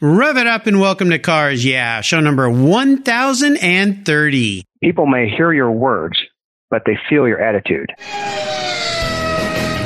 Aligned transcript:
Rev 0.00 0.36
it 0.36 0.46
up 0.46 0.68
and 0.68 0.80
welcome 0.80 1.10
to 1.10 1.18
Cars 1.18 1.64
Yeah, 1.64 2.02
show 2.02 2.20
number 2.20 2.48
1030. 2.48 4.64
People 4.80 5.06
may 5.06 5.28
hear 5.28 5.52
your 5.52 5.72
words, 5.72 6.16
but 6.70 6.82
they 6.86 6.96
feel 7.10 7.26
your 7.26 7.40
attitude. 7.40 7.92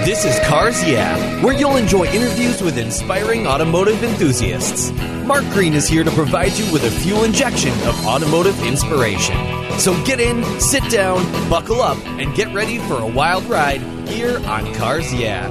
This 0.05 0.27
is 0.27 0.39
Cars 0.41 0.87
Yeah, 0.87 1.17
where 1.43 1.59
you'll 1.59 1.77
enjoy 1.77 2.05
interviews 2.09 2.61
with 2.61 2.77
inspiring 2.77 3.47
automotive 3.47 4.05
enthusiasts. 4.05 4.93
Mark 5.25 5.45
Green 5.45 5.73
is 5.73 5.89
here 5.89 6.05
to 6.05 6.11
provide 6.11 6.53
you 6.59 6.71
with 6.71 6.85
a 6.85 6.91
fuel 6.91 7.25
injection 7.25 7.73
of 7.89 8.07
automotive 8.07 8.63
inspiration. 8.67 9.35
So 9.79 9.95
get 10.05 10.21
in, 10.21 10.45
sit 10.61 10.83
down, 10.91 11.25
buckle 11.49 11.81
up, 11.81 11.97
and 12.05 12.35
get 12.35 12.53
ready 12.53 12.77
for 12.81 12.99
a 12.99 13.07
wild 13.07 13.45
ride 13.45 13.81
here 14.07 14.37
on 14.47 14.75
Cars 14.75 15.15
Yeah. 15.15 15.49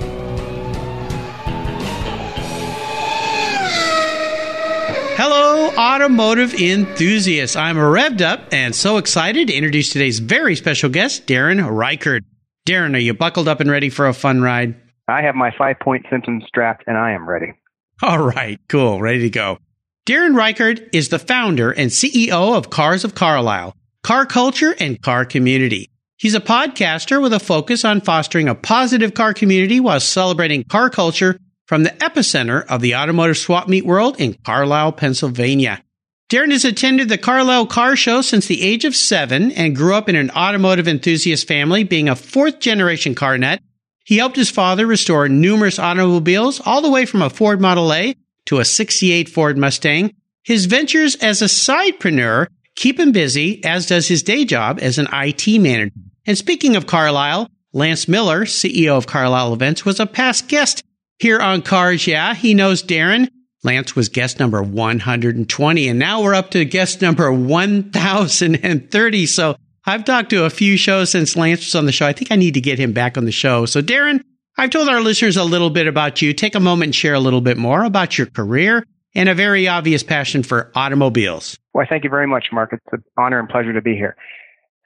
Hello, 5.23 5.69
automotive 5.77 6.55
enthusiasts. 6.55 7.55
I'm 7.55 7.75
revved 7.75 8.21
up 8.21 8.51
and 8.51 8.73
so 8.73 8.97
excited 8.97 9.49
to 9.49 9.53
introduce 9.53 9.91
today's 9.93 10.17
very 10.17 10.55
special 10.55 10.89
guest, 10.89 11.27
Darren 11.27 11.63
Reichert. 11.63 12.23
Darren, 12.67 12.95
are 12.95 12.97
you 12.97 13.13
buckled 13.13 13.47
up 13.47 13.59
and 13.59 13.69
ready 13.69 13.91
for 13.91 14.07
a 14.07 14.15
fun 14.15 14.41
ride? 14.41 14.73
I 15.07 15.21
have 15.21 15.35
my 15.35 15.51
five 15.55 15.75
point 15.79 16.07
symptoms 16.09 16.45
strapped 16.47 16.85
and 16.87 16.97
I 16.97 17.11
am 17.11 17.29
ready. 17.29 17.53
All 18.01 18.17
right, 18.17 18.59
cool, 18.67 18.99
ready 18.99 19.19
to 19.19 19.29
go. 19.29 19.59
Darren 20.07 20.35
Reichert 20.35 20.89
is 20.91 21.09
the 21.09 21.19
founder 21.19 21.69
and 21.69 21.91
CEO 21.91 22.57
of 22.57 22.71
Cars 22.71 23.03
of 23.03 23.13
Carlisle, 23.13 23.75
car 24.01 24.25
culture 24.25 24.73
and 24.79 24.99
car 25.03 25.23
community. 25.25 25.91
He's 26.17 26.33
a 26.33 26.41
podcaster 26.41 27.21
with 27.21 27.33
a 27.33 27.39
focus 27.39 27.85
on 27.85 28.01
fostering 28.01 28.49
a 28.49 28.55
positive 28.55 29.13
car 29.13 29.35
community 29.35 29.79
while 29.79 29.99
celebrating 29.99 30.63
car 30.63 30.89
culture 30.89 31.37
from 31.71 31.83
the 31.83 31.89
epicenter 32.01 32.65
of 32.65 32.81
the 32.81 32.93
automotive 32.93 33.37
swap 33.37 33.69
meet 33.69 33.85
world 33.85 34.19
in 34.19 34.33
Carlisle, 34.43 34.91
Pennsylvania. 34.91 35.81
Darren 36.29 36.51
has 36.51 36.65
attended 36.65 37.07
the 37.07 37.17
Carlisle 37.17 37.67
Car 37.67 37.95
Show 37.95 38.21
since 38.21 38.45
the 38.45 38.61
age 38.61 38.83
of 38.83 38.93
seven 38.93 39.53
and 39.53 39.73
grew 39.73 39.95
up 39.95 40.09
in 40.09 40.17
an 40.17 40.31
automotive 40.31 40.85
enthusiast 40.85 41.47
family, 41.47 41.85
being 41.85 42.09
a 42.09 42.15
fourth 42.17 42.59
generation 42.59 43.15
car 43.15 43.37
nut. 43.37 43.61
He 44.03 44.17
helped 44.17 44.35
his 44.35 44.49
father 44.49 44.85
restore 44.85 45.29
numerous 45.29 45.79
automobiles, 45.79 46.59
all 46.65 46.81
the 46.81 46.91
way 46.91 47.05
from 47.05 47.21
a 47.21 47.29
Ford 47.29 47.61
Model 47.61 47.93
A 47.93 48.17
to 48.47 48.59
a 48.59 48.65
68 48.65 49.29
Ford 49.29 49.57
Mustang. 49.57 50.13
His 50.43 50.65
ventures 50.65 51.15
as 51.15 51.41
a 51.41 51.45
sidepreneur 51.45 52.47
keep 52.75 52.99
him 52.99 53.13
busy, 53.13 53.63
as 53.63 53.85
does 53.85 54.09
his 54.09 54.23
day 54.23 54.43
job 54.43 54.77
as 54.81 54.97
an 54.97 55.07
IT 55.13 55.47
manager. 55.61 55.93
And 56.25 56.37
speaking 56.37 56.75
of 56.75 56.85
Carlisle, 56.85 57.47
Lance 57.71 58.09
Miller, 58.09 58.41
CEO 58.41 58.97
of 58.97 59.07
Carlisle 59.07 59.53
Events, 59.53 59.85
was 59.85 60.01
a 60.01 60.05
past 60.05 60.49
guest 60.49 60.83
here 61.21 61.39
on 61.39 61.61
Cars 61.61 62.07
Yeah. 62.07 62.33
He 62.33 62.53
knows 62.53 62.83
Darren. 62.83 63.29
Lance 63.63 63.95
was 63.95 64.09
guest 64.09 64.39
number 64.39 64.61
120, 64.63 65.87
and 65.87 65.99
now 65.99 66.23
we're 66.23 66.33
up 66.33 66.49
to 66.51 66.65
guest 66.65 67.01
number 67.01 67.31
1030. 67.31 69.25
So 69.27 69.55
I've 69.85 70.03
talked 70.03 70.31
to 70.31 70.45
a 70.45 70.49
few 70.49 70.77
shows 70.77 71.11
since 71.11 71.35
Lance 71.35 71.65
was 71.65 71.75
on 71.75 71.85
the 71.85 71.91
show. 71.91 72.07
I 72.07 72.13
think 72.13 72.31
I 72.31 72.37
need 72.37 72.55
to 72.55 72.61
get 72.61 72.79
him 72.79 72.91
back 72.91 73.17
on 73.17 73.25
the 73.25 73.31
show. 73.31 73.67
So, 73.67 73.81
Darren, 73.81 74.21
I've 74.57 74.71
told 74.71 74.89
our 74.89 74.99
listeners 74.99 75.37
a 75.37 75.43
little 75.43 75.69
bit 75.69 75.85
about 75.85 76.23
you. 76.23 76.33
Take 76.33 76.55
a 76.55 76.59
moment 76.59 76.87
and 76.87 76.95
share 76.95 77.13
a 77.13 77.19
little 77.19 77.41
bit 77.41 77.57
more 77.57 77.83
about 77.83 78.17
your 78.17 78.27
career 78.27 78.83
and 79.13 79.29
a 79.29 79.35
very 79.35 79.67
obvious 79.67 80.01
passion 80.01 80.41
for 80.41 80.71
automobiles. 80.73 81.57
Well, 81.73 81.85
thank 81.87 82.03
you 82.03 82.09
very 82.09 82.27
much, 82.27 82.47
Mark. 82.51 82.73
It's 82.73 82.85
an 82.91 83.03
honor 83.17 83.39
and 83.39 83.47
pleasure 83.47 83.73
to 83.73 83.81
be 83.81 83.95
here. 83.95 84.15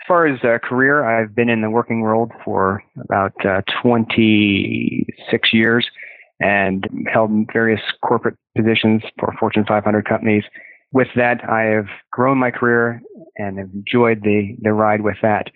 As 0.02 0.08
far 0.08 0.28
as 0.28 0.39
uh, 0.44 0.59
career, 0.59 1.03
I've 1.03 1.33
been 1.33 1.50
in 1.50 1.61
the 1.61 1.69
working 1.69 2.02
world 2.02 2.31
for 2.44 2.83
about 3.02 3.33
uh, 3.45 3.61
26 3.81 5.53
years 5.53 5.88
and 6.39 6.88
held 7.11 7.31
various 7.52 7.81
corporate 8.03 8.36
positions 8.55 9.02
for 9.19 9.33
Fortune 9.39 9.66
500 9.67 10.08
companies. 10.08 10.44
With 10.91 11.08
that, 11.16 11.44
I 11.50 11.64
have 11.64 11.88
grown 12.11 12.38
my 12.38 12.52
career 12.52 13.02
and 13.38 13.58
have 13.58 13.69
enjoyed 13.73 14.22
the, 14.23 14.56
the 14.61 14.73
ride 14.73 15.02
with 15.02 15.17
that. 15.22 15.47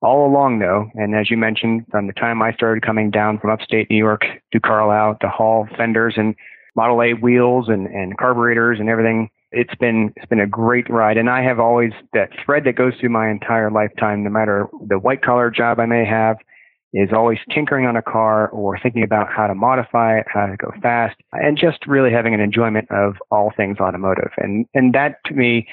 All 0.00 0.28
along, 0.28 0.60
though, 0.60 0.88
and 0.94 1.14
as 1.14 1.28
you 1.28 1.36
mentioned, 1.36 1.84
from 1.90 2.06
the 2.06 2.12
time 2.12 2.40
I 2.40 2.52
started 2.52 2.86
coming 2.86 3.10
down 3.10 3.38
from 3.38 3.50
upstate 3.50 3.90
New 3.90 3.96
York 3.96 4.22
to 4.52 4.60
Carlisle 4.60 5.18
to 5.20 5.28
haul 5.28 5.68
fenders 5.76 6.14
and 6.16 6.36
Model 6.76 7.02
A 7.02 7.14
wheels 7.14 7.68
and, 7.68 7.88
and 7.88 8.16
carburetors 8.16 8.78
and 8.78 8.88
everything, 8.88 9.28
it's 9.50 9.74
been 9.76 10.12
it's 10.14 10.26
been 10.26 10.40
a 10.40 10.46
great 10.46 10.88
ride. 10.88 11.16
And 11.16 11.28
I 11.28 11.42
have 11.42 11.58
always 11.58 11.92
that 12.12 12.30
thread 12.44 12.62
that 12.64 12.76
goes 12.76 12.92
through 13.00 13.08
my 13.08 13.28
entire 13.28 13.70
lifetime, 13.70 14.22
no 14.22 14.30
matter 14.30 14.68
the 14.86 14.98
white 14.98 15.22
collar 15.22 15.50
job 15.50 15.80
I 15.80 15.86
may 15.86 16.04
have, 16.04 16.36
is 16.92 17.10
always 17.12 17.38
tinkering 17.52 17.86
on 17.86 17.96
a 17.96 18.02
car 18.02 18.48
or 18.48 18.78
thinking 18.78 19.02
about 19.02 19.28
how 19.30 19.46
to 19.46 19.54
modify 19.54 20.18
it, 20.18 20.26
how 20.32 20.46
to 20.46 20.56
go 20.56 20.72
fast, 20.82 21.16
and 21.32 21.58
just 21.58 21.86
really 21.86 22.10
having 22.10 22.34
an 22.34 22.40
enjoyment 22.40 22.90
of 22.90 23.16
all 23.30 23.52
things 23.56 23.78
automotive. 23.78 24.30
And 24.38 24.66
and 24.74 24.94
that 24.94 25.16
to 25.26 25.34
me, 25.34 25.66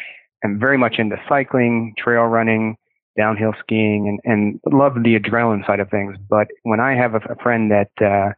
I'm 0.43 0.59
very 0.59 0.77
much 0.77 0.95
into 0.97 1.15
cycling, 1.27 1.93
trail 1.97 2.23
running, 2.23 2.75
downhill 3.17 3.53
skiing, 3.59 4.07
and 4.07 4.19
and 4.31 4.59
love 4.77 4.95
the 4.95 5.17
adrenaline 5.17 5.65
side 5.65 5.79
of 5.79 5.89
things. 5.89 6.17
But 6.29 6.47
when 6.63 6.79
I 6.79 6.95
have 6.95 7.15
a, 7.15 7.21
a 7.29 7.35
friend 7.41 7.71
that 7.71 7.91
uh, 8.05 8.33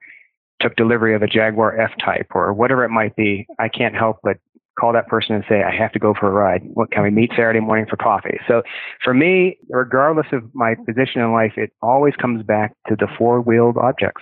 took 0.62 0.76
delivery 0.76 1.16
of 1.16 1.24
a 1.24 1.28
Jaguar 1.28 1.80
F 1.80 1.92
Type 2.04 2.28
or 2.36 2.54
whatever 2.54 2.84
it 2.84 2.90
might 2.90 3.16
be, 3.16 3.48
I 3.60 3.70
can't 3.70 3.96
help 3.96 4.20
but 4.24 4.38
call 4.80 4.94
that 4.94 5.08
person 5.08 5.36
and 5.36 5.44
say, 5.50 5.64
I 5.64 5.76
have 5.76 5.92
to 5.94 6.00
go 6.00 6.14
for 6.18 6.28
a 6.28 6.32
ride. 6.32 6.62
What 6.74 6.92
can 6.92 7.04
we 7.04 7.10
meet 7.10 7.32
Saturday 7.32 7.60
morning 7.60 7.86
for 7.90 7.98
coffee? 7.98 8.38
So 8.48 8.62
for 9.04 9.14
me, 9.14 9.58
regardless 9.70 10.28
of 10.32 10.44
my 10.54 10.76
position 10.76 11.22
in 11.22 11.32
life, 11.32 11.54
it 11.58 11.72
always 11.82 12.14
comes 12.16 12.44
back 12.44 12.74
to 12.88 12.96
the 12.96 13.08
four 13.18 13.42
wheeled 13.42 13.78
objects. 13.78 14.22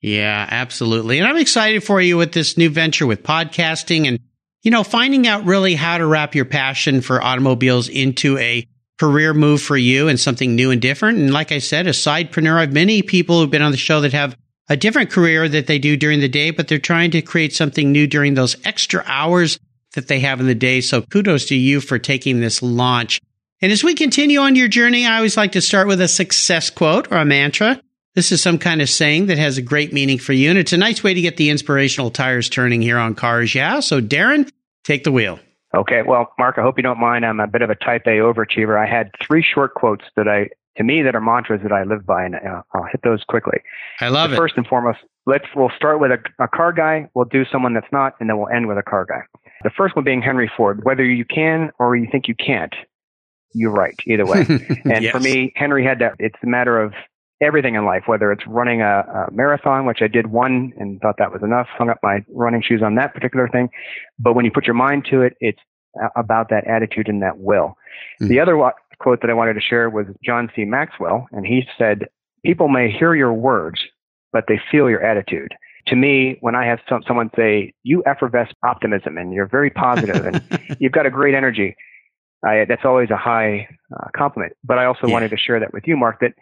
Yeah, 0.00 0.46
absolutely. 0.50 1.18
And 1.18 1.28
I'm 1.28 1.36
excited 1.36 1.84
for 1.84 2.00
you 2.00 2.16
with 2.16 2.32
this 2.32 2.58
new 2.58 2.68
venture 2.68 3.06
with 3.06 3.22
podcasting 3.22 4.08
and, 4.08 4.18
you 4.62 4.72
know, 4.72 4.82
finding 4.82 5.28
out 5.28 5.44
really 5.44 5.74
how 5.74 5.98
to 5.98 6.06
wrap 6.06 6.34
your 6.34 6.44
passion 6.44 7.00
for 7.00 7.22
automobiles 7.22 7.88
into 7.88 8.36
a 8.38 8.66
career 8.98 9.32
move 9.32 9.62
for 9.62 9.76
you 9.76 10.08
and 10.08 10.18
something 10.18 10.56
new 10.56 10.72
and 10.72 10.82
different. 10.82 11.18
And 11.18 11.32
like 11.32 11.52
I 11.52 11.58
said, 11.58 11.86
a 11.86 11.90
sidepreneur, 11.90 12.56
I've 12.56 12.72
many 12.72 13.02
people 13.02 13.40
who've 13.40 13.50
been 13.50 13.62
on 13.62 13.70
the 13.70 13.76
show 13.76 14.00
that 14.00 14.12
have 14.12 14.36
a 14.68 14.76
different 14.76 15.10
career 15.10 15.48
that 15.48 15.66
they 15.66 15.78
do 15.78 15.96
during 15.96 16.20
the 16.20 16.28
day, 16.28 16.50
but 16.50 16.66
they're 16.66 16.78
trying 16.78 17.10
to 17.12 17.22
create 17.22 17.52
something 17.52 17.92
new 17.92 18.06
during 18.06 18.34
those 18.34 18.56
extra 18.64 19.04
hours 19.06 19.58
that 19.94 20.08
they 20.08 20.20
have 20.20 20.40
in 20.40 20.46
the 20.46 20.54
day. 20.54 20.80
So 20.80 21.02
kudos 21.02 21.46
to 21.46 21.54
you 21.54 21.80
for 21.80 21.98
taking 21.98 22.40
this 22.40 22.62
launch. 22.62 23.20
And 23.60 23.70
as 23.70 23.84
we 23.84 23.94
continue 23.94 24.40
on 24.40 24.56
your 24.56 24.68
journey, 24.68 25.06
I 25.06 25.16
always 25.16 25.36
like 25.36 25.52
to 25.52 25.60
start 25.60 25.86
with 25.86 26.00
a 26.00 26.08
success 26.08 26.70
quote 26.70 27.12
or 27.12 27.18
a 27.18 27.24
mantra. 27.24 27.80
This 28.14 28.32
is 28.32 28.42
some 28.42 28.58
kind 28.58 28.82
of 28.82 28.90
saying 28.90 29.26
that 29.26 29.38
has 29.38 29.56
a 29.56 29.62
great 29.62 29.92
meaning 29.92 30.18
for 30.18 30.32
you. 30.32 30.50
And 30.50 30.58
it's 30.58 30.72
a 30.72 30.76
nice 30.76 31.02
way 31.02 31.14
to 31.14 31.20
get 31.20 31.36
the 31.36 31.48
inspirational 31.48 32.10
tires 32.10 32.48
turning 32.48 32.82
here 32.82 32.98
on 32.98 33.14
cars. 33.14 33.54
Yeah. 33.54 33.80
So 33.80 34.00
Darren, 34.00 34.50
take 34.84 35.04
the 35.04 35.12
wheel. 35.12 35.38
Okay. 35.74 36.02
Well, 36.06 36.32
Mark, 36.38 36.58
I 36.58 36.62
hope 36.62 36.76
you 36.76 36.82
don't 36.82 37.00
mind. 37.00 37.24
I'm 37.24 37.40
a 37.40 37.46
bit 37.46 37.62
of 37.62 37.70
a 37.70 37.74
type 37.74 38.02
A 38.06 38.18
overachiever. 38.18 38.76
I 38.76 38.86
had 38.86 39.10
three 39.26 39.42
short 39.42 39.74
quotes 39.74 40.04
that 40.16 40.28
I, 40.28 40.50
to 40.76 40.84
me, 40.84 41.02
that 41.02 41.14
are 41.14 41.20
mantras 41.20 41.60
that 41.62 41.72
I 41.72 41.84
live 41.84 42.04
by, 42.04 42.24
and 42.24 42.34
uh, 42.34 42.62
I'll 42.74 42.84
hit 42.90 43.00
those 43.04 43.22
quickly. 43.28 43.58
I 44.00 44.08
love 44.08 44.32
it. 44.32 44.36
First 44.36 44.54
and 44.56 44.66
foremost, 44.66 44.98
let's, 45.26 45.44
we'll 45.54 45.72
start 45.76 46.00
with 46.00 46.10
a, 46.10 46.18
a 46.42 46.48
car 46.48 46.72
guy. 46.72 47.08
We'll 47.14 47.26
do 47.26 47.44
someone 47.50 47.74
that's 47.74 47.90
not, 47.92 48.14
and 48.20 48.28
then 48.28 48.38
we'll 48.38 48.48
end 48.48 48.68
with 48.68 48.76
a 48.76 48.82
car 48.82 49.06
guy. 49.06 49.22
The 49.64 49.70
first 49.76 49.94
one 49.96 50.04
being 50.04 50.22
Henry 50.22 50.50
Ford. 50.56 50.80
Whether 50.84 51.04
you 51.04 51.24
can 51.24 51.70
or 51.78 51.96
you 51.96 52.08
think 52.10 52.28
you 52.28 52.34
can't, 52.34 52.74
you're 53.54 53.72
right 53.72 53.94
either 54.06 54.26
way. 54.26 54.40
and 54.84 55.02
Yes. 55.04 55.12
for 55.12 55.20
me, 55.20 55.52
Henry 55.56 55.84
had 55.84 55.98
that. 56.00 56.14
It's 56.18 56.36
a 56.42 56.46
matter 56.46 56.80
of 56.80 56.92
everything 57.40 57.74
in 57.74 57.84
life, 57.84 58.04
whether 58.06 58.30
it's 58.32 58.46
running 58.46 58.82
a, 58.82 59.00
a 59.00 59.32
marathon, 59.32 59.84
which 59.84 59.98
I 60.00 60.06
did 60.08 60.28
one 60.28 60.72
and 60.78 61.00
thought 61.00 61.16
that 61.18 61.32
was 61.32 61.42
enough, 61.42 61.66
hung 61.76 61.90
up 61.90 61.98
my 62.02 62.24
running 62.32 62.62
shoes 62.62 62.82
on 62.84 62.94
that 62.96 63.14
particular 63.14 63.48
thing. 63.48 63.68
But 64.18 64.34
when 64.34 64.44
you 64.44 64.50
put 64.52 64.66
your 64.66 64.74
mind 64.74 65.06
to 65.10 65.22
it, 65.22 65.34
it's 65.40 65.58
about 66.16 66.48
that 66.50 66.66
attitude 66.66 67.08
and 67.08 67.20
that 67.22 67.38
will. 67.38 67.76
Mm. 68.22 68.28
The 68.28 68.40
other 68.40 68.56
wa- 68.56 68.72
quote 68.98 69.20
that 69.22 69.30
I 69.30 69.34
wanted 69.34 69.54
to 69.54 69.60
share 69.60 69.90
was 69.90 70.06
John 70.24 70.50
C. 70.54 70.64
Maxwell, 70.64 71.26
and 71.32 71.44
he 71.44 71.64
said, 71.76 72.06
People 72.44 72.68
may 72.68 72.90
hear 72.90 73.14
your 73.14 73.32
words, 73.32 73.80
but 74.32 74.44
they 74.48 74.60
feel 74.70 74.88
your 74.88 75.02
attitude. 75.04 75.52
To 75.88 75.96
me, 75.96 76.36
when 76.40 76.54
I 76.54 76.64
have 76.66 76.78
some, 76.88 77.02
someone 77.06 77.30
say, 77.36 77.74
You 77.82 78.02
effervesce 78.06 78.52
optimism 78.62 79.18
and 79.18 79.32
you're 79.32 79.48
very 79.48 79.70
positive 79.70 80.24
and 80.24 80.40
you've 80.78 80.92
got 80.92 81.06
a 81.06 81.10
great 81.10 81.34
energy, 81.34 81.76
I, 82.44 82.64
that's 82.68 82.84
always 82.84 83.10
a 83.10 83.16
high 83.16 83.68
uh, 83.96 84.08
compliment. 84.16 84.52
But 84.64 84.78
I 84.78 84.84
also 84.84 85.06
Yeah. 85.06 85.12
wanted 85.12 85.30
to 85.30 85.36
share 85.36 85.60
that 85.60 85.72
with 85.72 85.84
you, 85.86 85.96
Mark, 85.96 86.20
that 86.20 86.32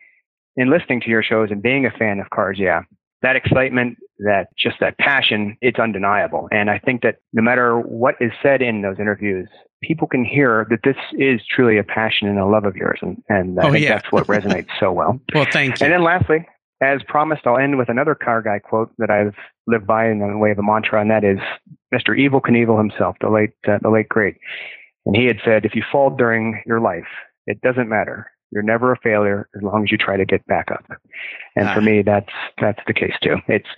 in 0.56 0.70
listening 0.70 1.00
to 1.02 1.08
your 1.08 1.22
shows 1.22 1.50
and 1.50 1.62
being 1.62 1.86
a 1.86 1.90
fan 1.90 2.18
of 2.20 2.30
cars, 2.30 2.58
yeah, 2.58 2.82
that 3.22 3.36
excitement, 3.36 3.98
that 4.18 4.48
just 4.58 4.76
that 4.80 4.96
passion, 4.98 5.56
it's 5.60 5.78
undeniable. 5.78 6.48
And 6.50 6.70
I 6.70 6.78
think 6.78 7.02
that 7.02 7.16
no 7.32 7.42
matter 7.42 7.78
what 7.78 8.14
is 8.20 8.32
said 8.42 8.62
in 8.62 8.82
those 8.82 8.98
interviews, 8.98 9.48
people 9.82 10.06
can 10.08 10.24
hear 10.24 10.66
that 10.70 10.80
this 10.84 10.96
is 11.18 11.40
truly 11.54 11.78
a 11.78 11.84
passion 11.84 12.28
and 12.28 12.38
a 12.38 12.46
love 12.46 12.64
of 12.64 12.76
yours. 12.76 12.98
And, 13.02 13.22
and 13.28 13.58
I 13.60 13.68
Oh, 13.68 13.72
think 13.72 13.84
yeah. 13.84 13.94
that's 13.96 14.10
what 14.12 14.26
resonates 14.26 14.68
so 14.78 14.90
well. 14.92 15.20
Well, 15.34 15.46
thank 15.52 15.78
you. 15.80 15.84
And 15.84 15.92
then 15.92 16.02
lastly, 16.02 16.46
as 16.80 17.02
promised, 17.06 17.46
I'll 17.46 17.58
end 17.58 17.76
with 17.78 17.88
another 17.88 18.14
car 18.14 18.42
guy 18.42 18.58
quote 18.58 18.90
that 18.98 19.10
I've 19.10 19.34
lived 19.66 19.86
by 19.86 20.08
in 20.08 20.18
the 20.20 20.36
way 20.38 20.50
of 20.50 20.58
a 20.58 20.62
mantra, 20.62 21.00
and 21.00 21.10
that 21.10 21.24
is 21.24 21.38
Mr. 21.92 22.18
Evel 22.18 22.40
Knievel 22.40 22.78
himself, 22.78 23.16
the 23.20 23.28
late, 23.28 23.50
uh, 23.68 23.78
the 23.82 23.90
late 23.90 24.08
great. 24.08 24.36
And 25.06 25.16
he 25.16 25.26
had 25.26 25.38
said, 25.44 25.64
if 25.64 25.74
you 25.74 25.82
fall 25.90 26.10
during 26.10 26.62
your 26.66 26.80
life, 26.80 27.06
it 27.46 27.60
doesn't 27.60 27.88
matter. 27.88 28.30
You're 28.50 28.62
never 28.62 28.92
a 28.92 28.96
failure 28.98 29.48
as 29.56 29.62
long 29.62 29.84
as 29.84 29.92
you 29.92 29.98
try 29.98 30.16
to 30.16 30.24
get 30.24 30.44
back 30.46 30.70
up. 30.72 30.84
And 31.56 31.68
for 31.70 31.80
Ah. 31.80 31.84
me, 31.84 32.02
that's, 32.02 32.32
that's 32.60 32.80
the 32.86 32.92
case 32.94 33.14
too. 33.22 33.36
It's, 33.48 33.68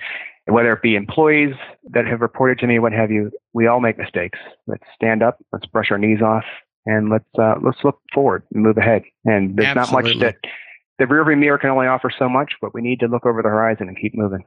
whether 0.47 0.73
it 0.73 0.83
be 0.83 0.97
employees 0.97 1.55
that 1.91 2.07
have 2.07 2.21
reported 2.21 2.59
to 2.59 2.67
me, 2.67 2.79
what 2.81 2.93
have 2.93 3.11
you, 3.13 3.31
we 3.53 3.67
all 3.69 3.81
make 3.81 3.97
mistakes. 3.99 4.39
Let's 4.67 4.83
stand 4.95 5.23
up, 5.23 5.39
let's 5.53 5.67
brush 5.67 5.91
our 5.93 5.99
knees 5.99 6.21
off, 6.21 6.45
and 6.85 7.11
let's 7.11 7.25
uh, 7.39 7.55
let's 7.63 7.79
look 7.85 8.01
forward 8.13 8.43
and 8.53 8.65
move 8.65 8.77
ahead. 8.77 9.03
And 9.25 9.57
there's 9.57 9.77
Absolutely. 9.77 10.15
not 10.19 10.19
much 10.19 10.35
that 10.43 10.51
the 10.99 11.05
rearview 11.05 11.39
mirror 11.39 11.59
can 11.59 11.71
only 11.71 11.87
offer 11.87 12.11
so 12.19 12.29
much, 12.29 12.53
but 12.61 12.75
we 12.75 12.83
need 12.83 13.01
to 13.01 13.07
look 13.07 13.27
over 13.27 13.43
the 13.43 13.49
horizon 13.49 13.89
and 13.89 13.97
keep 14.01 14.15
moving. 14.15 14.45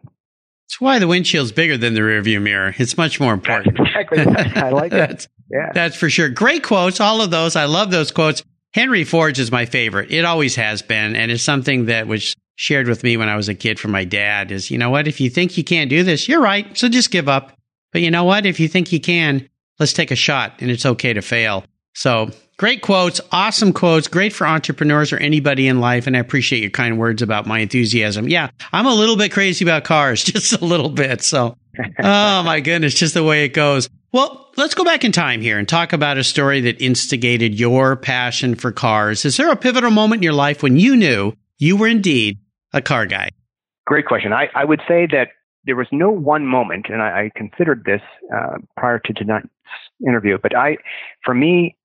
That's 0.68 0.82
why 0.82 1.00
the 1.00 1.08
windshield's 1.08 1.52
bigger 1.52 1.78
than 1.78 1.94
the 1.94 2.02
rearview 2.02 2.42
mirror. 2.42 2.74
It's 2.78 2.98
much 2.98 3.20
more 3.20 3.34
important. 3.34 3.80
exactly. 3.80 4.26
I 4.56 4.70
like 4.70 4.94
it. 4.94 5.28
Yeah. 5.48 5.70
That's 5.76 5.96
for 5.96 6.10
sure. 6.10 6.30
Great 6.30 6.64
quotes, 6.64 7.00
all 7.00 7.22
of 7.22 7.30
those. 7.30 7.56
I 7.56 7.66
love 7.66 7.92
those 7.92 8.10
quotes. 8.10 8.42
Henry 8.74 9.04
Ford's 9.04 9.38
is 9.38 9.52
my 9.52 9.68
favorite. 9.68 10.10
It 10.12 10.26
always 10.26 10.56
has 10.56 10.82
been, 10.82 11.16
and 11.16 11.30
it's 11.30 11.44
something 11.44 11.86
that 11.86 12.08
was 12.08 12.36
shared 12.56 12.88
with 12.88 13.04
me 13.04 13.16
when 13.16 13.30
I 13.30 13.36
was 13.36 13.48
a 13.48 13.54
kid 13.54 13.80
from 13.80 13.92
my 13.92 14.06
dad 14.06 14.52
is, 14.52 14.72
you 14.72 14.80
know 14.80 14.90
what? 14.90 15.08
If 15.08 15.22
you 15.22 15.30
think 15.30 15.56
you 15.56 15.64
can't 15.64 15.88
do 15.88 16.02
this, 16.02 16.28
you're 16.28 16.42
right. 16.42 16.76
So 16.76 16.90
just 16.90 17.12
give 17.12 17.30
up. 17.30 17.56
But 17.94 18.02
you 18.02 18.10
know 18.10 18.24
what? 18.24 18.48
If 18.48 18.60
you 18.60 18.68
think 18.68 18.92
you 18.92 19.00
can, 19.00 19.48
let's 19.80 19.94
take 19.94 20.10
a 20.10 20.16
shot 20.16 20.54
and 20.60 20.72
it's 20.72 20.86
okay 20.86 21.14
to 21.14 21.22
fail. 21.22 21.64
So 21.96 22.30
great 22.58 22.82
quotes, 22.82 23.22
awesome 23.32 23.74
quotes, 23.74 24.08
great 24.08 24.34
for 24.34 24.46
entrepreneurs 24.46 25.12
or 25.14 25.18
anybody 25.18 25.68
in 25.68 25.80
life. 25.80 26.08
And 26.08 26.16
I 26.16 26.20
appreciate 26.20 26.62
your 26.62 26.72
kind 26.72 27.00
words 27.00 27.22
about 27.22 27.48
my 27.48 27.60
enthusiasm. 27.60 28.28
Yeah, 28.28 28.50
I'm 28.72 28.86
a 28.86 28.94
little 28.94 29.18
bit 29.18 29.32
crazy 29.32 29.66
about 29.66 29.86
cars, 29.86 30.24
just 30.26 30.54
a 30.62 30.64
little 30.64 30.90
bit. 30.90 31.22
So, 31.22 31.58
oh 32.00 32.44
my 32.44 32.60
goodness, 32.60 32.94
just 32.94 33.14
the 33.14 33.24
way 33.24 33.46
it 33.46 33.54
goes. 33.54 33.90
Well, 34.12 34.52
let's 34.56 34.76
go 34.76 34.84
back 34.84 35.04
in 35.04 35.12
time 35.12 35.42
here 35.42 35.58
and 35.58 35.68
talk 35.68 35.94
about 35.94 36.18
a 36.18 36.24
story 36.24 36.62
that 36.62 36.82
instigated 36.82 37.60
your 37.60 37.96
passion 37.96 38.56
for 38.56 38.72
cars. 38.72 39.26
Is 39.26 39.38
there 39.38 39.52
a 39.52 39.58
pivotal 39.58 39.92
moment 39.92 40.20
in 40.20 40.24
your 40.24 40.34
life 40.34 40.64
when 40.64 40.78
you 40.78 40.96
knew 40.96 41.34
you 41.58 41.76
were 41.76 41.88
indeed 41.88 42.40
a 42.72 42.82
car 42.82 43.06
guy? 43.06 43.30
Great 43.86 44.06
question. 44.06 44.34
I, 44.34 44.48
I 44.56 44.66
would 44.66 44.82
say 44.88 45.08
that 45.12 45.30
there 45.66 45.76
was 45.76 45.88
no 45.92 46.10
one 46.10 46.46
moment, 46.46 46.88
and 46.90 47.02
I, 47.02 47.26
I 47.26 47.32
considered 47.36 47.84
this 47.86 48.02
uh, 48.34 48.58
prior 48.78 49.00
to 49.00 49.14
tonight's 49.14 49.48
interview, 50.06 50.38
but 50.42 50.56
I, 50.56 50.78
for 51.24 51.34
me, 51.34 51.76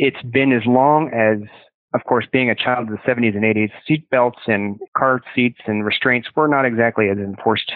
it's 0.00 0.22
been 0.22 0.50
as 0.50 0.62
long 0.64 1.10
as, 1.12 1.46
of 1.92 2.04
course, 2.04 2.26
being 2.32 2.48
a 2.48 2.54
child 2.54 2.88
of 2.88 2.94
the 2.94 3.10
70s 3.10 3.36
and 3.36 3.44
80s, 3.44 3.70
seat 3.86 4.08
belts 4.08 4.38
and 4.46 4.80
car 4.96 5.20
seats 5.34 5.60
and 5.66 5.84
restraints 5.84 6.28
were 6.34 6.48
not 6.48 6.64
exactly 6.64 7.10
as 7.10 7.18
enforced 7.18 7.70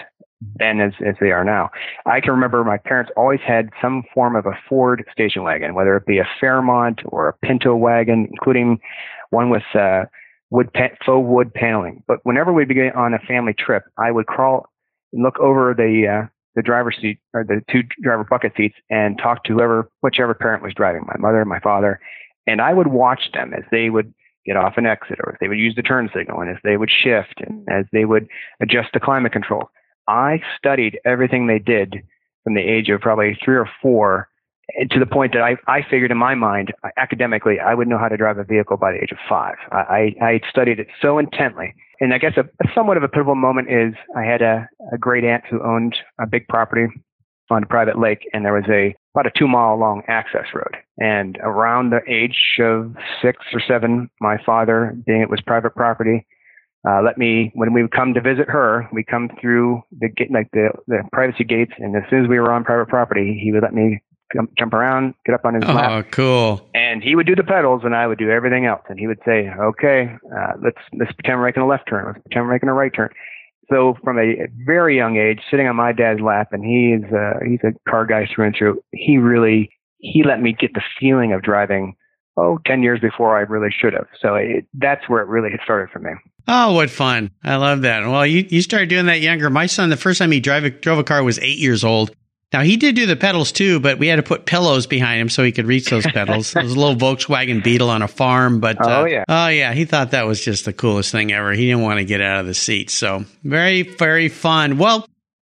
then 0.57 0.81
as, 0.81 0.91
as 1.05 1.13
they 1.21 1.31
are 1.31 1.43
now. 1.43 1.69
I 2.07 2.19
can 2.21 2.31
remember 2.31 2.63
my 2.63 2.77
parents 2.77 3.11
always 3.15 3.41
had 3.45 3.69
some 3.79 4.03
form 4.11 4.35
of 4.35 4.47
a 4.47 4.57
Ford 4.67 5.05
station 5.11 5.43
wagon, 5.43 5.75
whether 5.75 5.95
it 5.95 6.07
be 6.07 6.17
a 6.17 6.27
Fairmont 6.41 7.01
or 7.05 7.29
a 7.29 7.45
Pinto 7.45 7.75
wagon, 7.75 8.27
including 8.31 8.79
one 9.29 9.51
with 9.51 9.63
uh, 9.75 10.05
wood 10.49 10.73
pa- 10.73 10.95
faux 11.05 11.27
wood 11.27 11.53
paneling. 11.53 12.03
But 12.07 12.19
whenever 12.23 12.51
we'd 12.51 12.67
be 12.67 12.89
on 12.89 13.13
a 13.13 13.19
family 13.19 13.53
trip, 13.53 13.83
I 13.99 14.11
would 14.11 14.25
crawl 14.25 14.65
and 15.13 15.21
look 15.21 15.39
over 15.39 15.75
the 15.75 16.23
uh, 16.23 16.27
the 16.55 16.61
driver's 16.61 16.97
seat 17.01 17.19
or 17.33 17.43
the 17.43 17.61
two 17.71 17.83
driver 18.01 18.23
bucket 18.23 18.53
seats 18.55 18.75
and 18.89 19.17
talk 19.17 19.43
to 19.43 19.53
whoever, 19.53 19.89
whichever 20.01 20.33
parent 20.33 20.63
was 20.63 20.73
driving, 20.73 21.05
my 21.05 21.17
mother, 21.17 21.43
my 21.45 21.59
father, 21.59 21.99
and 22.47 22.61
I 22.61 22.73
would 22.73 22.87
watch 22.87 23.31
them 23.33 23.53
as 23.53 23.63
they 23.71 23.89
would 23.89 24.13
get 24.45 24.55
off 24.55 24.77
an 24.77 24.85
exit 24.85 25.19
or 25.23 25.33
if 25.33 25.39
they 25.39 25.47
would 25.47 25.57
use 25.57 25.75
the 25.75 25.81
turn 25.81 26.09
signal 26.15 26.39
and 26.39 26.49
as 26.49 26.57
they 26.63 26.77
would 26.77 26.91
shift 26.91 27.41
and 27.45 27.67
as 27.69 27.85
they 27.91 28.05
would 28.05 28.27
adjust 28.61 28.89
the 28.93 28.99
climate 28.99 29.31
control. 29.31 29.69
I 30.07 30.41
studied 30.57 30.99
everything 31.03 31.47
they 31.47 31.59
did 31.59 32.03
from 32.43 32.53
the 32.53 32.61
age 32.61 32.89
of 32.89 33.01
probably 33.01 33.37
three 33.43 33.55
or 33.55 33.67
four 33.81 34.29
eh, 34.79 34.85
to 34.91 34.99
the 34.99 35.07
point 35.07 35.33
that 35.33 35.41
I, 35.41 35.57
I 35.67 35.81
figured 35.81 36.11
in 36.11 36.17
my 36.17 36.35
mind, 36.35 36.71
academically, 36.97 37.59
I 37.59 37.73
would 37.73 37.87
know 37.87 37.97
how 37.97 38.07
to 38.07 38.17
drive 38.17 38.37
a 38.37 38.43
vehicle 38.43 38.77
by 38.77 38.91
the 38.91 38.99
age 38.99 39.11
of 39.11 39.17
five. 39.27 39.55
I, 39.71 40.13
I 40.21 40.41
studied 40.49 40.79
it 40.79 40.87
so 41.01 41.17
intently. 41.17 41.73
And 41.99 42.13
I 42.13 42.17
guess 42.17 42.33
a, 42.37 42.41
a 42.41 42.67
somewhat 42.73 42.97
of 42.97 43.03
a 43.03 43.07
pivotal 43.07 43.35
moment 43.35 43.69
is 43.69 43.93
I 44.15 44.23
had 44.23 44.41
a, 44.41 44.67
a 44.91 44.97
great 44.97 45.23
aunt 45.23 45.43
who 45.49 45.63
owned 45.63 45.95
a 46.19 46.27
big 46.27 46.47
property 46.47 46.87
on 47.49 47.63
a 47.63 47.67
private 47.67 47.99
lake, 47.99 48.27
and 48.33 48.43
there 48.43 48.53
was 48.53 48.65
a 48.69 48.95
about 49.13 49.27
a 49.27 49.31
two 49.37 49.47
mile 49.47 49.77
long 49.77 50.01
access 50.07 50.45
road. 50.53 50.75
And 50.97 51.37
around 51.41 51.91
the 51.91 52.01
age 52.07 52.57
of 52.59 52.95
six 53.21 53.39
or 53.53 53.61
seven, 53.67 54.09
my 54.19 54.37
father, 54.45 54.95
being 55.05 55.21
it 55.21 55.29
was 55.29 55.41
private 55.41 55.75
property, 55.75 56.25
uh, 56.87 57.01
let 57.03 57.17
me 57.17 57.51
when 57.53 57.73
we 57.73 57.81
would 57.81 57.91
come 57.91 58.13
to 58.13 58.21
visit 58.21 58.49
her, 58.49 58.87
we 58.91 59.03
come 59.03 59.29
through 59.39 59.81
the 59.99 60.09
gate 60.09 60.31
like 60.31 60.49
the 60.51 60.69
the 60.87 61.03
privacy 61.11 61.43
gates, 61.43 61.73
and 61.77 61.95
as 61.95 62.03
soon 62.09 62.23
as 62.23 62.29
we 62.29 62.39
were 62.39 62.51
on 62.51 62.63
private 62.63 62.87
property, 62.89 63.39
he 63.41 63.51
would 63.51 63.63
let 63.63 63.73
me 63.73 64.01
jump 64.57 64.73
around, 64.73 65.13
get 65.25 65.35
up 65.35 65.45
on 65.45 65.55
his 65.55 65.63
oh, 65.65 65.73
lap. 65.73 65.91
Oh, 65.91 66.09
cool! 66.11 66.69
And 66.73 67.03
he 67.03 67.15
would 67.15 67.27
do 67.27 67.35
the 67.35 67.43
pedals, 67.43 67.81
and 67.83 67.95
I 67.95 68.07
would 68.07 68.17
do 68.17 68.29
everything 68.29 68.65
else. 68.65 68.83
And 68.89 68.99
he 68.99 69.07
would 69.07 69.19
say, 69.25 69.49
"Okay, 69.49 70.15
uh, 70.35 70.53
let's 70.63 70.77
let's 70.97 71.11
pretend 71.13 71.39
we're 71.39 71.45
making 71.45 71.63
a 71.63 71.67
left 71.67 71.87
turn. 71.89 72.05
Let's 72.05 72.19
pretend 72.19 72.45
we're 72.45 72.53
making 72.53 72.69
a 72.69 72.73
right 72.73 72.93
turn." 72.93 73.09
So 73.69 73.95
from 74.03 74.19
a 74.19 74.47
very 74.65 74.95
young 74.95 75.17
age, 75.17 75.39
sitting 75.49 75.67
on 75.67 75.75
my 75.75 75.91
dad's 75.91 76.21
lap, 76.21 76.49
and 76.51 76.63
he's 76.63 77.11
uh, 77.11 77.39
he's 77.47 77.59
a 77.63 77.73
car 77.89 78.05
guy 78.05 78.27
through 78.33 78.45
and 78.45 78.55
through. 78.55 78.81
He 78.91 79.17
really 79.17 79.71
he 79.99 80.23
let 80.23 80.41
me 80.41 80.55
get 80.57 80.73
the 80.73 80.83
feeling 80.99 81.33
of 81.33 81.41
driving. 81.41 81.95
Oh, 82.37 82.59
10 82.65 82.83
years 82.83 82.99
before 82.99 83.37
I 83.37 83.41
really 83.41 83.69
should 83.71 83.93
have. 83.93 84.07
So 84.21 84.35
it, 84.35 84.65
that's 84.73 85.07
where 85.07 85.21
it 85.21 85.29
really 85.29 85.51
started 85.63 85.89
for 85.89 85.99
me. 85.99 86.11
Oh, 86.49 86.73
what 86.73 86.89
fun. 86.89 87.31
I 87.45 87.55
love 87.55 87.83
that. 87.83 88.05
Well, 88.05 88.25
you, 88.25 88.45
you 88.49 88.61
started 88.61 88.89
doing 88.89 89.05
that 89.05 89.21
younger. 89.21 89.49
My 89.49 89.67
son, 89.67 89.89
the 89.89 89.95
first 89.95 90.19
time 90.19 90.31
he 90.31 90.41
drive, 90.41 90.81
drove 90.81 90.99
a 90.99 91.03
car 91.03 91.23
was 91.23 91.39
eight 91.39 91.59
years 91.59 91.85
old. 91.85 92.13
Now 92.53 92.61
he 92.61 92.77
did 92.77 92.95
do 92.95 93.05
the 93.05 93.15
pedals 93.15 93.51
too, 93.51 93.79
but 93.79 93.99
we 93.99 94.07
had 94.07 94.15
to 94.17 94.23
put 94.23 94.45
pillows 94.45 94.87
behind 94.87 95.19
him 95.19 95.29
so 95.29 95.43
he 95.43 95.51
could 95.51 95.65
reach 95.65 95.89
those 95.89 96.05
pedals. 96.05 96.55
it 96.55 96.63
was 96.63 96.73
a 96.73 96.79
little 96.79 96.95
Volkswagen 96.95 97.63
Beetle 97.63 97.89
on 97.89 98.01
a 98.01 98.07
farm, 98.07 98.59
but 98.59 98.79
uh, 98.79 99.01
oh 99.01 99.05
yeah, 99.05 99.23
oh 99.27 99.47
yeah, 99.47 99.73
he 99.73 99.85
thought 99.85 100.11
that 100.11 100.25
was 100.25 100.39
just 100.39 100.65
the 100.65 100.73
coolest 100.73 101.11
thing 101.11 101.33
ever. 101.33 101.51
He 101.51 101.65
didn't 101.65 101.81
want 101.81 101.99
to 101.99 102.05
get 102.05 102.21
out 102.21 102.39
of 102.39 102.45
the 102.45 102.53
seat, 102.53 102.89
so 102.89 103.25
very 103.43 103.81
very 103.81 104.29
fun. 104.29 104.77
Well, 104.77 105.05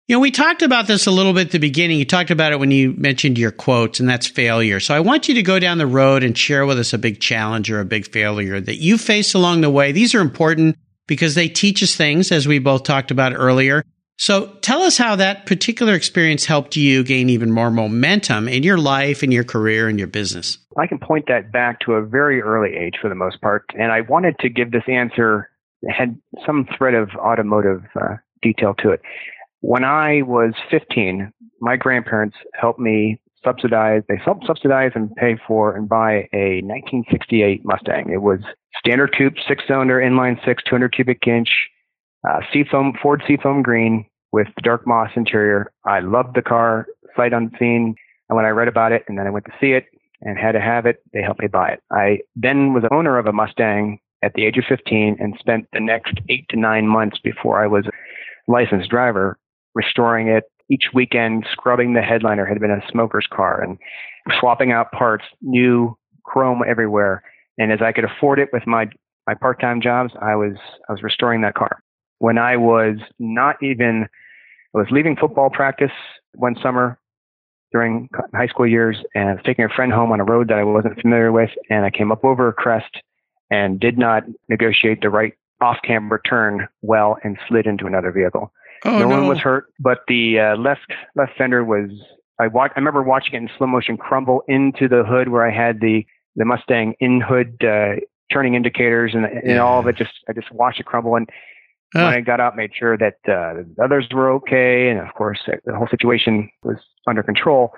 you 0.08 0.16
know, 0.16 0.20
we 0.20 0.32
talked 0.32 0.62
about 0.62 0.88
this 0.88 1.06
a 1.06 1.12
little 1.12 1.32
bit 1.32 1.46
at 1.46 1.50
the 1.52 1.58
beginning. 1.58 2.00
You 2.00 2.04
talked 2.04 2.32
about 2.32 2.50
it 2.50 2.58
when 2.58 2.72
you 2.72 2.94
mentioned 2.94 3.38
your 3.38 3.52
quotes, 3.52 4.00
and 4.00 4.08
that's 4.08 4.26
failure. 4.26 4.80
So 4.80 4.92
I 4.92 4.98
want 4.98 5.28
you 5.28 5.36
to 5.36 5.42
go 5.42 5.60
down 5.60 5.78
the 5.78 5.86
road 5.86 6.24
and 6.24 6.36
share 6.36 6.66
with 6.66 6.80
us 6.80 6.92
a 6.92 6.98
big 6.98 7.20
challenge 7.20 7.70
or 7.70 7.78
a 7.78 7.84
big 7.84 8.10
failure 8.10 8.60
that 8.60 8.78
you 8.78 8.98
faced 8.98 9.36
along 9.36 9.60
the 9.60 9.70
way. 9.70 9.92
These 9.92 10.12
are 10.16 10.20
important 10.20 10.76
because 11.06 11.36
they 11.36 11.48
teach 11.48 11.80
us 11.82 11.94
things, 11.94 12.32
as 12.32 12.48
we 12.48 12.58
both 12.58 12.82
talked 12.82 13.12
about 13.12 13.34
earlier. 13.36 13.84
So 14.20 14.48
tell 14.60 14.82
us 14.82 14.98
how 14.98 15.16
that 15.16 15.46
particular 15.46 15.94
experience 15.94 16.44
helped 16.44 16.76
you 16.76 17.02
gain 17.02 17.30
even 17.30 17.50
more 17.50 17.70
momentum 17.70 18.48
in 18.48 18.62
your 18.62 18.76
life 18.76 19.22
and 19.22 19.32
your 19.32 19.44
career 19.44 19.88
and 19.88 19.98
your 19.98 20.08
business. 20.08 20.58
I 20.76 20.86
can 20.86 20.98
point 20.98 21.24
that 21.28 21.50
back 21.50 21.80
to 21.86 21.94
a 21.94 22.04
very 22.04 22.42
early 22.42 22.76
age 22.76 22.96
for 23.00 23.08
the 23.08 23.14
most 23.14 23.40
part. 23.40 23.64
And 23.78 23.90
I 23.90 24.02
wanted 24.02 24.38
to 24.40 24.50
give 24.50 24.72
this 24.72 24.82
answer 24.86 25.48
had 25.88 26.20
some 26.44 26.68
thread 26.76 26.92
of 26.92 27.08
automotive 27.16 27.82
uh, 27.98 28.16
detail 28.42 28.74
to 28.80 28.90
it. 28.90 29.00
When 29.60 29.84
I 29.84 30.20
was 30.20 30.52
15, 30.70 31.32
my 31.62 31.76
grandparents 31.76 32.36
helped 32.52 32.78
me 32.78 33.22
subsidize, 33.42 34.02
they 34.06 34.20
helped 34.22 34.44
subsidize 34.46 34.92
and 34.94 35.14
pay 35.14 35.38
for 35.48 35.74
and 35.74 35.88
buy 35.88 36.28
a 36.34 36.60
1968 36.60 37.62
Mustang. 37.64 38.10
It 38.12 38.20
was 38.20 38.40
standard 38.78 39.14
coupe, 39.16 39.36
six 39.48 39.64
cylinder, 39.66 39.98
inline 39.98 40.36
six, 40.44 40.62
200 40.64 40.92
cubic 40.94 41.26
inch, 41.26 41.48
uh, 42.28 42.40
seafoam, 42.52 42.92
Ford 43.02 43.22
seafoam 43.26 43.62
green, 43.62 44.04
with 44.32 44.48
the 44.56 44.62
dark 44.62 44.86
moss 44.86 45.10
interior. 45.16 45.72
I 45.84 46.00
loved 46.00 46.34
the 46.34 46.42
car 46.42 46.86
sight 47.16 47.32
unseen. 47.32 47.94
And 48.28 48.36
when 48.36 48.44
I 48.44 48.50
read 48.50 48.68
about 48.68 48.92
it 48.92 49.04
and 49.08 49.18
then 49.18 49.26
I 49.26 49.30
went 49.30 49.46
to 49.46 49.52
see 49.60 49.72
it 49.72 49.86
and 50.22 50.38
had 50.38 50.52
to 50.52 50.60
have 50.60 50.86
it, 50.86 51.02
they 51.12 51.22
helped 51.22 51.40
me 51.40 51.48
buy 51.48 51.70
it. 51.70 51.82
I 51.90 52.20
then 52.36 52.72
was 52.72 52.84
owner 52.92 53.18
of 53.18 53.26
a 53.26 53.32
Mustang 53.32 53.98
at 54.22 54.34
the 54.34 54.44
age 54.44 54.58
of 54.58 54.64
15 54.68 55.16
and 55.18 55.34
spent 55.38 55.66
the 55.72 55.80
next 55.80 56.14
eight 56.28 56.46
to 56.50 56.58
nine 56.58 56.86
months 56.86 57.18
before 57.22 57.62
I 57.62 57.66
was 57.66 57.86
a 57.86 58.50
licensed 58.50 58.90
driver 58.90 59.38
restoring 59.74 60.28
it 60.28 60.44
each 60.70 60.84
weekend, 60.94 61.46
scrubbing 61.50 61.94
the 61.94 62.02
headliner 62.02 62.46
had 62.46 62.60
been 62.60 62.70
a 62.70 62.82
smoker's 62.90 63.26
car 63.32 63.60
and 63.60 63.78
swapping 64.38 64.72
out 64.72 64.92
parts, 64.92 65.24
new 65.42 65.96
chrome 66.24 66.62
everywhere. 66.66 67.22
And 67.58 67.72
as 67.72 67.80
I 67.82 67.92
could 67.92 68.04
afford 68.04 68.38
it 68.38 68.50
with 68.52 68.66
my, 68.66 68.88
my 69.26 69.34
part-time 69.34 69.80
jobs, 69.80 70.12
I 70.20 70.36
was, 70.36 70.56
I 70.88 70.92
was 70.92 71.02
restoring 71.02 71.40
that 71.40 71.54
car 71.54 71.82
when 72.18 72.38
I 72.38 72.56
was 72.56 72.96
not 73.18 73.56
even, 73.62 74.06
I 74.74 74.78
was 74.78 74.88
leaving 74.90 75.16
football 75.16 75.50
practice 75.50 75.92
one 76.34 76.56
summer 76.62 76.98
during 77.72 78.08
high 78.34 78.46
school 78.46 78.66
years 78.66 78.96
and 79.14 79.28
I 79.28 79.32
was 79.34 79.42
taking 79.44 79.64
a 79.64 79.68
friend 79.68 79.92
home 79.92 80.12
on 80.12 80.20
a 80.20 80.24
road 80.24 80.48
that 80.48 80.58
I 80.58 80.64
wasn't 80.64 81.00
familiar 81.00 81.32
with. 81.32 81.50
And 81.70 81.84
I 81.84 81.90
came 81.90 82.12
up 82.12 82.24
over 82.24 82.48
a 82.48 82.52
crest 82.52 83.02
and 83.50 83.80
did 83.80 83.98
not 83.98 84.24
negotiate 84.48 85.02
the 85.02 85.10
right 85.10 85.34
off 85.60 85.78
camber 85.84 86.20
turn 86.24 86.68
well 86.82 87.18
and 87.22 87.38
slid 87.48 87.66
into 87.66 87.86
another 87.86 88.12
vehicle. 88.12 88.52
Oh, 88.84 88.98
no, 88.98 88.98
no, 89.00 89.08
one 89.08 89.28
was 89.28 89.38
hurt, 89.38 89.66
but 89.78 90.00
the 90.08 90.40
uh, 90.40 90.56
left 90.56 90.92
left 91.14 91.32
fender 91.36 91.62
was. 91.64 91.90
I 92.38 92.46
watched. 92.46 92.72
I 92.76 92.80
remember 92.80 93.02
watching 93.02 93.34
it 93.34 93.38
in 93.38 93.50
slow 93.58 93.66
motion 93.66 93.98
crumble 93.98 94.42
into 94.48 94.88
the 94.88 95.04
hood 95.04 95.28
where 95.28 95.46
I 95.46 95.54
had 95.54 95.80
the 95.80 96.06
the 96.34 96.46
Mustang 96.46 96.94
in 96.98 97.20
hood 97.20 97.62
uh, 97.62 97.96
turning 98.32 98.54
indicators 98.54 99.12
and, 99.14 99.26
and 99.26 99.46
yeah. 99.46 99.58
all 99.58 99.80
of 99.80 99.86
it. 99.86 99.96
Just 99.96 100.12
I 100.30 100.32
just 100.32 100.50
watched 100.50 100.80
it 100.80 100.86
crumble 100.86 101.16
and 101.16 101.28
when 101.92 102.04
I 102.04 102.20
got 102.20 102.40
out, 102.40 102.56
made 102.56 102.70
sure 102.74 102.96
that 102.96 103.14
uh, 103.26 103.62
the 103.62 103.74
others 103.82 104.06
were 104.12 104.30
okay, 104.32 104.88
and 104.90 105.00
of 105.00 105.12
course 105.14 105.38
the 105.46 105.74
whole 105.74 105.88
situation 105.88 106.48
was 106.62 106.76
under 107.06 107.22
control. 107.22 107.72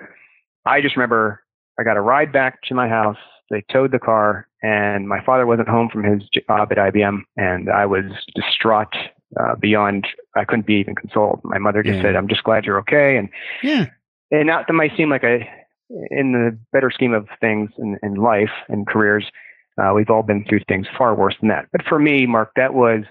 I 0.65 0.81
just 0.81 0.95
remember 0.95 1.41
I 1.79 1.83
got 1.83 1.97
a 1.97 2.01
ride 2.01 2.31
back 2.31 2.61
to 2.63 2.75
my 2.75 2.87
house. 2.87 3.17
They 3.49 3.63
towed 3.71 3.91
the 3.91 3.99
car, 3.99 4.47
and 4.61 5.07
my 5.07 5.23
father 5.23 5.45
wasn't 5.45 5.67
home 5.69 5.89
from 5.91 6.03
his 6.03 6.21
job 6.29 6.71
at 6.71 6.77
IBM, 6.77 7.21
and 7.37 7.69
I 7.69 7.85
was 7.85 8.05
distraught 8.35 8.95
uh, 9.39 9.55
beyond 9.59 10.07
I 10.35 10.45
couldn't 10.45 10.65
be 10.67 10.75
even 10.75 10.95
consoled. 10.95 11.41
My 11.43 11.57
mother 11.57 11.83
just 11.83 11.97
Yeah. 11.97 12.03
said, 12.03 12.15
"I'm 12.15 12.27
just 12.27 12.43
glad 12.43 12.65
you're 12.65 12.79
okay," 12.79 13.17
and 13.17 13.29
Yeah. 13.61 13.85
and 14.31 14.47
not 14.47 14.67
that 14.67 14.73
might 14.73 14.95
seem 14.95 15.09
like 15.09 15.23
a 15.23 15.47
in 16.11 16.31
the 16.31 16.57
better 16.71 16.89
scheme 16.89 17.13
of 17.13 17.27
things 17.39 17.69
in, 17.77 17.97
in 18.01 18.15
life 18.15 18.49
and 18.69 18.87
careers, 18.87 19.29
uh, 19.79 19.91
we've 19.93 20.09
all 20.09 20.23
been 20.23 20.43
through 20.45 20.61
things 20.67 20.87
far 20.97 21.13
worse 21.13 21.35
than 21.39 21.49
that. 21.49 21.67
But 21.71 21.83
for 21.83 21.99
me, 21.99 22.25
Mark, 22.25 22.51
that 22.55 22.73
was 22.73 23.03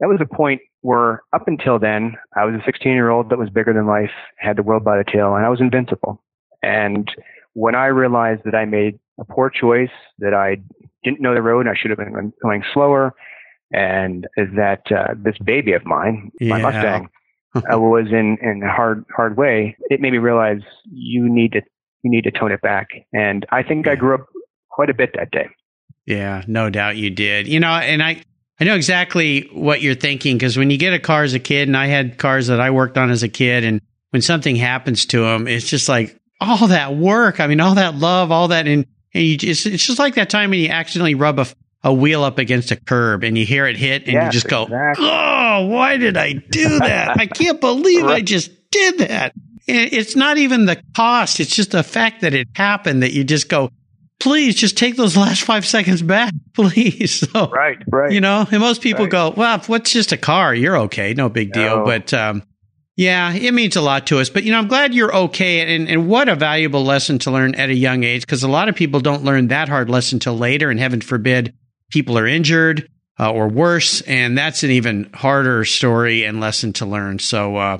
that 0.00 0.08
was 0.08 0.18
a 0.20 0.34
point 0.34 0.60
where 0.82 1.22
up 1.32 1.48
until 1.48 1.78
then, 1.78 2.16
I 2.36 2.44
was 2.44 2.54
a 2.54 2.64
16 2.64 2.92
year 2.92 3.10
old 3.10 3.30
that 3.30 3.38
was 3.38 3.50
bigger 3.50 3.72
than 3.72 3.86
life, 3.86 4.10
had 4.38 4.56
the 4.56 4.62
world 4.62 4.84
by 4.84 4.98
the 4.98 5.04
tail, 5.04 5.34
and 5.34 5.44
I 5.44 5.48
was 5.48 5.60
invincible. 5.60 6.22
And 6.62 7.10
when 7.54 7.74
I 7.74 7.86
realized 7.86 8.42
that 8.44 8.54
I 8.54 8.64
made 8.64 8.98
a 9.18 9.24
poor 9.24 9.50
choice, 9.50 9.90
that 10.18 10.34
I 10.34 10.56
didn't 11.02 11.20
know 11.20 11.34
the 11.34 11.42
road, 11.42 11.66
and 11.66 11.70
I 11.70 11.78
should 11.78 11.90
have 11.90 11.98
been 11.98 12.32
going 12.42 12.62
slower, 12.74 13.14
and 13.72 14.26
that 14.36 14.82
uh, 14.90 15.14
this 15.16 15.36
baby 15.38 15.72
of 15.72 15.84
mine, 15.84 16.30
my 16.40 16.60
Mustang, 16.60 17.08
uh, 17.54 17.78
was 17.78 18.06
in 18.10 18.36
in 18.42 18.62
a 18.62 18.72
hard 18.72 19.04
hard 19.14 19.36
way. 19.36 19.76
It 19.90 20.00
made 20.00 20.12
me 20.12 20.18
realize 20.18 20.60
you 20.84 21.28
need 21.28 21.52
to 21.52 21.62
you 22.02 22.10
need 22.10 22.24
to 22.24 22.30
tone 22.30 22.52
it 22.52 22.60
back. 22.60 22.88
And 23.12 23.46
I 23.50 23.62
think 23.62 23.88
I 23.88 23.96
grew 23.96 24.14
up 24.14 24.26
quite 24.70 24.90
a 24.90 24.94
bit 24.94 25.10
that 25.16 25.30
day. 25.30 25.48
Yeah, 26.04 26.42
no 26.46 26.70
doubt 26.70 26.96
you 26.96 27.10
did. 27.10 27.48
You 27.48 27.58
know, 27.58 27.72
and 27.72 28.02
I 28.02 28.22
I 28.58 28.64
know 28.64 28.74
exactly 28.74 29.50
what 29.52 29.82
you're 29.82 29.94
thinking 29.94 30.36
because 30.36 30.56
when 30.56 30.70
you 30.70 30.78
get 30.78 30.94
a 30.94 30.98
car 30.98 31.22
as 31.22 31.34
a 31.34 31.38
kid, 31.38 31.68
and 31.68 31.76
I 31.76 31.86
had 31.86 32.16
cars 32.16 32.46
that 32.46 32.60
I 32.60 32.70
worked 32.70 32.96
on 32.96 33.10
as 33.10 33.22
a 33.22 33.28
kid, 33.28 33.64
and 33.64 33.80
when 34.10 34.22
something 34.22 34.56
happens 34.56 35.04
to 35.06 35.20
them, 35.20 35.46
it's 35.46 35.68
just 35.68 35.88
like 35.88 36.18
all 36.40 36.68
that 36.68 36.96
work. 36.96 37.38
I 37.38 37.46
mean, 37.46 37.60
all 37.60 37.74
that 37.74 37.94
love, 37.94 38.30
all 38.30 38.48
that, 38.48 38.66
and 38.66 38.86
and 39.12 39.24
you 39.24 39.36
just 39.36 39.66
it's 39.66 39.86
just 39.86 39.98
like 39.98 40.14
that 40.14 40.30
time 40.30 40.50
when 40.50 40.60
you 40.60 40.68
accidentally 40.68 41.14
rub 41.14 41.38
a, 41.38 41.46
a 41.82 41.92
wheel 41.92 42.22
up 42.22 42.38
against 42.38 42.70
a 42.70 42.76
curb 42.76 43.24
and 43.24 43.36
you 43.36 43.44
hear 43.44 43.66
it 43.66 43.76
hit, 43.76 44.04
and 44.06 44.14
you 44.14 44.30
just 44.30 44.48
go, 44.48 44.64
exactly. 44.64 45.06
"Oh, 45.06 45.66
why 45.66 45.98
did 45.98 46.16
I 46.16 46.32
do 46.32 46.78
that? 46.78 47.18
I 47.18 47.26
can't 47.26 47.60
believe 47.60 48.04
I 48.06 48.22
just 48.22 48.50
did 48.70 48.98
that." 48.98 49.34
And 49.68 49.92
it's 49.92 50.16
not 50.16 50.38
even 50.38 50.64
the 50.64 50.80
cost; 50.94 51.40
it's 51.40 51.54
just 51.54 51.72
the 51.72 51.82
fact 51.82 52.22
that 52.22 52.32
it 52.32 52.48
happened 52.54 53.02
that 53.02 53.12
you 53.12 53.24
just 53.24 53.48
go, 53.50 53.70
please 54.20 54.54
just 54.54 54.76
take 54.76 54.96
those 54.96 55.16
last 55.16 55.42
five 55.42 55.66
seconds 55.66 56.02
back, 56.02 56.32
please. 56.54 57.28
So, 57.30 57.48
Right, 57.50 57.78
right. 57.90 58.12
you 58.12 58.20
know, 58.20 58.46
and 58.50 58.60
most 58.60 58.80
people 58.82 59.04
Right. 59.04 59.10
go, 59.12 59.34
well, 59.36 59.58
what's 59.66 59.92
just 59.92 60.12
a 60.12 60.16
car? 60.16 60.54
You're 60.54 60.78
okay. 60.80 61.14
No 61.14 61.28
big 61.28 61.52
deal. 61.52 61.78
No. 61.78 61.84
But, 61.84 62.12
um, 62.14 62.42
yeah, 62.96 63.34
it 63.34 63.52
means 63.52 63.76
a 63.76 63.82
lot 63.82 64.06
to 64.06 64.20
us. 64.20 64.30
But, 64.30 64.44
you 64.44 64.52
know, 64.52 64.58
I'm 64.58 64.68
glad 64.68 64.94
you're 64.94 65.14
okay. 65.14 65.74
And, 65.76 65.86
and 65.88 66.08
what 66.08 66.30
a 66.30 66.34
valuable 66.34 66.82
lesson 66.82 67.18
to 67.20 67.30
learn 67.30 67.54
at 67.54 67.68
a 67.68 67.74
young 67.74 68.04
age 68.04 68.22
because 68.22 68.42
a 68.42 68.48
lot 68.48 68.70
of 68.70 68.74
people 68.74 69.00
don't 69.00 69.22
learn 69.22 69.48
that 69.48 69.68
hard 69.68 69.90
lesson 69.90 70.18
till 70.18 70.36
later. 70.38 70.70
And 70.70 70.80
heaven 70.80 71.02
forbid 71.02 71.52
people 71.90 72.16
are 72.18 72.26
injured 72.26 72.88
uh, 73.20 73.30
or 73.30 73.48
worse. 73.48 74.00
And 74.00 74.38
that's 74.38 74.62
an 74.62 74.70
even 74.70 75.10
harder 75.12 75.64
story 75.66 76.24
and 76.24 76.40
lesson 76.40 76.72
to 76.74 76.86
learn. 76.86 77.18
So, 77.18 77.56
uh, 77.56 77.78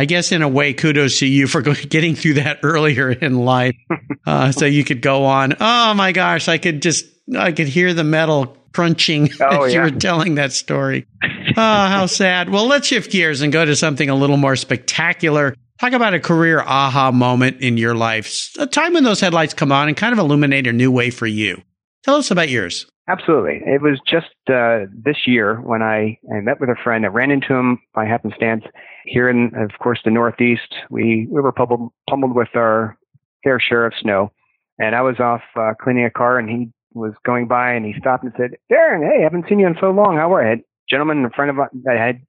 I 0.00 0.06
guess 0.06 0.32
in 0.32 0.40
a 0.40 0.48
way, 0.48 0.72
kudos 0.72 1.18
to 1.18 1.26
you 1.26 1.46
for 1.46 1.60
getting 1.90 2.14
through 2.14 2.34
that 2.34 2.60
earlier 2.62 3.10
in 3.10 3.36
life, 3.36 3.76
uh, 4.26 4.50
so 4.50 4.64
you 4.64 4.82
could 4.82 5.02
go 5.02 5.26
on. 5.26 5.54
Oh 5.60 5.92
my 5.92 6.12
gosh, 6.12 6.48
I 6.48 6.56
could 6.56 6.80
just 6.80 7.04
I 7.36 7.52
could 7.52 7.68
hear 7.68 7.92
the 7.92 8.02
metal 8.02 8.56
crunching 8.72 9.28
Oh, 9.42 9.64
as 9.64 9.74
you 9.74 9.80
were 9.82 9.90
telling 9.90 10.36
that 10.36 10.52
story. 10.52 11.06
Oh, 11.22 11.52
how 11.54 12.06
sad. 12.06 12.48
Well, 12.48 12.66
let's 12.66 12.86
shift 12.86 13.12
gears 13.12 13.42
and 13.42 13.52
go 13.52 13.62
to 13.62 13.76
something 13.76 14.08
a 14.08 14.14
little 14.14 14.38
more 14.38 14.56
spectacular. 14.56 15.54
Talk 15.78 15.92
about 15.92 16.14
a 16.14 16.20
career 16.20 16.60
aha 16.60 17.12
moment 17.12 17.60
in 17.60 17.76
your 17.76 17.94
life, 17.94 18.52
a 18.58 18.66
time 18.66 18.94
when 18.94 19.04
those 19.04 19.20
headlights 19.20 19.52
come 19.52 19.70
on 19.70 19.88
and 19.88 19.96
kind 19.98 20.14
of 20.14 20.18
illuminate 20.18 20.66
a 20.66 20.72
new 20.72 20.90
way 20.90 21.10
for 21.10 21.26
you. 21.26 21.60
Tell 22.04 22.16
us 22.16 22.30
about 22.30 22.48
yours. 22.48 22.86
Absolutely. 23.10 23.60
It 23.66 23.82
was 23.82 23.98
just 24.06 24.28
uh, 24.48 24.86
this 24.92 25.26
year 25.26 25.60
when 25.62 25.82
I, 25.82 26.16
I 26.32 26.40
met 26.40 26.60
with 26.60 26.68
a 26.68 26.76
friend. 26.82 27.04
I 27.04 27.08
ran 27.08 27.32
into 27.32 27.54
him 27.54 27.80
by 27.92 28.04
happenstance 28.04 28.62
here 29.04 29.28
in, 29.28 29.50
of 29.56 29.70
course, 29.82 29.98
the 30.04 30.12
Northeast. 30.12 30.72
We 30.90 31.26
we 31.28 31.40
were 31.40 31.50
pummeled, 31.50 31.90
pummeled 32.08 32.36
with 32.36 32.54
our 32.54 32.96
fair 33.42 33.58
share 33.58 33.84
of 33.84 33.94
snow, 34.00 34.30
and 34.78 34.94
I 34.94 35.00
was 35.00 35.18
off 35.18 35.40
uh, 35.56 35.72
cleaning 35.82 36.04
a 36.04 36.10
car, 36.10 36.38
and 36.38 36.48
he 36.48 36.68
was 36.94 37.12
going 37.26 37.48
by, 37.48 37.72
and 37.72 37.84
he 37.84 37.94
stopped 37.98 38.22
and 38.22 38.32
said, 38.36 38.52
"Darren, 38.70 39.02
hey, 39.02 39.20
I 39.20 39.22
haven't 39.24 39.46
seen 39.48 39.58
you 39.58 39.66
in 39.66 39.76
so 39.80 39.90
long. 39.90 40.16
How 40.16 40.32
are 40.32 40.44
you?" 40.44 40.60
A 40.60 40.62
gentleman, 40.88 41.24
a 41.24 41.30
friend 41.30 41.50
of 41.50 41.56
mine 41.56 41.68
that 41.82 41.96
I 41.96 42.06
had 42.06 42.20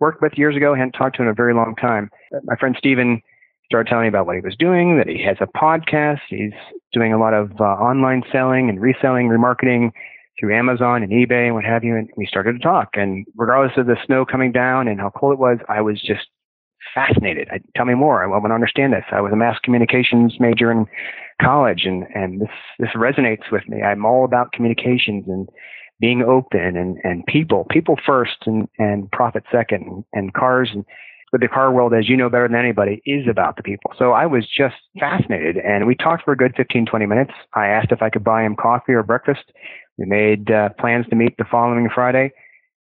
worked 0.00 0.22
with 0.22 0.38
years 0.38 0.56
ago, 0.56 0.74
hadn't 0.74 0.92
talked 0.92 1.16
to 1.16 1.22
in 1.22 1.28
a 1.28 1.34
very 1.34 1.52
long 1.52 1.74
time. 1.76 2.10
My 2.44 2.56
friend 2.56 2.74
Steven 2.78 3.20
started 3.66 3.90
telling 3.90 4.04
me 4.04 4.08
about 4.08 4.26
what 4.26 4.36
he 4.36 4.42
was 4.42 4.56
doing, 4.58 4.96
that 4.96 5.08
he 5.08 5.22
has 5.24 5.36
a 5.40 5.58
podcast. 5.58 6.20
He's 6.28 6.52
doing 6.94 7.12
a 7.12 7.18
lot 7.18 7.34
of 7.34 7.52
uh, 7.60 7.64
online 7.64 8.22
selling 8.32 8.70
and 8.70 8.80
reselling, 8.80 9.28
remarketing 9.28 9.92
through 10.38 10.56
Amazon 10.56 11.02
and 11.02 11.12
eBay 11.12 11.46
and 11.46 11.54
what 11.54 11.64
have 11.64 11.84
you. 11.84 11.96
And 11.96 12.08
we 12.16 12.26
started 12.26 12.54
to 12.54 12.58
talk. 12.58 12.90
And 12.94 13.26
regardless 13.36 13.76
of 13.76 13.86
the 13.86 13.96
snow 14.06 14.24
coming 14.24 14.52
down 14.52 14.88
and 14.88 15.00
how 15.00 15.10
cold 15.10 15.34
it 15.34 15.38
was, 15.38 15.58
I 15.68 15.80
was 15.80 16.00
just 16.00 16.26
fascinated. 16.94 17.48
I, 17.50 17.60
tell 17.76 17.86
me 17.86 17.94
more. 17.94 18.22
I 18.22 18.26
want 18.26 18.46
to 18.46 18.54
understand 18.54 18.92
this. 18.92 19.04
I 19.12 19.20
was 19.20 19.32
a 19.32 19.36
mass 19.36 19.58
communications 19.62 20.34
major 20.40 20.70
in 20.70 20.86
college, 21.40 21.82
and 21.84 22.04
and 22.14 22.40
this 22.40 22.50
this 22.78 22.90
resonates 22.94 23.50
with 23.50 23.68
me. 23.68 23.82
I'm 23.82 24.04
all 24.04 24.24
about 24.24 24.52
communications 24.52 25.24
and 25.26 25.48
being 26.00 26.22
open 26.22 26.76
and 26.76 26.98
and 27.02 27.24
people, 27.26 27.66
people 27.70 27.96
first, 28.04 28.46
and 28.46 28.68
and 28.78 29.10
profit 29.10 29.44
second, 29.50 29.86
and, 29.86 30.04
and 30.12 30.34
cars 30.34 30.70
and. 30.72 30.84
But 31.30 31.40
the 31.40 31.48
car 31.48 31.72
world, 31.72 31.94
as 31.94 32.10
you 32.10 32.16
know 32.18 32.28
better 32.28 32.46
than 32.46 32.58
anybody, 32.58 33.00
is 33.06 33.26
about 33.26 33.56
the 33.56 33.62
people. 33.62 33.94
So 33.98 34.12
I 34.12 34.26
was 34.26 34.46
just 34.46 34.74
fascinated. 35.00 35.56
And 35.56 35.86
we 35.86 35.94
talked 35.94 36.26
for 36.26 36.32
a 36.32 36.36
good 36.36 36.52
15, 36.58 36.84
20 36.84 37.06
minutes. 37.06 37.32
I 37.54 37.68
asked 37.68 37.90
if 37.90 38.02
I 38.02 38.10
could 38.10 38.22
buy 38.22 38.42
him 38.42 38.54
coffee 38.54 38.92
or 38.92 39.02
breakfast. 39.02 39.44
We 39.98 40.06
made 40.06 40.50
uh, 40.50 40.70
plans 40.78 41.06
to 41.10 41.16
meet 41.16 41.36
the 41.36 41.44
following 41.50 41.88
Friday 41.94 42.32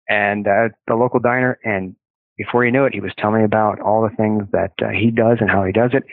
and 0.09 0.47
uh, 0.47 0.67
at 0.67 0.73
the 0.87 0.95
local 0.95 1.21
diner. 1.21 1.59
And 1.65 1.97
before 2.37 2.65
you 2.65 2.71
knew 2.73 2.85
it, 2.85 2.95
he 2.95 3.01
was 3.01 3.13
telling 3.19 3.39
me 3.41 3.45
about 3.45 3.81
all 3.81 4.03
the 4.03 4.15
things 4.17 4.45
that 4.53 4.73
uh, 4.83 4.91
he 4.91 5.11
does 5.11 5.39
and 5.41 5.51
how 5.51 5.65
he 5.65 5.73
does 5.73 5.91
it. 5.95 6.05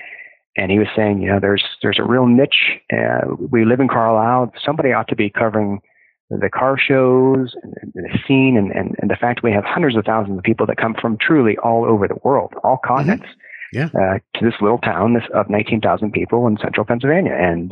And 0.57 0.71
he 0.71 0.79
was 0.79 0.87
saying, 0.95 1.21
you 1.21 1.27
know, 1.29 1.39
there's 1.39 1.63
there's 1.81 1.99
a 1.99 2.03
real 2.03 2.25
niche. 2.27 2.79
Uh, 2.91 3.35
we 3.51 3.65
live 3.65 3.81
in 3.81 3.89
Carlisle. 3.89 4.53
Somebody 4.65 4.93
ought 4.93 5.09
to 5.09 5.15
be 5.15 5.29
covering 5.29 5.81
the 6.29 6.49
car 6.49 6.77
shows 6.77 7.53
and, 7.61 7.93
the 7.93 8.17
scene 8.27 8.57
and, 8.57 8.71
and, 8.71 8.95
and 8.99 9.11
the 9.11 9.15
fact 9.15 9.43
we 9.43 9.51
have 9.51 9.63
hundreds 9.63 9.95
of 9.95 10.05
thousands 10.05 10.37
of 10.37 10.43
people 10.43 10.65
that 10.65 10.77
come 10.77 10.95
from 10.99 11.17
truly 11.17 11.57
all 11.57 11.85
over 11.85 12.07
the 12.07 12.17
world, 12.23 12.53
all 12.63 12.79
continents, 12.83 13.27
Yeah. 13.73 13.89
uh, 13.93 14.17
to 14.39 14.45
this 14.45 14.55
little 14.59 14.79
town 14.79 15.13
this, 15.13 15.23
of 15.35 15.49
19,000 15.49 16.11
people 16.11 16.47
in 16.47 16.57
central 16.57 16.83
Pennsylvania. 16.85 17.33
And 17.37 17.71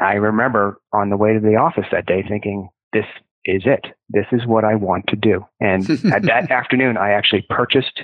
I 0.00 0.14
remember 0.14 0.80
on 0.92 1.10
the 1.10 1.16
way 1.16 1.32
to 1.34 1.40
the 1.40 1.56
office 1.56 1.86
that 1.92 2.06
day 2.06 2.24
thinking, 2.28 2.68
this 2.92 3.04
is 3.44 3.62
it. 3.64 3.86
This 4.08 4.26
is 4.32 4.46
what 4.46 4.64
I 4.64 4.74
want 4.74 5.06
to 5.08 5.16
do. 5.16 5.44
And 5.60 5.88
at 6.12 6.22
that 6.24 6.50
afternoon, 6.50 6.96
I 6.96 7.10
actually 7.12 7.46
purchased 7.48 8.00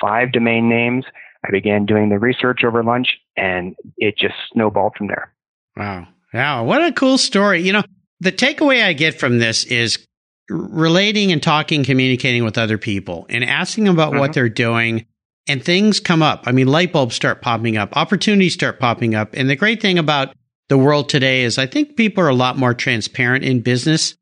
five 0.00 0.32
domain 0.32 0.68
names. 0.68 1.04
I 1.46 1.50
began 1.50 1.86
doing 1.86 2.08
the 2.10 2.18
research 2.18 2.64
over 2.64 2.82
lunch 2.84 3.08
and 3.36 3.74
it 3.96 4.16
just 4.18 4.34
snowballed 4.52 4.94
from 4.98 5.06
there. 5.06 5.32
Wow. 5.76 6.08
Wow. 6.34 6.64
What 6.64 6.84
a 6.84 6.92
cool 6.92 7.18
story. 7.18 7.62
You 7.62 7.72
know, 7.72 7.82
the 8.20 8.32
takeaway 8.32 8.84
I 8.84 8.92
get 8.92 9.18
from 9.18 9.38
this 9.38 9.64
is 9.64 10.04
relating 10.48 11.32
and 11.32 11.42
talking, 11.42 11.84
communicating 11.84 12.44
with 12.44 12.58
other 12.58 12.76
people 12.78 13.26
and 13.30 13.44
asking 13.44 13.88
about 13.88 14.14
what 14.14 14.30
Mhm. 14.30 14.34
they're 14.34 14.48
doing 14.48 15.06
and 15.48 15.64
things 15.64 16.00
come 16.00 16.22
up. 16.22 16.42
I 16.46 16.52
mean, 16.52 16.66
light 16.66 16.92
bulbs 16.92 17.14
start 17.14 17.40
popping 17.40 17.76
up, 17.76 17.96
opportunities 17.96 18.52
start 18.54 18.78
popping 18.78 19.14
up. 19.14 19.30
And 19.34 19.48
the 19.48 19.56
great 19.56 19.80
thing 19.80 19.98
about 19.98 20.34
the 20.70 20.78
world 20.78 21.08
today 21.08 21.42
is 21.42 21.58
I 21.58 21.66
think 21.66 21.96
people 21.96 22.22
are 22.22 22.28
a 22.28 22.34
lot 22.34 22.56
more 22.56 22.74
transparent 22.74 23.44
in 23.44 23.60
business. 23.60 24.14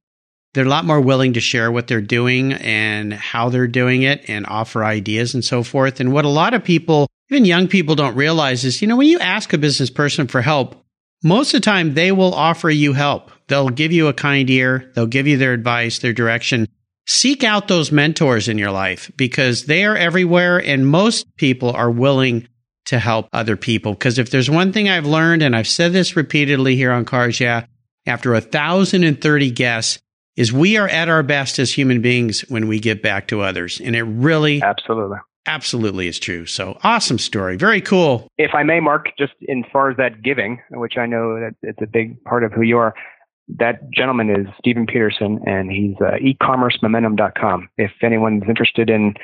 They're 0.55 0.65
a 0.65 0.69
lot 0.69 0.87
more 0.87 1.01
willing 1.01 1.35
to 1.35 1.41
share 1.41 1.71
what 1.71 1.89
they're 1.89 2.01
doing 2.01 2.55
and 2.55 3.13
how 3.13 3.51
they're 3.51 3.69
doing 3.69 4.01
it 4.01 4.25
and 4.29 4.47
offer 4.47 4.83
ideas 4.83 5.35
and 5.35 5.45
so 5.45 5.63
forth. 5.63 6.01
And 6.01 6.11
what 6.11 6.25
a 6.25 6.31
lot 6.31 6.55
of 6.55 6.65
people, 6.65 7.07
even 7.31 7.45
young 7.45 7.69
people 7.69 7.95
don't 7.95 8.17
realize 8.17 8.65
is, 8.65 8.81
you 8.81 8.89
know, 8.89 8.97
when 8.97 9.09
you 9.09 9.19
ask 9.19 9.53
a 9.53 9.59
business 9.59 9.91
person 9.91 10.27
for 10.27 10.41
help, 10.41 10.83
most 11.23 11.53
of 11.53 11.61
the 11.61 11.67
time 11.67 11.93
they 11.93 12.13
will 12.13 12.33
offer 12.33 12.71
you 12.71 12.95
help. 12.95 13.31
They'll 13.49 13.69
give 13.69 13.93
you 13.93 14.09
a 14.09 14.15
kind 14.15 14.49
ear. 14.49 14.91
They'll 14.95 15.07
give 15.07 15.27
you 15.27 15.37
their 15.37 15.53
advice, 15.53 15.99
their 15.99 16.15
direction. 16.15 16.67
Seek 17.07 17.45
out 17.45 17.69
those 17.69 17.93
mentors 17.93 18.49
in 18.49 18.57
your 18.57 18.71
life 18.71 19.13
because 19.19 19.67
they 19.67 19.85
are 19.85 19.97
everywhere 19.97 20.57
and 20.59 20.87
most 20.87 21.27
people 21.37 21.73
are 21.73 21.91
willing 21.91 22.49
to 22.89 22.99
help 22.99 23.29
other 23.33 23.57
people. 23.57 23.93
Because 23.93 24.19
if 24.19 24.31
there's 24.31 24.51
one 24.51 24.73
thing 24.73 24.89
I've 24.89 25.07
learned, 25.07 25.43
and 25.43 25.55
I've 25.57 25.69
said 25.69 25.93
this 25.93 26.17
repeatedly 26.17 26.77
here 26.77 26.93
on 26.93 27.05
Cars 27.05 27.41
Yeah, 27.41 27.65
after 28.07 28.35
a 28.35 28.41
thousand 28.41 29.05
and 29.05 29.21
thirty 29.21 29.51
guests, 29.51 29.99
is 30.37 30.53
we 30.53 30.77
are 30.77 30.89
at 30.89 31.09
our 31.09 31.23
best 31.23 31.59
as 31.59 31.73
human 31.73 32.01
beings 32.01 32.41
when 32.49 32.69
we 32.69 32.79
give 32.79 33.03
back 33.03 33.29
to 33.29 33.41
others. 33.41 33.81
And 33.81 33.97
it 33.97 34.05
really, 34.05 34.63
Absolutely. 34.63 35.19
absolutely 35.47 36.07
is 36.07 36.19
true. 36.19 36.47
So 36.47 36.79
awesome 36.85 37.19
story. 37.19 37.57
Very 37.57 37.81
cool. 37.81 38.29
If 38.39 38.55
I 38.55 38.63
may, 38.63 38.81
Mark, 38.81 39.09
just 39.19 39.33
in 39.43 39.65
far 39.73 39.91
as 39.91 39.97
that 39.97 40.23
giving, 40.23 40.61
which 40.71 40.97
I 40.97 41.07
know 41.07 41.41
that 41.41 41.55
it's 41.63 41.83
a 41.83 41.87
big 41.87 42.23
part 42.25 42.45
of 42.45 42.53
who 42.53 42.63
you 42.63 42.79
are, 42.79 42.95
that 43.57 43.91
gentleman 43.91 44.31
is 44.31 44.47
Stephen 44.59 44.87
Peterson, 44.87 45.41
and 45.47 45.71
he's 45.71 45.97
uh, 46.01 46.17
ecommercemomentum.com. 46.23 47.69
If 47.79 47.93
anyone's 48.03 48.43
interested 48.49 48.91
in 48.91 49.15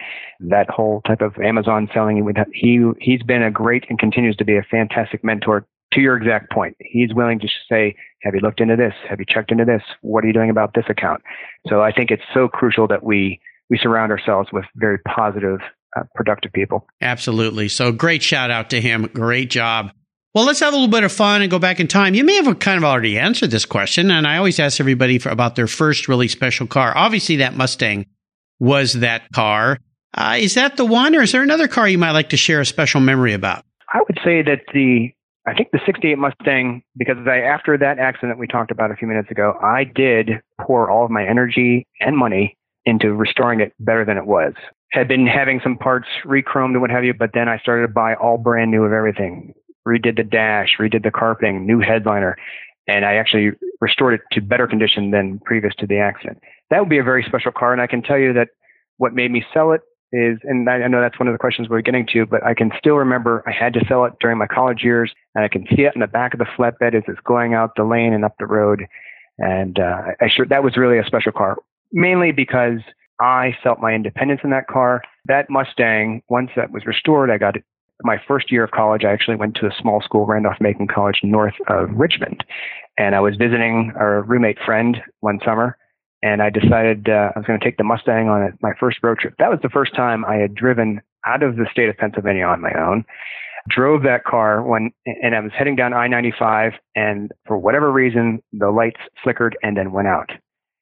that 0.41 0.71
whole 0.71 1.03
type 1.03 1.21
of 1.21 1.37
Amazon 1.39 1.89
selling, 1.93 2.27
he 2.53 2.83
he's 3.01 3.23
been 3.23 3.43
a 3.43 3.51
great 3.51 3.85
and 3.89 3.99
continues 3.99 4.37
to 4.37 4.45
be 4.45 4.57
a 4.57 4.63
fantastic 4.63 5.23
mentor. 5.23 5.67
To 5.93 6.01
your 6.01 6.17
exact 6.17 6.51
point, 6.51 6.77
he's 6.81 7.15
willing 7.15 7.39
to 7.41 7.49
say, 7.71 7.95
"Have 8.23 8.35
you 8.35 8.41
looked 8.41 8.61
into 8.61 8.77
this? 8.77 8.95
Have 9.09 9.21
you 9.21 9.27
checked 9.29 9.53
into 9.53 9.65
this? 9.65 9.83
What 10.01 10.25
are 10.25 10.27
you 10.27 10.33
doing 10.33 10.51
about 10.51 10.73
this 10.75 10.87
account?" 10.89 11.23
So 11.69 11.83
I 11.83 11.93
think 11.93 12.11
it's 12.11 12.25
so 12.33 12.49
crucial 12.49 12.89
that 12.89 13.05
we 13.05 13.41
we 13.71 13.79
surround 13.79 14.11
ourselves 14.11 14.49
with 14.53 14.65
very 14.75 14.99
positive, 14.99 15.61
uh, 15.97 16.03
productive 16.15 16.53
people. 16.53 16.87
Absolutely. 17.01 17.69
So 17.69 17.93
great 17.93 18.23
shout 18.23 18.51
out 18.51 18.71
to 18.71 18.81
him. 18.81 19.09
Great 19.13 19.51
job. 19.51 19.93
Well, 20.35 20.47
let's 20.47 20.59
have 20.61 20.73
a 20.73 20.77
little 20.77 20.89
bit 20.89 21.05
of 21.05 21.13
fun 21.13 21.43
and 21.43 21.51
go 21.51 21.61
back 21.61 21.79
in 21.79 21.87
time. 21.87 22.15
You 22.15 22.25
may 22.25 22.35
have 22.43 22.59
kind 22.59 22.77
of 22.77 22.83
already 22.83 23.21
answered 23.21 23.53
this 23.53 23.65
question, 23.65 24.11
and 24.11 24.27
I 24.27 24.37
always 24.37 24.59
ask 24.59 24.81
everybody 24.81 25.19
for, 25.21 25.29
about 25.29 25.55
their 25.55 25.69
first 25.69 26.09
really 26.09 26.27
special 26.27 26.67
car. 26.67 26.93
Obviously, 26.97 27.37
that 27.37 27.55
Mustang 27.55 28.07
was 28.59 28.95
that 28.95 29.31
car. 29.33 29.79
Uh, 30.13 30.37
is 30.41 30.55
that 30.55 30.77
the 30.77 30.85
one, 30.85 31.15
or 31.15 31.23
is 31.23 31.31
there 31.31 31.43
another 31.43 31.69
car 31.69 31.89
you 31.89 31.99
might 31.99 32.11
like 32.11 32.31
to 32.31 32.37
share 32.37 32.61
a 32.61 32.67
special 32.67 33.01
memory 33.01 33.33
about? 33.33 33.65
I 33.93 33.99
would 33.99 34.19
say 34.25 34.43
that 34.43 34.63
the 34.73 35.13
I 35.47 35.55
think 35.55 35.71
the 35.73 35.81
68 35.85 36.19
Mustang, 36.19 36.83
because 36.97 37.19
I, 37.29 37.39
after 37.39 37.77
that 37.79 37.99
accident 37.99 38.39
we 38.39 38.47
talked 38.47 38.71
about 38.71 38.91
a 38.91 38.97
few 38.97 39.07
minutes 39.07 39.31
ago, 39.31 39.55
I 39.63 39.85
did 39.85 40.41
pour 40.61 40.91
all 40.91 41.05
of 41.05 41.11
my 41.11 41.25
energy 41.25 41.87
and 42.01 42.17
money 42.17 42.57
into 42.87 43.13
restoring 43.13 43.61
it 43.61 43.73
better 43.79 44.05
than 44.05 44.17
it 44.17 44.27
was. 44.27 44.55
Had 44.91 45.07
been 45.07 45.27
having 45.27 45.61
some 45.63 45.77
parts 45.77 46.07
re-chromed 46.25 46.73
and 46.73 46.81
what 46.81 46.91
have 46.91 47.05
you, 47.05 47.15
but 47.15 47.31
then 47.35 47.49
I 47.49 47.59
started 47.59 47.83
to 47.87 47.93
buy 47.93 48.15
all 48.15 48.39
brand 48.39 48.71
new 48.71 48.85
of 48.85 48.93
everything. 48.93 49.55
Redid 49.87 50.17
the 50.17 50.25
dash, 50.25 50.77
redid 50.81 51.03
the 51.03 51.11
carpeting, 51.11 51.67
new 51.67 51.81
headliner, 51.81 52.37
and 52.87 53.05
I 53.05 53.15
actually 53.15 53.51
restored 53.81 54.15
it 54.15 54.21
to 54.33 54.41
better 54.41 54.67
condition 54.67 55.11
than 55.11 55.41
previous 55.45 55.75
to 55.77 55.87
the 55.87 55.99
accident. 55.99 56.41
That 56.71 56.81
would 56.81 56.89
be 56.89 56.99
a 56.99 57.05
very 57.05 57.23
special 57.23 57.53
car, 57.53 57.73
and 57.73 57.83
I 57.83 57.87
can 57.87 58.03
tell 58.03 58.19
you 58.19 58.33
that 58.35 58.49
what 58.97 59.13
made 59.13 59.31
me 59.31 59.45
sell 59.53 59.73
it 59.73 59.83
is, 60.13 60.39
and 60.45 60.69
I 60.71 60.87
know 60.87 61.01
that's 61.01 61.19
one 61.19 61.29
of 61.29 61.35
the 61.35 61.39
questions 61.39 61.69
we're 61.69 61.81
getting 61.81 62.07
to, 62.13 62.25
but 62.25 62.45
I 62.45 62.55
can 62.55 62.71
still 62.79 62.95
remember 62.95 63.43
I 63.47 63.53
had 63.53 63.75
to 63.75 63.85
sell 63.89 64.05
it 64.05 64.13
during 64.21 64.39
my 64.39 64.47
college 64.47 64.83
years, 64.83 65.13
and 65.35 65.45
I 65.45 65.49
can 65.49 65.67
see 65.75 65.83
it 65.83 65.93
in 65.95 66.01
the 66.01 66.07
back 66.07 66.35
of 66.35 66.39
the 66.39 66.47
flatbed 66.57 66.95
as 66.95 67.03
it's 67.09 67.21
going 67.27 67.55
out 67.55 67.73
the 67.77 67.85
lane 67.85 68.13
and 68.13 68.25
up 68.25 68.35
the 68.39 68.47
road. 68.47 68.87
And 69.39 69.79
uh, 69.79 70.03
I 70.21 70.29
sure 70.29 70.47
that 70.47 70.63
was 70.63 70.77
really 70.77 70.99
a 70.99 71.05
special 71.05 71.33
car, 71.33 71.57
mainly 71.93 72.31
because 72.31 72.79
I 73.21 73.57
felt 73.63 73.81
my 73.81 73.93
independence 73.93 74.41
in 74.45 74.51
that 74.51 74.69
car. 74.69 75.03
That 75.27 75.51
Mustang, 75.51 76.23
once 76.29 76.51
that 76.57 76.71
was 76.71 76.87
restored, 76.87 77.31
I 77.31 77.39
got 77.39 77.57
it. 77.57 77.65
My 78.03 78.21
first 78.27 78.51
year 78.51 78.65
of 78.65 78.71
college, 78.73 79.05
I 79.05 79.13
actually 79.13 79.37
went 79.37 79.55
to 79.57 79.67
a 79.67 79.75
small 79.81 80.03
school, 80.03 80.27
Randolph 80.27 80.61
Macon 80.61 80.87
College, 80.87 81.21
north 81.23 81.55
of 81.69 81.91
Richmond, 81.93 82.45
and 82.99 83.15
I 83.15 83.21
was 83.21 83.37
visiting 83.37 83.93
a 83.99 84.23
roommate 84.23 84.59
friend 84.65 84.99
one 85.21 85.39
summer 85.45 85.77
and 86.25 86.41
I 86.41 86.49
decided 86.49 87.11
uh, 87.11 87.31
I 87.37 87.39
was 87.39 87.47
going 87.47 87.61
to 87.61 87.65
take 87.65 87.77
the 87.77 87.85
Mustang 87.85 88.31
on 88.31 88.59
my 88.63 88.73
first 88.81 88.99
road 89.03 89.19
trip. 89.19 89.35
That 89.39 89.51
was 89.51 89.59
the 89.63 89.69
first 89.69 89.95
time 89.95 90.25
I 90.25 90.37
had 90.37 90.55
driven 90.55 91.03
out 91.27 91.43
of 91.43 91.57
the 91.57 91.67
state 91.71 91.91
of 91.91 91.99
Pennsylvania 91.99 92.47
on 92.47 92.63
my 92.63 92.73
own. 92.73 93.05
Drove 93.69 94.03
that 94.05 94.25
car 94.25 94.63
when, 94.63 94.91
and 95.05 95.35
I 95.35 95.41
was 95.41 95.53
heading 95.57 95.77
down 95.77 95.93
I-95, 95.93 96.73
and 96.97 97.31
for 97.47 97.59
whatever 97.59 97.93
reason, 97.93 98.43
the 98.55 98.71
lights 98.71 99.01
flickered 99.23 99.57
and 99.63 99.77
then 99.77 99.93
went 99.93 100.09
out. 100.09 100.31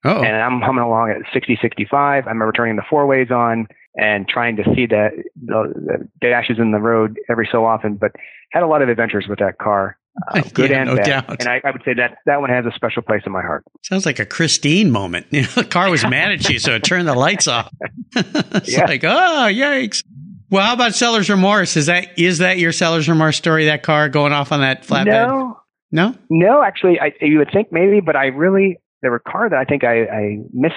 Oh. 0.04 0.22
And 0.22 0.36
I'm 0.36 0.60
humming 0.60 0.84
along 0.84 1.10
at 1.10 1.22
60, 1.32 1.58
65. 1.60 2.24
I 2.24 2.30
remember 2.30 2.52
turning 2.52 2.76
the 2.76 2.82
four 2.88 3.06
ways 3.06 3.32
on 3.32 3.66
and 3.96 4.26
trying 4.28 4.56
to 4.56 4.64
see 4.74 4.86
the, 4.86 5.10
the, 5.44 5.72
the 5.74 6.08
dashes 6.20 6.58
in 6.58 6.72
the 6.72 6.78
road 6.78 7.18
every 7.30 7.48
so 7.50 7.64
often, 7.64 7.94
but 7.96 8.12
had 8.50 8.62
a 8.62 8.66
lot 8.66 8.82
of 8.82 8.88
adventures 8.88 9.26
with 9.28 9.38
that 9.38 9.58
car. 9.58 9.96
Uh, 10.34 10.42
good 10.54 10.70
yeah, 10.70 10.80
and 10.82 10.90
no 10.90 10.96
bad. 10.96 11.04
doubt. 11.06 11.40
And 11.40 11.48
I, 11.48 11.60
I, 11.64 11.70
would 11.70 11.82
say 11.84 11.94
that 11.94 12.18
that 12.26 12.40
one 12.40 12.50
has 12.50 12.66
a 12.66 12.72
special 12.74 13.02
place 13.02 13.22
in 13.24 13.32
my 13.32 13.40
heart. 13.42 13.64
Sounds 13.82 14.04
like 14.04 14.18
a 14.18 14.26
Christine 14.26 14.90
moment. 14.90 15.26
You 15.32 15.42
know, 15.42 15.48
the 15.56 15.64
car 15.64 15.90
was 15.90 16.02
mad 16.04 16.32
at 16.32 16.48
you, 16.50 16.58
so 16.58 16.74
it 16.74 16.84
turned 16.84 17.08
the 17.08 17.14
lights 17.14 17.48
off. 17.48 17.72
it's 18.16 18.72
Yeah. 18.72 18.84
like, 18.84 19.04
oh, 19.04 19.48
yikes. 19.50 20.04
Well, 20.50 20.66
how 20.66 20.74
about 20.74 20.94
seller's 20.94 21.30
remorse? 21.30 21.78
Is 21.78 21.86
that 21.86 22.18
is 22.18 22.38
that 22.38 22.58
your 22.58 22.72
seller's 22.72 23.08
remorse 23.08 23.38
story? 23.38 23.64
That 23.66 23.82
car 23.82 24.10
going 24.10 24.34
off 24.34 24.52
on 24.52 24.60
that 24.60 24.82
flatbed? 24.82 25.06
No, 25.06 25.58
No? 25.90 26.14
no, 26.28 26.62
actually, 26.62 27.00
I, 27.00 27.12
you 27.22 27.38
would 27.38 27.50
think 27.50 27.72
maybe, 27.72 28.00
but 28.00 28.16
I 28.16 28.26
really 28.26 28.76
there 29.00 29.10
the 29.12 29.30
car 29.30 29.48
that 29.48 29.58
I 29.58 29.64
think 29.64 29.82
I, 29.82 30.04
I 30.04 30.38
missed 30.52 30.74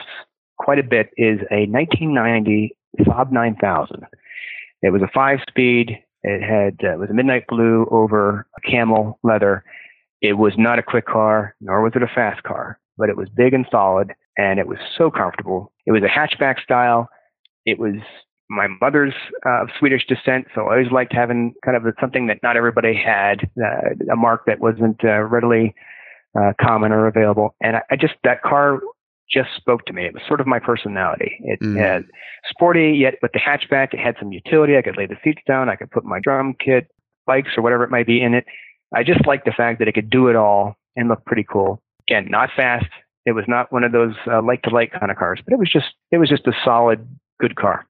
quite 0.57 0.79
a 0.79 0.83
bit 0.83 1.09
is 1.17 1.39
a 1.51 1.67
1990 1.67 2.75
Saab 2.99 3.31
9000. 3.31 4.05
It 4.81 4.91
was 4.91 5.01
a 5.01 5.09
five-speed. 5.13 5.97
It 6.23 6.41
had 6.41 6.79
uh, 6.83 6.93
it 6.93 6.99
was 6.99 7.09
a 7.09 7.13
midnight 7.13 7.45
blue 7.47 7.87
over 7.91 8.47
camel 8.69 9.19
leather. 9.23 9.63
It 10.21 10.33
was 10.33 10.53
not 10.57 10.79
a 10.79 10.83
quick 10.83 11.05
car, 11.05 11.55
nor 11.61 11.81
was 11.81 11.93
it 11.95 12.03
a 12.03 12.07
fast 12.07 12.43
car, 12.43 12.79
but 12.97 13.09
it 13.09 13.17
was 13.17 13.29
big 13.29 13.53
and 13.53 13.65
solid, 13.69 14.13
and 14.37 14.59
it 14.59 14.67
was 14.67 14.79
so 14.97 15.11
comfortable. 15.11 15.71
It 15.85 15.91
was 15.91 16.01
a 16.03 16.07
hatchback 16.07 16.61
style. 16.61 17.09
It 17.65 17.79
was 17.79 17.95
my 18.49 18.67
mother's 18.81 19.13
uh, 19.45 19.63
of 19.63 19.69
Swedish 19.79 20.05
descent, 20.07 20.47
so 20.53 20.61
I 20.61 20.77
always 20.77 20.91
liked 20.91 21.13
having 21.13 21.53
kind 21.63 21.77
of 21.77 21.83
something 21.99 22.27
that 22.27 22.41
not 22.43 22.57
everybody 22.57 22.95
had, 22.95 23.49
uh, 23.63 24.11
a 24.11 24.15
mark 24.15 24.45
that 24.45 24.59
wasn't 24.59 25.03
uh, 25.03 25.21
readily 25.21 25.75
uh, 26.39 26.53
common 26.61 26.91
or 26.91 27.07
available. 27.07 27.55
And 27.61 27.77
I, 27.77 27.81
I 27.91 27.95
just 27.95 28.13
that 28.23 28.41
car 28.41 28.79
just 29.31 29.49
spoke 29.57 29.85
to 29.85 29.93
me. 29.93 30.05
It 30.05 30.13
was 30.13 30.23
sort 30.27 30.39
of 30.41 30.47
my 30.47 30.59
personality. 30.59 31.37
It 31.41 31.59
Mm. 31.61 31.77
had 31.77 32.05
sporty, 32.49 32.91
yet 32.93 33.15
with 33.21 33.31
the 33.31 33.39
hatchback, 33.39 33.93
it 33.93 33.99
had 33.99 34.15
some 34.19 34.31
utility. 34.31 34.77
I 34.77 34.81
could 34.81 34.97
lay 34.97 35.05
the 35.07 35.17
seats 35.23 35.41
down. 35.47 35.69
I 35.69 35.75
could 35.75 35.91
put 35.91 36.05
my 36.05 36.19
drum 36.21 36.53
kit, 36.63 36.87
bikes, 37.25 37.49
or 37.57 37.63
whatever 37.63 37.83
it 37.83 37.89
might 37.89 38.05
be 38.07 38.21
in 38.21 38.33
it. 38.33 38.45
I 38.93 39.03
just 39.03 39.25
liked 39.25 39.45
the 39.45 39.51
fact 39.51 39.79
that 39.79 39.87
it 39.87 39.93
could 39.93 40.09
do 40.09 40.27
it 40.27 40.35
all 40.35 40.75
and 40.95 41.09
look 41.09 41.25
pretty 41.25 41.43
cool. 41.49 41.81
Again, 42.07 42.27
not 42.29 42.49
fast. 42.55 42.85
It 43.25 43.31
was 43.31 43.45
not 43.47 43.71
one 43.71 43.83
of 43.83 43.91
those 43.91 44.13
uh, 44.27 44.41
like 44.43 44.61
to 44.63 44.69
like 44.69 44.91
kind 44.91 45.11
of 45.11 45.17
cars, 45.17 45.39
but 45.43 45.53
it 45.53 45.59
was 45.59 45.71
just 45.71 45.87
it 46.11 46.17
was 46.19 46.29
just 46.29 46.45
a 46.45 46.53
solid, 46.63 47.07
good 47.39 47.55
car. 47.55 47.85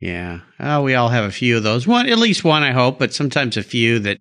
Yeah. 0.00 0.40
Oh, 0.58 0.82
we 0.82 0.96
all 0.96 1.10
have 1.10 1.24
a 1.24 1.30
few 1.30 1.56
of 1.56 1.62
those. 1.62 1.86
One, 1.86 2.08
at 2.08 2.18
least 2.18 2.42
one, 2.42 2.64
I 2.64 2.72
hope, 2.72 2.98
but 2.98 3.14
sometimes 3.14 3.56
a 3.56 3.62
few 3.62 4.00
that, 4.00 4.18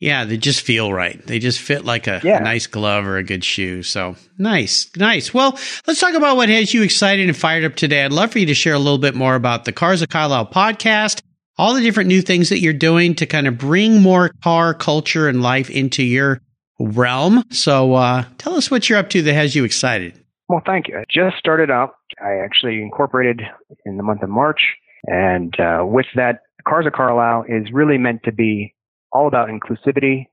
yeah, 0.00 0.24
they 0.24 0.36
just 0.36 0.60
feel 0.62 0.92
right. 0.92 1.24
They 1.26 1.38
just 1.38 1.60
fit 1.60 1.84
like 1.84 2.06
a, 2.06 2.20
Yeah. 2.22 2.38
a 2.38 2.42
nice 2.42 2.66
glove 2.66 3.06
or 3.06 3.16
a 3.16 3.22
good 3.22 3.44
shoe. 3.44 3.82
So 3.82 4.16
nice, 4.38 4.90
nice. 4.96 5.32
Well, 5.32 5.58
let's 5.86 6.00
talk 6.00 6.14
about 6.14 6.36
what 6.36 6.48
has 6.48 6.74
you 6.74 6.82
excited 6.82 7.26
and 7.28 7.36
fired 7.36 7.64
up 7.64 7.76
today. 7.76 8.04
I'd 8.04 8.12
love 8.12 8.32
for 8.32 8.38
you 8.38 8.46
to 8.46 8.54
share 8.54 8.74
a 8.74 8.78
little 8.78 8.98
bit 8.98 9.14
more 9.14 9.34
about 9.34 9.64
the 9.64 9.72
Cars 9.72 10.02
of 10.02 10.08
Carlisle 10.08 10.46
podcast, 10.48 11.22
all 11.58 11.74
the 11.74 11.80
different 11.80 12.08
new 12.08 12.20
things 12.22 12.50
that 12.50 12.58
you're 12.60 12.72
doing 12.72 13.14
to 13.16 13.26
kind 13.26 13.46
of 13.46 13.56
bring 13.58 14.02
more 14.02 14.30
car 14.42 14.74
culture 14.74 15.28
and 15.28 15.42
life 15.42 15.70
into 15.70 16.02
your 16.02 16.40
realm. 16.78 17.42
So, 17.50 17.94
uh, 17.94 18.24
tell 18.38 18.54
us 18.56 18.70
what 18.70 18.88
you're 18.88 18.98
up 18.98 19.08
to 19.10 19.22
that 19.22 19.32
has 19.32 19.54
you 19.56 19.64
excited. 19.64 20.12
Well, 20.48 20.62
thank 20.64 20.88
you. 20.88 20.98
I 20.98 21.04
just 21.10 21.38
started 21.38 21.70
out. 21.70 21.94
I 22.22 22.34
actually 22.44 22.82
incorporated 22.82 23.40
in 23.84 23.96
the 23.96 24.02
month 24.02 24.22
of 24.22 24.28
March. 24.28 24.60
And 25.06 25.58
uh, 25.58 25.84
with 25.86 26.06
that, 26.16 26.40
Cars 26.68 26.86
of 26.86 26.92
Carlisle 26.92 27.46
is 27.48 27.72
really 27.72 27.96
meant 27.98 28.22
to 28.24 28.32
be 28.32 28.74
all 29.12 29.26
about 29.28 29.48
inclusivity, 29.48 30.26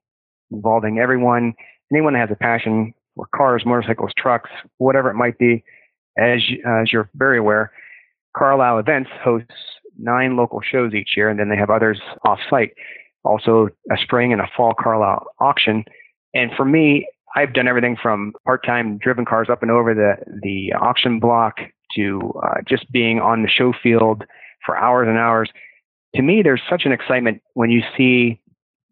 involving 0.52 1.00
everyone, 1.00 1.54
anyone 1.92 2.14
that 2.14 2.20
has 2.20 2.32
a 2.32 2.36
passion 2.36 2.94
for 3.16 3.28
cars, 3.36 3.64
motorcycles, 3.66 4.12
trucks, 4.18 4.50
whatever 4.78 5.10
it 5.10 5.16
might 5.16 5.38
be. 5.38 5.64
As, 6.18 6.48
you- 6.50 6.64
as 6.66 6.92
you're 6.92 7.10
very 7.16 7.38
aware, 7.40 7.72
Carlisle 8.36 8.80
Events 8.80 9.10
hosts 9.24 9.54
nine 9.98 10.36
local 10.36 10.60
shows 10.62 10.94
each 10.94 11.12
year, 11.16 11.30
and 11.30 11.40
then 11.40 11.50
they 11.50 11.58
have 11.58 11.70
others 11.70 12.00
off 12.26 12.40
site. 12.50 12.72
Also, 13.24 13.70
a 13.92 13.98
spring 14.02 14.32
and 14.34 14.42
a 14.42 14.50
fall 14.56 14.74
Carlisle 14.80 15.26
auction. 15.40 15.86
And 16.34 16.52
for 16.58 16.66
me, 16.66 17.08
I've 17.36 17.54
done 17.54 17.68
everything 17.68 17.96
from 18.02 18.34
part-time 18.46 18.98
driven 18.98 19.26
cars 19.26 19.48
up 19.50 19.62
and 19.62 19.72
over 19.72 19.94
the 19.94 20.16
the 20.44 20.74
auction 20.74 21.20
block 21.20 21.58
to 21.96 22.34
uh, 22.44 22.62
just 22.68 22.92
being 22.92 23.20
on 23.20 23.44
the 23.44 23.48
show 23.50 23.74
field 23.82 24.24
for 24.66 24.78
hours 24.78 25.08
and 25.08 25.18
hours. 25.18 25.50
To 26.16 26.22
me, 26.22 26.42
there's 26.44 26.62
such 26.70 26.84
an 26.86 26.92
excitement 26.92 27.42
when 27.54 27.70
you 27.72 27.82
see 27.98 28.40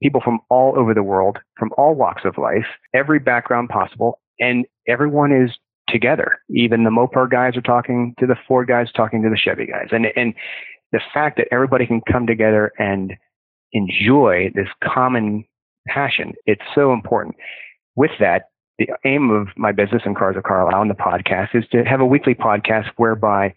people 0.02 0.22
from 0.24 0.40
all 0.50 0.78
over 0.78 0.94
the 0.94 1.04
world, 1.04 1.38
from 1.58 1.72
all 1.78 1.96
walks 1.96 2.24
of 2.26 2.38
life, 2.38 2.66
every 2.94 3.20
background 3.20 3.70
possible, 3.70 4.20
and 4.40 4.66
everyone 4.88 5.32
is 5.32 5.52
together. 5.90 6.40
Even 6.50 6.84
the 6.84 6.90
Mopar 6.90 7.30
guys 7.30 7.56
are 7.58 7.62
talking 7.62 8.16
to 8.20 8.26
the 8.26 8.36
Ford 8.48 8.68
guys, 8.68 8.92
talking 8.92 9.22
to 9.24 9.30
the 9.30 9.38
Chevy 9.38 9.66
guys, 9.66 9.88
and 9.92 10.08
and 10.16 10.34
the 10.92 11.02
fact 11.14 11.38
that 11.38 11.48
everybody 11.52 11.86
can 11.86 12.02
come 12.12 12.28
together 12.28 12.72
and 12.78 13.14
enjoy 13.74 14.52
this 14.54 14.68
common 14.84 15.46
passion, 15.88 16.34
it's 16.46 16.62
so 16.76 16.92
important 16.92 17.36
with 17.96 18.12
that, 18.20 18.50
the 18.78 18.88
aim 19.06 19.30
of 19.30 19.48
my 19.58 19.72
business 19.72 20.04
in 20.06 20.16
Cars 20.16 20.36
of 20.38 20.44
Carlisle 20.44 20.82
and 20.82 20.90
the 20.90 20.96
podcast 20.96 21.56
is 21.56 21.66
to 21.72 21.84
have 21.84 22.02
a 22.02 22.06
weekly 22.06 22.34
podcast 22.34 22.88
whereby 22.98 23.54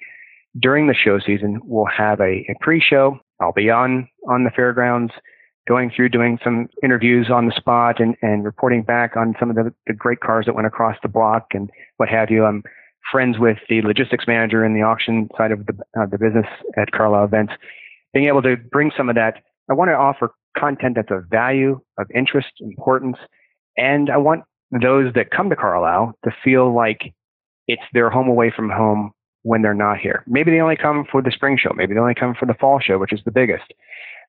during 0.58 0.86
the 0.86 0.94
show 0.94 1.18
season, 1.18 1.60
we'll 1.64 1.86
have 1.86 2.20
a, 2.20 2.44
a 2.48 2.54
pre-show. 2.60 3.18
I'll 3.40 3.52
be 3.52 3.70
on, 3.70 4.08
on 4.28 4.44
the 4.44 4.50
fairgrounds 4.50 5.12
going 5.66 5.90
through 5.94 6.10
doing 6.10 6.38
some 6.44 6.68
interviews 6.82 7.30
on 7.30 7.46
the 7.46 7.52
spot 7.56 8.00
and, 8.00 8.16
and 8.22 8.44
reporting 8.44 8.82
back 8.82 9.16
on 9.16 9.34
some 9.40 9.50
of 9.50 9.56
the, 9.56 9.72
the 9.86 9.94
great 9.94 10.20
cars 10.20 10.46
that 10.46 10.54
went 10.54 10.66
across 10.66 10.96
the 11.02 11.08
block 11.08 11.48
and 11.52 11.70
what 11.96 12.08
have 12.08 12.30
you. 12.30 12.44
I'm 12.44 12.62
friends 13.10 13.38
with 13.38 13.58
the 13.68 13.82
logistics 13.82 14.26
manager 14.26 14.64
in 14.64 14.74
the 14.74 14.82
auction 14.82 15.28
side 15.36 15.52
of 15.52 15.66
the, 15.66 15.74
uh, 15.98 16.06
the 16.06 16.18
business 16.18 16.46
at 16.76 16.90
Carlisle 16.92 17.24
Events. 17.24 17.52
Being 18.12 18.26
able 18.26 18.42
to 18.42 18.56
bring 18.56 18.90
some 18.96 19.08
of 19.08 19.14
that, 19.16 19.42
I 19.70 19.74
want 19.74 19.88
to 19.88 19.94
offer 19.94 20.32
content 20.56 20.96
that's 20.96 21.10
of 21.10 21.24
value, 21.30 21.80
of 21.98 22.06
interest, 22.14 22.48
importance, 22.60 23.16
and 23.76 24.10
I 24.10 24.16
want 24.16 24.44
those 24.70 25.12
that 25.14 25.30
come 25.30 25.50
to 25.50 25.56
Carlisle 25.56 26.14
to 26.24 26.30
feel 26.42 26.74
like 26.74 27.14
it's 27.66 27.82
their 27.92 28.10
home 28.10 28.28
away 28.28 28.52
from 28.54 28.70
home 28.70 29.12
when 29.42 29.62
they're 29.62 29.74
not 29.74 29.98
here. 29.98 30.24
Maybe 30.26 30.50
they 30.50 30.60
only 30.60 30.76
come 30.76 31.04
for 31.10 31.22
the 31.22 31.30
spring 31.30 31.58
show. 31.58 31.72
Maybe 31.74 31.94
they 31.94 32.00
only 32.00 32.14
come 32.14 32.34
for 32.38 32.46
the 32.46 32.54
fall 32.54 32.80
show, 32.80 32.98
which 32.98 33.12
is 33.12 33.20
the 33.24 33.30
biggest. 33.30 33.72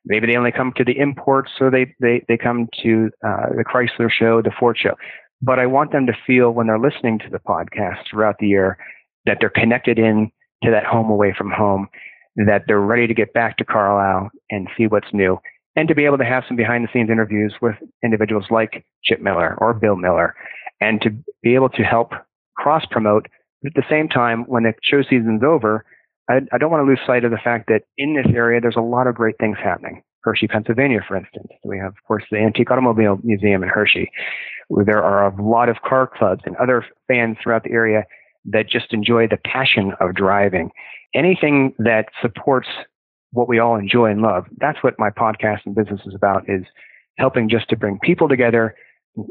Maybe 0.06 0.28
they 0.28 0.38
only 0.38 0.52
come 0.52 0.72
to 0.78 0.84
the 0.84 0.98
imports 0.98 1.52
or 1.60 1.72
they, 1.72 1.94
they, 2.00 2.24
they 2.28 2.38
come 2.38 2.68
to 2.84 3.10
uh, 3.26 3.48
the 3.58 3.65
Chrysler 3.65 4.10
show, 4.12 4.41
the 4.41 4.52
Ford 4.60 4.78
show. 4.80 4.96
But 5.41 5.60
I 5.60 5.65
want 5.65 5.91
them 5.91 6.06
to 6.08 6.13
feel 6.26 6.52
when 6.52 6.68
they're 6.68 6.80
listening 6.80 7.20
to 7.20 7.30
the 7.30 7.39
podcast 7.39 8.08
throughout 8.10 8.36
the 8.39 8.48
year 8.48 8.78
that 9.26 9.38
they're 9.39 9.50
connected 9.50 10.00
in 10.00 10.32
to 10.63 10.72
that 10.72 10.86
home 10.86 11.10
away 11.10 11.34
from 11.38 11.52
home, 11.52 11.88
that 12.36 12.63
they're 12.68 12.80
ready 12.80 13.08
to 13.08 13.13
get 13.13 13.34
back 13.34 13.58
to 13.58 13.65
Carlisle 13.65 14.30
and 14.50 14.68
see 14.78 14.88
what's 14.88 15.13
new, 15.13 15.38
and 15.76 15.88
to 15.88 15.96
be 15.96 16.06
able 16.06 16.18
to 16.18 16.26
have 16.26 16.44
some 16.48 16.58
behind 16.58 16.84
the 16.84 16.89
scenes 16.94 17.10
interviews 17.10 17.54
with 17.62 17.76
individuals 18.04 18.46
like 18.50 18.86
Chip 19.04 19.22
Miller 19.22 19.56
or 19.60 19.74
Bill 19.74 19.96
Miller, 19.96 20.36
and 20.82 21.02
to 21.02 21.10
be 21.41 21.56
able 21.56 21.70
to 21.70 21.84
help 21.84 22.12
cross 22.58 22.86
promote. 22.89 23.28
At 23.65 23.74
the 23.74 23.84
same 23.89 24.08
time, 24.08 24.44
when 24.48 24.63
the 24.63 24.74
show 24.84 25.02
season's 25.02 25.44
over, 25.44 25.86
I, 26.30 26.42
I 26.52 26.58
don't 26.58 26.72
want 26.72 26.82
to 26.82 26.88
lose 26.88 27.00
sight 27.06 27.24
of 27.24 27.32
the 27.32 27.38
fact 27.38 27.68
that 27.68 27.84
in 27.98 28.16
this 28.16 28.32
area, 28.34 28.60
there's 28.62 28.76
a 28.76 28.82
lot 28.82 29.08
of 29.08 29.16
great 29.16 29.38
things 29.40 29.58
happening. 29.64 30.02
Hershey, 30.24 30.48
Pennsylvania, 30.48 31.02
for 31.08 31.16
instance. 31.16 31.48
We 31.64 31.78
have, 31.78 31.92
of 31.92 32.04
course, 32.08 32.24
the 32.32 32.38
Antique 32.38 32.72
Automobile 32.72 33.20
Museum 33.24 33.62
in 33.62 33.70
Hershey. 33.70 34.10
There 34.70 35.04
are 35.04 35.28
a 35.28 35.42
lot 35.42 35.70
of 35.70 35.78
car 35.88 36.08
clubs 36.08 36.42
and 36.46 36.56
other 36.56 36.84
fans 37.08 37.38
throughout 37.42 37.64
the 37.64 37.72
area 37.72 38.06
that 38.46 38.68
just 38.68 38.92
enjoy 38.92 39.28
the 39.28 39.38
passion 39.38 39.94
of 40.00 40.16
driving. 40.16 40.72
Anything 41.14 41.74
that 41.78 42.08
supports 42.22 42.68
what 43.32 43.48
we 43.48 43.60
all 43.60 43.76
enjoy 43.76 44.10
and 44.10 44.22
love. 44.22 44.46
That's 44.58 44.82
what 44.82 44.96
my 44.98 45.10
podcast 45.10 45.60
and 45.66 45.76
business 45.76 46.02
is 46.06 46.16
about 46.16 46.50
is 46.50 46.64
helping 47.18 47.50
just 47.50 47.70
to 47.70 47.78
bring 47.78 48.00
people 48.02 48.28
together, 48.28 48.76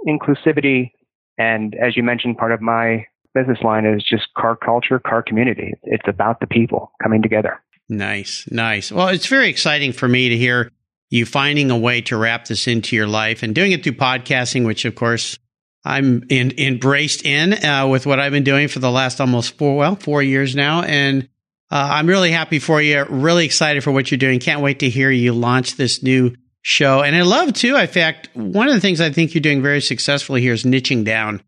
inclusivity. 0.07 0.93
And 1.39 1.75
as 1.75 1.97
you 1.97 2.03
mentioned, 2.03 2.37
part 2.37 2.53
of 2.53 2.61
my 2.61 3.07
business 3.35 3.59
line 3.63 3.85
is 3.85 4.03
just 4.03 4.33
car 4.37 4.57
culture, 4.57 4.99
car 4.99 5.23
community. 5.23 5.75
It's 5.83 6.07
about 6.09 6.41
the 6.41 6.47
people 6.47 6.93
coming 7.03 7.23
together. 7.23 7.63
Nice, 7.89 8.49
nice. 8.51 8.91
Well, 8.91 9.09
it's 9.09 9.27
very 9.27 9.49
exciting 9.49 9.93
for 9.93 10.09
me 10.09 10.31
to 10.31 10.37
hear 10.37 10.71
you 11.11 11.27
finding 11.27 11.71
a 11.71 11.79
way 11.79 12.01
to 12.03 12.17
wrap 12.17 12.47
this 12.47 12.67
into 12.67 12.97
your 12.97 13.07
life 13.07 13.43
and 13.43 13.55
doing 13.55 13.73
it 13.73 13.85
through 13.85 13.93
podcasting, 13.93 14.65
which 14.65 14.85
of 14.85 14.95
course 14.95 15.39
I'm 15.85 16.25
in, 16.31 16.59
embraced 16.59 17.25
in 17.27 17.53
uh, 17.65 17.87
with 17.87 18.07
what 18.07 18.19
I've 18.19 18.33
been 18.33 18.45
doing 18.45 18.69
for 18.69 18.79
the 18.79 18.91
last 18.91 19.21
almost 19.21 19.59
four, 19.59 19.77
well, 19.77 19.97
four 19.97 20.23
years 20.23 20.57
now. 20.57 20.83
And 20.83 21.29
uh, 21.71 21.89
I'm 21.93 22.07
really 22.07 22.31
happy 22.31 22.59
for 22.59 22.81
you. 22.81 23.05
Really 23.05 23.45
excited 23.45 23.85
for 23.85 23.93
what 23.93 24.11
you're 24.11 24.19
doing. 24.19 24.41
Can't 24.41 24.63
wait 24.63 24.79
to 24.81 24.89
hear 24.89 25.11
you 25.11 25.35
launch 25.35 25.77
this 25.77 26.03
new 26.03 26.35
show. 26.63 27.03
And 27.03 27.15
I 27.15 27.23
love 27.23 27.53
too, 27.53 27.77
in 27.77 27.87
fact, 27.87 28.31
one 28.35 28.69
of 28.69 28.75
the 28.75 28.81
things 28.81 29.01
I 29.01 29.11
think 29.11 29.35
you're 29.35 29.43
doing 29.43 29.63
very 29.63 29.83
successfully 29.83 30.41
here 30.41 30.55
is 30.55 30.65
niching 30.65 31.05
down. 31.05 31.43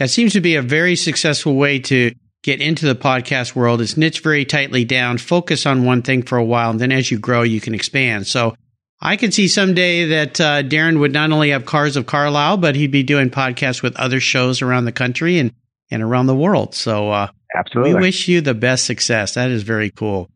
That 0.00 0.08
seems 0.08 0.32
to 0.32 0.40
be 0.40 0.56
a 0.56 0.62
very 0.62 0.96
successful 0.96 1.56
way 1.56 1.78
to 1.80 2.14
get 2.42 2.62
into 2.62 2.86
the 2.86 2.94
podcast 2.94 3.54
world 3.54 3.82
is 3.82 3.98
niche 3.98 4.20
very 4.20 4.46
tightly 4.46 4.82
down, 4.86 5.18
focus 5.18 5.66
on 5.66 5.84
one 5.84 6.00
thing 6.00 6.22
for 6.22 6.38
a 6.38 6.44
while, 6.44 6.70
and 6.70 6.80
then 6.80 6.90
as 6.90 7.10
you 7.10 7.18
grow, 7.18 7.42
you 7.42 7.60
can 7.60 7.74
expand. 7.74 8.26
So 8.26 8.56
I 9.02 9.18
could 9.18 9.34
see 9.34 9.46
someday 9.46 10.06
that 10.06 10.40
uh, 10.40 10.62
Darren 10.62 11.00
would 11.00 11.12
not 11.12 11.32
only 11.32 11.50
have 11.50 11.66
Cars 11.66 11.96
of 11.96 12.06
Carlisle, 12.06 12.56
but 12.56 12.76
he'd 12.76 12.90
be 12.90 13.02
doing 13.02 13.28
podcasts 13.28 13.82
with 13.82 13.94
other 13.96 14.20
shows 14.20 14.62
around 14.62 14.86
the 14.86 14.92
country 14.92 15.38
and, 15.38 15.52
and 15.90 16.02
around 16.02 16.28
the 16.28 16.34
world. 16.34 16.74
So 16.74 17.10
uh, 17.10 17.28
absolutely, 17.54 17.92
we 17.92 18.00
wish 18.00 18.26
you 18.26 18.40
the 18.40 18.54
best 18.54 18.86
success. 18.86 19.34
That 19.34 19.50
is 19.50 19.64
very 19.64 19.90
cool. 19.90 20.30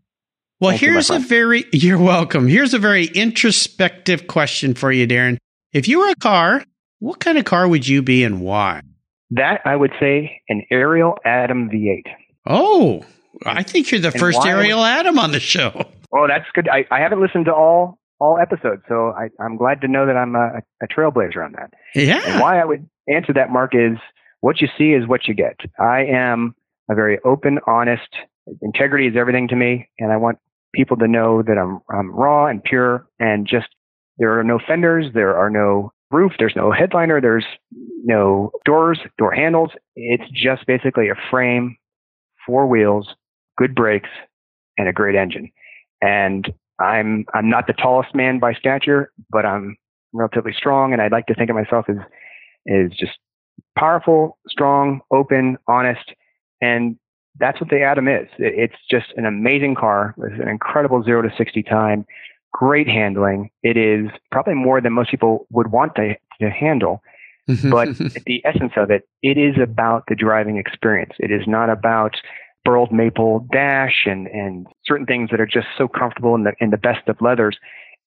Well, 0.60 0.72
Thank 0.72 0.82
here's 0.82 1.08
you, 1.08 1.16
a 1.16 1.20
very 1.20 1.64
you're 1.72 1.96
welcome. 1.96 2.48
Here's 2.48 2.74
a 2.74 2.78
very 2.78 3.06
introspective 3.06 4.26
question 4.26 4.74
for 4.74 4.92
you, 4.92 5.06
Darren. 5.06 5.38
If 5.72 5.88
you 5.88 6.00
were 6.00 6.10
a 6.10 6.16
car, 6.16 6.62
what 6.98 7.18
kind 7.18 7.38
of 7.38 7.46
car 7.46 7.66
would 7.66 7.88
you 7.88 8.02
be 8.02 8.24
and 8.24 8.42
why? 8.42 8.82
That 9.30 9.60
I 9.64 9.74
would 9.74 9.92
say 10.00 10.42
an 10.48 10.64
Ariel 10.70 11.16
Atom 11.24 11.70
V8. 11.70 12.04
Oh, 12.46 13.04
I 13.46 13.62
think 13.62 13.90
you're 13.90 14.00
the 14.00 14.08
and 14.08 14.20
first 14.20 14.44
Ariel 14.44 14.80
would, 14.80 14.86
Atom 14.86 15.18
on 15.18 15.32
the 15.32 15.40
show. 15.40 15.88
Oh, 16.16 16.28
that's 16.28 16.44
good. 16.54 16.68
I, 16.68 16.84
I 16.92 17.00
haven't 17.00 17.20
listened 17.20 17.46
to 17.46 17.52
all 17.52 17.98
all 18.20 18.38
episodes. 18.38 18.82
So 18.88 19.12
I, 19.18 19.30
am 19.44 19.56
glad 19.56 19.80
to 19.80 19.88
know 19.88 20.06
that 20.06 20.16
I'm 20.16 20.36
a, 20.36 20.62
a, 20.80 20.86
trailblazer 20.86 21.44
on 21.44 21.52
that. 21.52 21.74
Yeah. 21.92 22.22
And 22.24 22.40
why 22.40 22.60
I 22.60 22.64
would 22.64 22.88
answer 23.12 23.32
that, 23.32 23.50
Mark, 23.50 23.74
is 23.74 23.98
what 24.40 24.60
you 24.60 24.68
see 24.78 24.92
is 24.92 25.08
what 25.08 25.26
you 25.26 25.34
get. 25.34 25.58
I 25.78 26.04
am 26.04 26.54
a 26.90 26.94
very 26.94 27.18
open, 27.24 27.58
honest. 27.66 28.08
Integrity 28.62 29.08
is 29.08 29.16
everything 29.16 29.48
to 29.48 29.56
me, 29.56 29.88
and 29.98 30.12
I 30.12 30.16
want 30.18 30.38
people 30.74 30.96
to 30.98 31.08
know 31.08 31.42
that 31.42 31.58
I'm 31.58 31.80
I'm 31.90 32.14
raw 32.14 32.46
and 32.46 32.62
pure, 32.62 33.06
and 33.18 33.46
just 33.46 33.68
there 34.18 34.38
are 34.38 34.44
no 34.44 34.58
fenders, 34.64 35.06
there 35.14 35.36
are 35.36 35.48
no 35.48 35.92
roof, 36.14 36.32
there's 36.38 36.56
no 36.56 36.70
headliner, 36.70 37.20
there's 37.20 37.46
no 38.04 38.52
doors, 38.64 38.98
door 39.18 39.32
handles. 39.32 39.70
It's 39.96 40.30
just 40.30 40.66
basically 40.66 41.08
a 41.08 41.14
frame, 41.30 41.76
four 42.46 42.66
wheels, 42.66 43.08
good 43.58 43.74
brakes, 43.74 44.10
and 44.78 44.88
a 44.88 44.92
great 44.92 45.16
engine. 45.16 45.50
And 46.00 46.52
I'm 46.80 47.24
I'm 47.34 47.48
not 47.48 47.66
the 47.66 47.72
tallest 47.72 48.14
man 48.14 48.38
by 48.38 48.52
stature, 48.54 49.12
but 49.30 49.44
I'm 49.44 49.76
relatively 50.12 50.52
strong, 50.52 50.92
and 50.92 51.02
I'd 51.02 51.12
like 51.12 51.26
to 51.26 51.34
think 51.34 51.50
of 51.50 51.56
myself 51.56 51.86
as 51.88 51.96
is 52.66 52.92
just 52.98 53.18
powerful, 53.78 54.38
strong, 54.48 55.00
open, 55.10 55.58
honest, 55.68 56.14
and 56.60 56.96
that's 57.38 57.60
what 57.60 57.68
the 57.68 57.82
Atom 57.82 58.08
is. 58.08 58.28
It's 58.38 58.76
just 58.90 59.06
an 59.16 59.26
amazing 59.26 59.74
car 59.74 60.14
with 60.16 60.32
an 60.32 60.48
incredible 60.48 61.02
zero 61.02 61.22
to 61.22 61.30
sixty 61.36 61.62
time, 61.62 62.06
great 62.54 62.86
handling. 62.86 63.50
It 63.64 63.76
is 63.76 64.06
probably 64.30 64.54
more 64.54 64.80
than 64.80 64.92
most 64.92 65.10
people 65.10 65.46
would 65.50 65.72
want 65.72 65.96
to, 65.96 66.14
to 66.40 66.50
handle. 66.50 67.02
Mm-hmm. 67.50 67.70
but 67.70 67.88
the 68.26 68.40
essence 68.46 68.72
of 68.76 68.90
it, 68.90 69.06
it 69.22 69.36
is 69.36 69.56
about 69.62 70.04
the 70.08 70.14
driving 70.14 70.56
experience. 70.56 71.12
It 71.18 71.30
is 71.30 71.42
not 71.46 71.68
about 71.68 72.16
burled 72.64 72.90
maple 72.90 73.46
dash 73.52 74.06
and, 74.06 74.26
and 74.28 74.66
certain 74.86 75.04
things 75.04 75.28
that 75.30 75.40
are 75.40 75.46
just 75.46 75.66
so 75.76 75.86
comfortable 75.86 76.34
in 76.34 76.44
the, 76.44 76.52
in 76.60 76.70
the 76.70 76.78
best 76.78 77.06
of 77.08 77.20
leathers. 77.20 77.58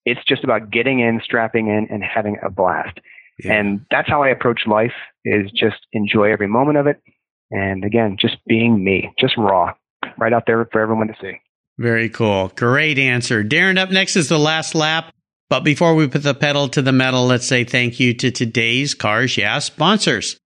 It's 0.05 0.23
just 0.27 0.43
about 0.43 0.71
getting 0.71 1.01
in, 1.01 1.21
strapping 1.23 1.67
in, 1.67 1.87
and 1.91 2.03
having 2.03 2.37
a 2.41 2.49
blast. 2.49 2.99
Yeah. 3.43 3.53
And 3.53 3.85
that's 3.91 4.09
how 4.09 4.23
I 4.23 4.29
approach 4.29 4.61
life 4.65 4.93
is 5.23 5.51
just 5.51 5.85
enjoy 5.93 6.31
every 6.31 6.47
moment 6.47 6.79
of 6.79 6.87
it. 6.87 6.99
And 7.51 7.83
again, 7.83 8.17
just 8.19 8.37
being 8.47 8.83
me, 8.83 9.13
just 9.19 9.37
raw, 9.37 9.73
right 10.17 10.33
out 10.33 10.45
there 10.47 10.67
for 10.71 10.81
everyone 10.81 11.09
to 11.09 11.15
see. 11.21 11.39
Very 11.77 12.09
cool. 12.09 12.51
Great 12.55 12.97
answer. 12.97 13.43
Darren, 13.43 13.77
up 13.77 13.91
next 13.91 14.15
is 14.15 14.29
the 14.29 14.39
last 14.39 14.73
lap. 14.73 15.13
But 15.49 15.61
before 15.61 15.95
we 15.95 16.07
put 16.07 16.23
the 16.23 16.33
pedal 16.33 16.67
to 16.69 16.81
the 16.81 16.91
metal, 16.91 17.25
let's 17.25 17.47
say 17.47 17.63
thank 17.63 17.99
you 17.99 18.13
to 18.15 18.31
today's 18.31 18.93
Cars 18.93 19.37
Yeah 19.37 19.59
sponsors. 19.59 20.37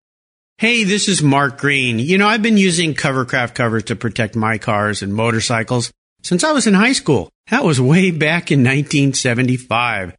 Hey, 0.60 0.84
this 0.84 1.08
is 1.08 1.24
Mark 1.24 1.58
Green. 1.58 1.98
You 1.98 2.20
know, 2.20 2.28
I've 2.28 2.44
been 2.44 2.58
using 2.58 2.94
Covercraft 2.94 3.56
covers 3.56 3.86
to 3.86 3.96
protect 3.96 4.36
my 4.36 4.60
cars 4.60 5.02
and 5.02 5.12
motorcycles 5.12 5.92
since 6.22 6.44
I 6.44 6.52
was 6.52 6.68
in 6.68 6.76
high 6.76 6.94
school. 6.94 7.32
That 7.50 7.64
was 7.64 7.82
way 7.82 8.12
back 8.12 8.52
in 8.52 8.60
1975. 8.60 10.16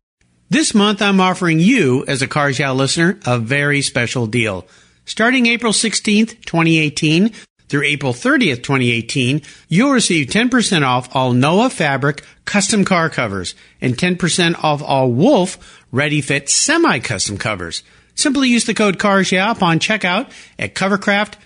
This 0.51 0.75
month, 0.75 1.01
I'm 1.01 1.21
offering 1.21 1.61
you, 1.61 2.05
as 2.09 2.23
a 2.23 2.27
Cars 2.27 2.59
Yeah 2.59 2.73
listener, 2.73 3.21
a 3.25 3.39
very 3.39 3.83
special 3.83 4.27
deal. 4.27 4.67
Starting 5.05 5.47
April 5.47 5.73
16th, 5.73 6.45
2018, 6.45 7.33
through 7.73 7.85
April 7.85 8.13
30th, 8.13 8.63
2018, 8.63 9.41
you'll 9.67 9.93
receive 9.93 10.27
10% 10.27 10.87
off 10.87 11.09
all 11.17 11.33
Noah 11.33 11.71
Fabric 11.71 12.23
custom 12.45 12.85
car 12.85 13.09
covers 13.09 13.55
and 13.81 13.97
10% 13.97 14.63
off 14.63 14.83
all 14.83 15.11
Wolf 15.11 15.83
Ready 15.91 16.21
Fit 16.21 16.51
semi-custom 16.51 17.39
covers. 17.39 17.83
Simply 18.15 18.51
use 18.51 18.67
the 18.67 18.75
code 18.75 18.99
CARS 18.99 19.33
yeah 19.33 19.51
upon 19.51 19.79
checkout 19.79 20.31
at 20.59 20.75
covercraft.com. 20.75 21.41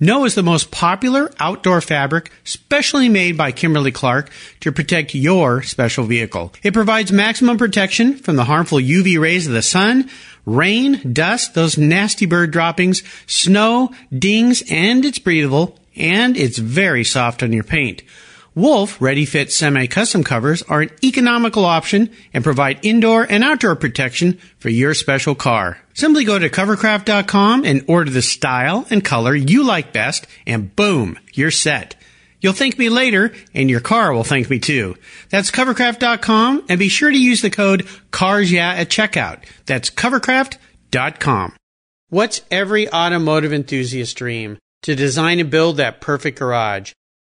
Noah 0.00 0.24
is 0.24 0.34
the 0.34 0.42
most 0.42 0.70
popular 0.70 1.30
outdoor 1.38 1.80
fabric 1.80 2.30
specially 2.42 3.08
made 3.08 3.36
by 3.36 3.52
Kimberly 3.52 3.92
Clark 3.92 4.30
to 4.60 4.72
protect 4.72 5.14
your 5.14 5.62
special 5.62 6.04
vehicle. 6.04 6.52
It 6.62 6.74
provides 6.74 7.12
maximum 7.12 7.56
protection 7.56 8.16
from 8.16 8.36
the 8.36 8.44
harmful 8.44 8.78
UV 8.78 9.20
rays 9.20 9.46
of 9.46 9.52
the 9.52 9.62
sun, 9.62 10.10
rain, 10.44 11.12
dust, 11.12 11.54
those 11.54 11.78
nasty 11.78 12.26
bird 12.26 12.50
droppings, 12.50 13.02
snow, 13.26 13.90
dings, 14.16 14.62
and 14.70 15.04
it's 15.04 15.20
breathable 15.20 15.78
and 15.94 16.36
it's 16.36 16.58
very 16.58 17.04
soft 17.04 17.42
on 17.42 17.52
your 17.52 17.64
paint. 17.64 18.02
Wolf 18.56 19.02
Ready 19.02 19.26
Fit 19.26 19.52
semi-custom 19.52 20.24
covers 20.24 20.62
are 20.62 20.80
an 20.80 20.90
economical 21.04 21.66
option 21.66 22.10
and 22.32 22.42
provide 22.42 22.82
indoor 22.82 23.22
and 23.22 23.44
outdoor 23.44 23.76
protection 23.76 24.38
for 24.56 24.70
your 24.70 24.94
special 24.94 25.34
car. 25.34 25.78
Simply 25.92 26.24
go 26.24 26.38
to 26.38 26.48
covercraft.com 26.48 27.66
and 27.66 27.84
order 27.86 28.10
the 28.10 28.22
style 28.22 28.86
and 28.88 29.04
color 29.04 29.34
you 29.34 29.62
like 29.62 29.92
best 29.92 30.26
and 30.46 30.74
boom, 30.74 31.18
you're 31.34 31.50
set. 31.50 31.96
You'll 32.40 32.54
thank 32.54 32.78
me 32.78 32.88
later 32.88 33.34
and 33.52 33.68
your 33.68 33.80
car 33.80 34.14
will 34.14 34.24
thank 34.24 34.48
me 34.48 34.58
too. 34.58 34.96
That's 35.28 35.50
covercraft.com 35.50 36.64
and 36.70 36.78
be 36.78 36.88
sure 36.88 37.10
to 37.10 37.18
use 37.18 37.42
the 37.42 37.50
code 37.50 37.86
CARSYEAH 38.10 38.56
at 38.56 38.88
checkout. 38.88 39.44
That's 39.66 39.90
covercraft.com. 39.90 41.54
What's 42.08 42.40
every 42.50 42.90
automotive 42.90 43.52
enthusiast 43.52 44.16
dream? 44.16 44.56
To 44.84 44.94
design 44.94 45.40
and 45.40 45.50
build 45.50 45.76
that 45.76 46.00
perfect 46.00 46.38
garage. 46.38 46.92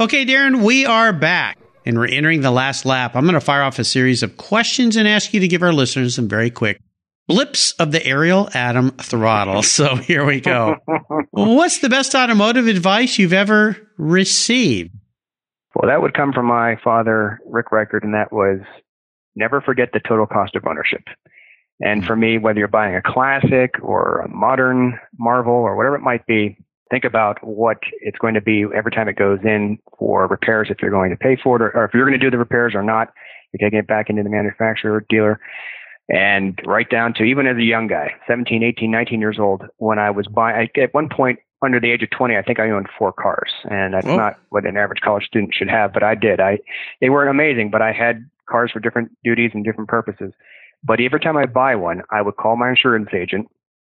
Okay, 0.00 0.26
Darren, 0.26 0.64
we 0.64 0.86
are 0.86 1.12
back 1.12 1.56
and 1.86 1.96
we're 1.96 2.08
entering 2.08 2.40
the 2.40 2.50
last 2.50 2.84
lap. 2.84 3.14
I'm 3.14 3.24
going 3.24 3.34
to 3.34 3.40
fire 3.40 3.62
off 3.62 3.78
a 3.78 3.84
series 3.84 4.24
of 4.24 4.36
questions 4.36 4.96
and 4.96 5.06
ask 5.06 5.32
you 5.32 5.38
to 5.40 5.46
give 5.46 5.62
our 5.62 5.72
listeners 5.72 6.16
some 6.16 6.28
very 6.28 6.50
quick 6.50 6.80
blips 7.28 7.72
of 7.78 7.92
the 7.92 8.04
Ariel 8.04 8.48
Atom 8.54 8.90
throttle. 8.92 9.62
So 9.62 9.94
here 9.94 10.24
we 10.24 10.40
go. 10.40 10.76
What's 11.30 11.78
the 11.78 11.88
best 11.88 12.14
automotive 12.16 12.66
advice 12.66 13.18
you've 13.18 13.32
ever 13.32 13.76
received? 13.96 14.90
Well, 15.76 15.88
that 15.88 16.02
would 16.02 16.14
come 16.14 16.32
from 16.32 16.46
my 16.46 16.76
father, 16.82 17.40
Rick 17.46 17.70
Reichert, 17.70 18.02
and 18.02 18.14
that 18.14 18.32
was 18.32 18.60
never 19.36 19.60
forget 19.60 19.90
the 19.92 20.00
total 20.00 20.26
cost 20.26 20.56
of 20.56 20.64
ownership. 20.66 21.02
And 21.80 22.04
for 22.04 22.16
me, 22.16 22.38
whether 22.38 22.58
you're 22.58 22.68
buying 22.68 22.96
a 22.96 23.02
classic 23.02 23.74
or 23.82 24.20
a 24.20 24.28
modern 24.28 24.98
Marvel 25.18 25.54
or 25.54 25.76
whatever 25.76 25.96
it 25.96 26.02
might 26.02 26.26
be, 26.26 26.56
think 26.94 27.04
about 27.04 27.44
what 27.44 27.78
it's 28.00 28.18
going 28.18 28.34
to 28.34 28.40
be 28.40 28.64
every 28.74 28.92
time 28.92 29.08
it 29.08 29.16
goes 29.16 29.40
in 29.42 29.78
for 29.98 30.28
repairs 30.28 30.68
if 30.70 30.76
you're 30.80 30.92
going 30.92 31.10
to 31.10 31.16
pay 31.16 31.36
for 31.42 31.56
it 31.56 31.62
or, 31.62 31.76
or 31.76 31.84
if 31.84 31.92
you're 31.92 32.06
going 32.06 32.18
to 32.18 32.24
do 32.24 32.30
the 32.30 32.38
repairs 32.38 32.72
or 32.74 32.84
not. 32.84 33.12
You're 33.52 33.68
taking 33.68 33.80
it 33.80 33.88
back 33.88 34.10
into 34.10 34.22
the 34.22 34.30
manufacturer 34.30 34.94
or 34.94 35.06
dealer 35.08 35.40
and 36.08 36.60
right 36.66 36.88
down 36.88 37.14
to 37.14 37.24
even 37.24 37.46
as 37.46 37.56
a 37.56 37.62
young 37.62 37.86
guy, 37.86 38.12
17, 38.28 38.62
18, 38.62 38.90
19 38.90 39.20
years 39.20 39.38
old, 39.38 39.62
when 39.78 39.98
I 39.98 40.10
was 40.10 40.26
buying, 40.26 40.68
at 40.76 40.92
one 40.92 41.08
point 41.08 41.38
under 41.64 41.80
the 41.80 41.90
age 41.90 42.02
of 42.02 42.10
20, 42.10 42.36
I 42.36 42.42
think 42.42 42.60
I 42.60 42.70
owned 42.70 42.88
four 42.98 43.12
cars, 43.12 43.50
and 43.70 43.94
that's 43.94 44.06
not 44.06 44.38
what 44.50 44.66
an 44.66 44.76
average 44.76 45.00
college 45.00 45.24
student 45.24 45.54
should 45.54 45.70
have, 45.70 45.94
but 45.94 46.02
I 46.02 46.14
did. 46.14 46.40
I 46.40 46.58
they 47.00 47.08
weren't 47.08 47.30
amazing, 47.30 47.70
but 47.70 47.80
I 47.80 47.92
had 47.92 48.28
cars 48.50 48.70
for 48.70 48.80
different 48.80 49.12
duties 49.24 49.52
and 49.54 49.64
different 49.64 49.88
purposes. 49.88 50.32
But 50.82 51.00
every 51.00 51.20
time 51.20 51.38
I 51.38 51.46
buy 51.46 51.74
one, 51.74 52.02
I 52.10 52.20
would 52.20 52.36
call 52.36 52.56
my 52.56 52.68
insurance 52.68 53.08
agent. 53.14 53.48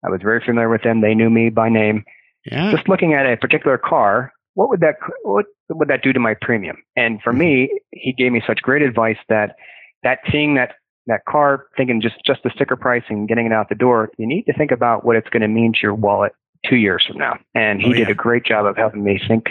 I 0.04 0.10
was 0.10 0.20
very 0.22 0.42
familiar 0.44 0.68
with 0.68 0.82
them; 0.82 1.00
they 1.00 1.14
knew 1.14 1.30
me 1.30 1.48
by 1.48 1.70
name. 1.70 2.04
Yeah. 2.44 2.72
Just 2.72 2.88
looking 2.88 3.14
at 3.14 3.26
a 3.26 3.36
particular 3.36 3.78
car, 3.78 4.32
what 4.54 4.68
would 4.68 4.80
that 4.80 4.96
what 5.22 5.46
would 5.70 5.88
that 5.88 6.02
do 6.02 6.12
to 6.12 6.20
my 6.20 6.34
premium? 6.40 6.76
And 6.96 7.20
for 7.22 7.32
me, 7.32 7.64
mm-hmm. 7.64 7.76
he 7.92 8.12
gave 8.12 8.32
me 8.32 8.42
such 8.46 8.60
great 8.62 8.82
advice 8.82 9.16
that 9.28 9.56
that 10.02 10.18
seeing 10.30 10.54
that 10.54 10.72
that 11.06 11.24
car, 11.28 11.66
thinking 11.76 12.00
just 12.00 12.16
just 12.26 12.42
the 12.44 12.50
sticker 12.54 12.76
price 12.76 13.02
and 13.08 13.28
getting 13.28 13.46
it 13.46 13.52
out 13.52 13.68
the 13.68 13.74
door, 13.74 14.10
you 14.18 14.26
need 14.26 14.44
to 14.44 14.52
think 14.52 14.70
about 14.70 15.04
what 15.04 15.16
it's 15.16 15.28
going 15.30 15.42
to 15.42 15.48
mean 15.48 15.72
to 15.72 15.78
your 15.82 15.94
wallet 15.94 16.32
two 16.68 16.76
years 16.76 17.04
from 17.06 17.18
now. 17.18 17.34
And 17.54 17.80
he 17.80 17.88
Oh, 17.88 17.92
yeah. 17.92 17.98
did 17.98 18.10
a 18.10 18.14
great 18.14 18.44
job 18.44 18.66
of 18.66 18.76
helping 18.76 19.04
me 19.04 19.20
think 19.26 19.46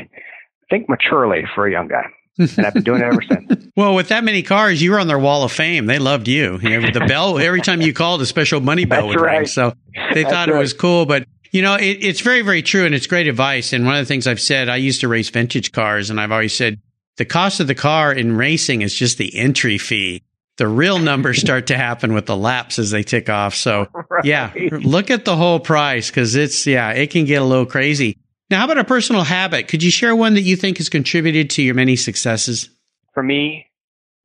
think 0.69 0.89
maturely 0.89 1.43
for 1.53 1.67
a 1.67 1.71
young 1.71 1.88
guy. 1.88 2.06
And 2.39 2.65
I've 2.65 2.73
been 2.73 2.84
doing 2.84 3.01
it 3.01 3.06
ever 3.06 3.21
since. 3.21 3.67
Well, 3.75 3.95
with 3.95 4.10
that 4.10 4.23
many 4.23 4.43
cars, 4.43 4.84
you 4.84 4.91
were 4.91 4.99
on 4.99 5.08
their 5.08 5.17
wall 5.17 5.43
of 5.43 5.51
fame. 5.51 5.88
They 5.88 5.97
loved 5.97 6.27
you. 6.27 6.60
you 6.62 6.79
know, 6.79 6.91
the 6.91 7.06
bell, 7.08 7.39
every 7.39 7.62
time 7.62 7.82
you 7.82 7.91
called, 7.91 8.21
a 8.21 8.25
special 8.27 8.60
money 8.60 8.86
bell 8.86 9.08
That's 9.08 9.15
would 9.19 9.25
ring. 9.25 9.45
So 9.47 9.73
they 10.13 10.21
That's 10.21 10.32
thought 10.32 10.49
it 10.49 10.56
was 10.56 10.73
cool. 10.73 11.08
But, 11.08 11.27
you 11.53 11.61
know, 11.61 11.75
it, 11.75 12.03
it's 12.03 12.19
very, 12.19 12.41
very 12.41 12.61
true. 12.61 12.85
And 12.85 12.93
it's 12.93 13.07
great 13.07 13.27
advice. 13.27 13.71
And 13.71 13.85
one 13.85 13.95
of 13.95 14.01
the 14.01 14.05
things 14.07 14.27
I've 14.27 14.41
said, 14.41 14.67
I 14.67 14.75
used 14.75 14.99
to 15.01 15.07
race 15.07 15.29
vintage 15.29 15.71
cars, 15.71 16.09
and 16.09 16.19
I've 16.19 16.31
always 16.31 16.53
said 16.53 16.81
the 17.17 17.25
cost 17.25 17.59
of 17.61 17.67
the 17.67 17.75
car 17.75 18.11
in 18.11 18.35
racing 18.35 18.81
is 18.81 18.93
just 18.93 19.17
the 19.17 19.37
entry 19.37 19.77
fee. 19.77 20.23
The 20.57 20.67
real 20.67 20.99
numbers 20.99 21.39
start 21.41 21.67
to 21.67 21.77
happen 21.77 22.13
with 22.13 22.25
the 22.25 22.35
laps 22.35 22.77
as 22.79 22.91
they 22.91 23.03
tick 23.03 23.29
off. 23.29 23.55
So, 23.55 23.87
Right. 24.09 24.25
yeah, 24.25 24.51
look 24.83 25.09
at 25.09 25.25
the 25.25 25.35
whole 25.35 25.59
price 25.59 26.09
because 26.09 26.35
it's, 26.35 26.67
yeah, 26.67 26.89
it 26.91 27.11
can 27.11 27.25
get 27.25 27.41
a 27.41 27.45
little 27.45 27.65
crazy. 27.65 28.17
Now, 28.49 28.59
how 28.59 28.65
about 28.65 28.77
a 28.79 28.83
personal 28.83 29.23
habit? 29.23 29.67
Could 29.67 29.81
you 29.81 29.89
share 29.89 30.15
one 30.15 30.33
that 30.33 30.41
you 30.41 30.55
think 30.55 30.77
has 30.77 30.89
contributed 30.89 31.49
to 31.51 31.63
your 31.63 31.73
many 31.75 31.95
successes? 31.95 32.69
For 33.13 33.23
me, 33.23 33.67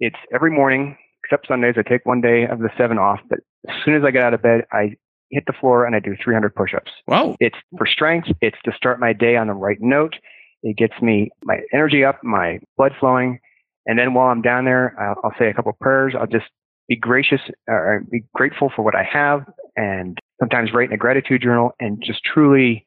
it's 0.01 0.17
every 0.35 0.51
morning, 0.51 0.97
except 1.25 1.47
Sundays, 1.49 1.75
I 1.79 1.83
take 1.89 2.05
one 2.05 2.21
day 2.21 2.45
of 2.51 2.59
the 2.59 2.69
seven 2.77 2.99
off. 2.99 3.21
But 3.29 3.39
as 3.69 3.75
soon 3.85 3.95
as 3.95 4.03
I 4.05 4.11
get 4.11 4.23
out 4.23 4.35
of 4.35 4.43
bed, 4.43 4.63
I 4.73 4.97
hit 5.31 5.45
the 5.47 5.53
floor 5.53 5.85
and 5.85 5.95
I 5.95 6.01
do 6.01 6.17
300 6.23 6.55
push-ups. 6.55 6.91
Whoa. 7.07 7.37
It's 7.41 7.57
for 7.77 7.87
strength. 7.87 8.29
It's 8.41 8.57
to 8.65 8.73
start 8.77 9.01
my 9.01 9.13
day 9.13 9.37
on 9.37 9.47
the 9.47 9.55
right 9.55 9.79
note. 9.81 10.15
It 10.63 10.77
gets 10.77 10.95
me 11.01 11.31
my 11.45 11.61
energy 11.73 12.05
up, 12.05 12.23
my 12.25 12.61
blood 12.77 12.93
flowing. 12.99 13.41
And 13.87 13.99
then 13.99 14.15
while 14.15 14.29
I'm 14.29 14.43
down 14.43 14.65
there, 14.65 14.95
I'll, 15.01 15.21
I'll 15.25 15.39
say 15.39 15.49
a 15.49 15.55
couple 15.55 15.71
of 15.71 15.79
prayers. 15.79 16.15
I'll 16.19 16.27
just 16.27 16.47
be 16.89 16.97
gracious 16.97 17.41
or 17.69 18.05
be 18.11 18.25
grateful 18.35 18.73
for 18.75 18.83
what 18.83 18.95
I 18.95 19.05
have 19.05 19.45
and 19.77 20.19
sometimes 20.41 20.73
write 20.73 20.89
in 20.89 20.95
a 20.95 20.99
gratitude 20.99 21.43
journal 21.43 21.73
and 21.79 22.03
just 22.05 22.21
truly 22.25 22.87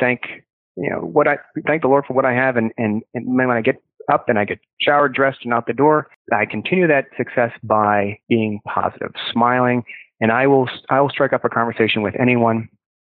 thank, 0.00 0.20
you 0.76 0.90
know, 0.90 0.98
what 0.98 1.28
I 1.28 1.36
thank 1.66 1.82
the 1.82 1.88
Lord 1.88 2.04
for 2.06 2.14
what 2.14 2.24
I 2.24 2.32
have. 2.32 2.56
And, 2.56 2.72
and, 2.78 3.02
and 3.14 3.26
then 3.26 3.48
when 3.48 3.56
I 3.56 3.60
get 3.60 3.76
up 4.10 4.28
and 4.28 4.38
I 4.38 4.44
get 4.44 4.58
showered, 4.80 5.14
dressed 5.14 5.40
and 5.44 5.52
out 5.52 5.66
the 5.66 5.72
door, 5.72 6.08
I 6.32 6.46
continue 6.46 6.86
that 6.88 7.06
success 7.16 7.52
by 7.62 8.18
being 8.28 8.60
positive, 8.66 9.12
smiling, 9.32 9.84
and 10.22 10.32
I 10.32 10.46
will, 10.46 10.70
I 10.88 11.00
will 11.00 11.10
strike 11.10 11.34
up 11.34 11.44
a 11.44 11.50
conversation 11.50 12.00
with 12.00 12.14
anyone 12.18 12.68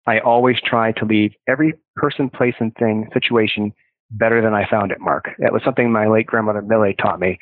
I 0.07 0.19
always 0.19 0.57
try 0.63 0.93
to 0.93 1.05
leave 1.05 1.33
every 1.47 1.73
person, 1.95 2.29
place, 2.29 2.55
and 2.59 2.73
thing, 2.75 3.09
situation 3.13 3.73
better 4.09 4.41
than 4.41 4.53
I 4.53 4.67
found 4.69 4.91
it, 4.91 5.01
Mark. 5.01 5.29
That 5.39 5.51
was 5.51 5.61
something 5.65 5.91
my 5.91 6.07
late 6.07 6.25
grandmother 6.25 6.61
Millie 6.61 6.95
taught 6.99 7.19
me. 7.19 7.37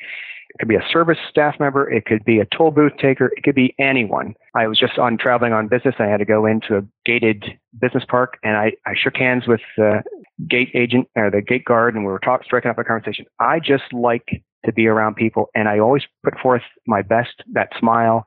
It 0.50 0.58
could 0.58 0.68
be 0.68 0.74
a 0.74 0.84
service 0.90 1.18
staff 1.30 1.60
member, 1.60 1.88
it 1.88 2.06
could 2.06 2.24
be 2.24 2.40
a 2.40 2.46
toll 2.46 2.70
booth 2.70 2.96
taker, 2.98 3.30
it 3.36 3.42
could 3.44 3.54
be 3.54 3.74
anyone. 3.78 4.34
I 4.54 4.66
was 4.66 4.78
just 4.78 4.98
on 4.98 5.18
traveling 5.18 5.52
on 5.52 5.68
business. 5.68 5.96
I 5.98 6.06
had 6.06 6.16
to 6.18 6.24
go 6.24 6.46
into 6.46 6.78
a 6.78 6.82
gated 7.04 7.44
business 7.80 8.04
park 8.08 8.38
and 8.42 8.56
I, 8.56 8.72
I 8.86 8.94
shook 8.96 9.16
hands 9.16 9.46
with 9.46 9.60
the 9.76 10.02
gate 10.48 10.70
agent 10.74 11.08
or 11.14 11.30
the 11.30 11.42
gate 11.42 11.64
guard 11.64 11.94
and 11.94 12.04
we 12.04 12.10
were 12.10 12.18
talk, 12.18 12.42
striking 12.44 12.70
up 12.70 12.78
a 12.78 12.84
conversation. 12.84 13.26
I 13.38 13.60
just 13.60 13.92
like 13.92 14.42
to 14.64 14.72
be 14.72 14.86
around 14.86 15.16
people 15.16 15.50
and 15.54 15.68
I 15.68 15.78
always 15.78 16.04
put 16.24 16.38
forth 16.38 16.62
my 16.86 17.02
best, 17.02 17.42
that 17.52 17.68
smile, 17.78 18.24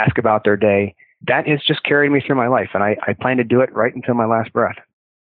ask 0.00 0.18
about 0.18 0.44
their 0.44 0.56
day. 0.56 0.94
That 1.26 1.46
has 1.46 1.60
just 1.66 1.82
carried 1.82 2.10
me 2.10 2.22
through 2.26 2.36
my 2.36 2.48
life 2.48 2.70
and 2.74 2.82
I, 2.82 2.96
I 3.06 3.12
plan 3.12 3.36
to 3.38 3.44
do 3.44 3.60
it 3.60 3.72
right 3.72 3.94
until 3.94 4.14
my 4.14 4.26
last 4.26 4.52
breath. 4.52 4.76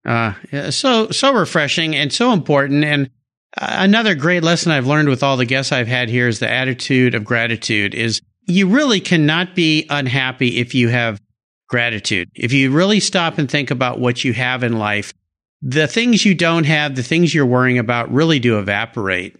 Uh, 0.04 0.32
so 0.70 1.10
so 1.10 1.34
refreshing 1.34 1.94
and 1.94 2.12
so 2.12 2.32
important. 2.32 2.84
And 2.84 3.10
another 3.56 4.14
great 4.14 4.42
lesson 4.42 4.72
I've 4.72 4.86
learned 4.86 5.08
with 5.08 5.22
all 5.22 5.36
the 5.36 5.44
guests 5.44 5.72
I've 5.72 5.88
had 5.88 6.08
here 6.08 6.28
is 6.28 6.38
the 6.38 6.48
attitude 6.48 7.14
of 7.14 7.24
gratitude. 7.24 7.94
Is 7.94 8.22
you 8.46 8.68
really 8.68 9.00
cannot 9.00 9.54
be 9.54 9.86
unhappy 9.90 10.58
if 10.58 10.74
you 10.74 10.88
have 10.88 11.20
gratitude. 11.68 12.30
If 12.34 12.52
you 12.52 12.70
really 12.70 13.00
stop 13.00 13.38
and 13.38 13.50
think 13.50 13.70
about 13.70 14.00
what 14.00 14.24
you 14.24 14.32
have 14.32 14.62
in 14.62 14.78
life, 14.78 15.12
the 15.60 15.86
things 15.86 16.24
you 16.24 16.34
don't 16.34 16.64
have, 16.64 16.96
the 16.96 17.02
things 17.02 17.34
you're 17.34 17.44
worrying 17.44 17.78
about, 17.78 18.10
really 18.12 18.38
do 18.38 18.58
evaporate. 18.58 19.36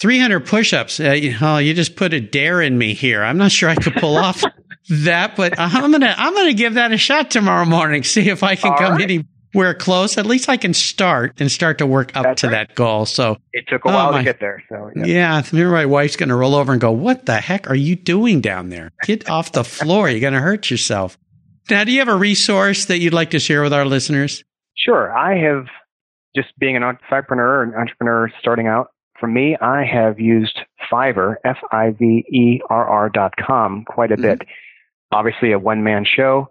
300 0.00 0.46
push-ups. 0.46 1.00
Uh, 1.00 1.12
you 1.12 1.38
know, 1.38 1.58
you 1.58 1.74
just 1.74 1.96
put 1.96 2.12
a 2.12 2.20
dare 2.20 2.60
in 2.60 2.76
me 2.76 2.94
here. 2.94 3.22
I'm 3.22 3.38
not 3.38 3.52
sure 3.52 3.68
I 3.68 3.74
could 3.74 3.94
pull 3.94 4.16
off 4.16 4.42
that, 4.90 5.36
but 5.36 5.58
I'm 5.58 5.90
gonna 5.90 6.14
I'm 6.16 6.34
gonna 6.34 6.52
give 6.52 6.74
that 6.74 6.92
a 6.92 6.96
shot 6.98 7.30
tomorrow 7.30 7.64
morning. 7.64 8.02
See 8.04 8.28
if 8.28 8.42
I 8.42 8.56
can 8.56 8.72
All 8.72 8.78
come 8.78 8.92
right. 8.96 9.02
anywhere 9.54 9.74
close. 9.74 10.18
At 10.18 10.26
least 10.26 10.48
I 10.48 10.56
can 10.56 10.74
start 10.74 11.40
and 11.40 11.50
start 11.50 11.78
to 11.78 11.86
work 11.86 12.14
up 12.16 12.24
That's 12.24 12.40
to 12.42 12.48
right. 12.48 12.68
that 12.68 12.74
goal. 12.74 13.06
So 13.06 13.36
It 13.52 13.66
took 13.68 13.84
a 13.84 13.88
Oh, 13.88 13.92
while 13.94 14.12
my- 14.12 14.18
to 14.18 14.24
get 14.24 14.40
there. 14.40 14.62
So 14.68 14.90
yeah. 14.96 15.04
yeah, 15.06 15.42
maybe 15.52 15.66
my 15.70 15.86
wife's 15.86 16.16
gonna 16.16 16.36
roll 16.36 16.54
over 16.54 16.72
and 16.72 16.80
go, 16.80 16.92
"What 16.92 17.26
the 17.26 17.36
heck 17.36 17.68
are 17.70 17.74
you 17.76 17.96
doing 17.96 18.40
down 18.40 18.68
there? 18.70 18.90
Get 19.04 19.28
off 19.30 19.52
the 19.52 19.64
floor. 19.64 20.08
You're 20.08 20.20
gonna 20.20 20.40
hurt 20.40 20.70
yourself." 20.70 21.16
Now, 21.70 21.84
do 21.84 21.92
you 21.92 22.00
have 22.00 22.08
a 22.08 22.16
resource 22.16 22.86
that 22.86 22.98
you'd 22.98 23.14
like 23.14 23.30
to 23.30 23.38
share 23.38 23.62
with 23.62 23.72
our 23.72 23.84
listeners? 23.84 24.42
Sure. 24.76 25.12
I 25.16 25.36
have 25.38 25.66
just 26.34 26.48
being 26.58 26.76
an 26.76 26.82
entrepreneur, 26.82 27.62
an 27.62 27.74
entrepreneur 27.74 28.28
starting 28.40 28.66
out. 28.66 28.88
For 29.20 29.26
me, 29.26 29.56
I 29.60 29.84
have 29.84 30.18
used 30.18 30.58
Fiverr, 30.90 31.34
F-I-V-E-R-R 31.44 33.08
dot 33.10 33.34
com 33.36 33.84
quite 33.86 34.10
a 34.12 34.16
Mhm. 34.16 34.22
bit. 34.22 34.42
Obviously 35.12 35.52
a 35.52 35.58
one 35.58 35.82
man 35.82 36.04
show 36.04 36.48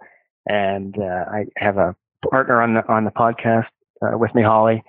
and, 0.47 0.97
uh, 0.97 1.25
I 1.31 1.45
have 1.57 1.77
a 1.77 1.95
partner 2.29 2.61
on 2.61 2.73
the, 2.73 2.87
on 2.91 3.05
the 3.05 3.11
podcast, 3.11 3.67
uh, 4.01 4.17
with 4.17 4.33
me, 4.35 4.41
Holly, 4.41 4.83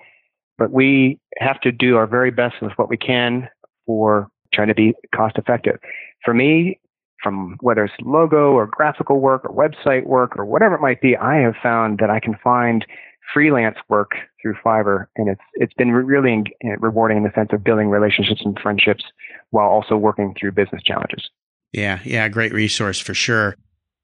but 0.57 0.71
we 0.71 1.19
have 1.39 1.59
to 1.61 1.71
do 1.71 1.97
our 1.97 2.07
very 2.07 2.31
best 2.31 2.55
with 2.61 2.71
what 2.77 2.89
we 2.89 2.97
can 2.97 3.49
for 3.85 4.27
trying 4.53 4.67
to 4.67 4.75
be 4.75 4.93
cost 5.15 5.37
effective. 5.37 5.79
For 6.23 6.33
me, 6.33 6.79
from 7.21 7.57
whether 7.61 7.85
it's 7.85 7.93
logo 8.01 8.51
or 8.51 8.67
graphical 8.67 9.19
work 9.19 9.45
or 9.45 9.53
website 9.53 10.05
work 10.05 10.37
or 10.37 10.45
whatever 10.45 10.75
it 10.75 10.81
might 10.81 11.01
be, 11.01 11.15
I 11.15 11.37
have 11.37 11.55
found 11.61 11.99
that 11.99 12.09
I 12.09 12.19
can 12.19 12.35
find 12.43 12.85
freelance 13.33 13.77
work 13.89 14.11
through 14.41 14.55
Fiverr, 14.65 15.05
and 15.15 15.29
it's 15.29 15.41
it's 15.53 15.73
been 15.73 15.91
really 15.91 16.43
eh, 16.63 16.75
rewarding 16.79 17.17
in 17.17 17.23
the 17.23 17.31
sense 17.33 17.49
of 17.53 17.63
building 17.63 17.89
relationships 17.89 18.41
and 18.43 18.57
friendships 18.59 19.03
while 19.51 19.69
also 19.69 19.95
working 19.95 20.33
through 20.39 20.51
business 20.51 20.81
challenges. 20.83 21.29
Yeah, 21.73 21.99
yeah, 22.03 22.27
great 22.29 22.53
resource 22.53 22.99
for 22.99 23.13
sure. 23.13 23.55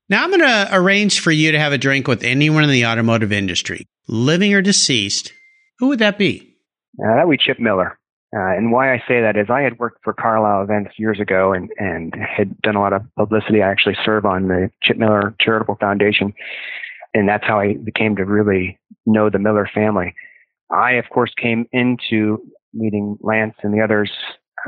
Now 0.10 0.24
I'm 0.24 0.30
going 0.30 0.42
to 0.42 0.70
arrange 0.72 1.20
for 1.20 1.32
you 1.32 1.52
to 1.52 1.60
have 1.60 1.74
a 1.74 1.78
drink 1.78 2.08
with 2.08 2.24
anyone 2.24 2.64
in 2.64 2.70
the 2.70 2.86
automotive 2.86 3.32
industry, 3.32 3.86
living 4.08 4.54
or 4.54 4.62
deceased, 4.62 5.34
Who 5.80 5.90
would 5.90 6.00
that 6.00 6.18
be? 6.18 6.56
Uh, 7.00 7.16
that 7.16 7.28
would 7.28 7.38
be 7.38 7.44
Chip 7.44 7.60
Miller. 7.60 8.00
Uh, 8.36 8.56
and 8.56 8.72
why 8.72 8.94
I 8.94 8.98
say 9.08 9.22
that 9.22 9.38
is 9.38 9.48
I 9.50 9.62
had 9.62 9.80
worked 9.80 10.00
for 10.04 10.14
Carlisle 10.14 10.64
events 10.64 10.92
years 10.98 11.20
ago 11.20 11.54
and, 11.54 11.70
and 11.78 12.14
had 12.16 12.60
done 12.62 12.76
a 12.76 12.82
lot 12.82 12.94
of 12.94 13.04
publicity. 13.18 13.62
I 13.62 13.70
actually 13.70 13.98
serve 14.04 14.26
on 14.26 14.48
the 14.48 14.70
Chip 14.82 14.98
Miller 14.98 15.34
Charitable 15.40 15.78
Foundation. 15.80 16.34
And 17.14 17.28
that's 17.28 17.46
how 17.46 17.60
I 17.60 17.76
became 17.76 18.18
to 18.18 18.26
really 18.26 18.80
know 19.06 19.30
the 19.30 19.40
Miller 19.40 19.70
family. 19.74 20.14
I, 20.70 20.94
of 20.94 21.06
course, 21.10 21.32
came 21.42 21.68
into 21.72 22.40
meeting 22.74 23.18
Lance 23.22 23.56
and 23.64 23.74
the 23.74 23.82
others, 23.82 24.12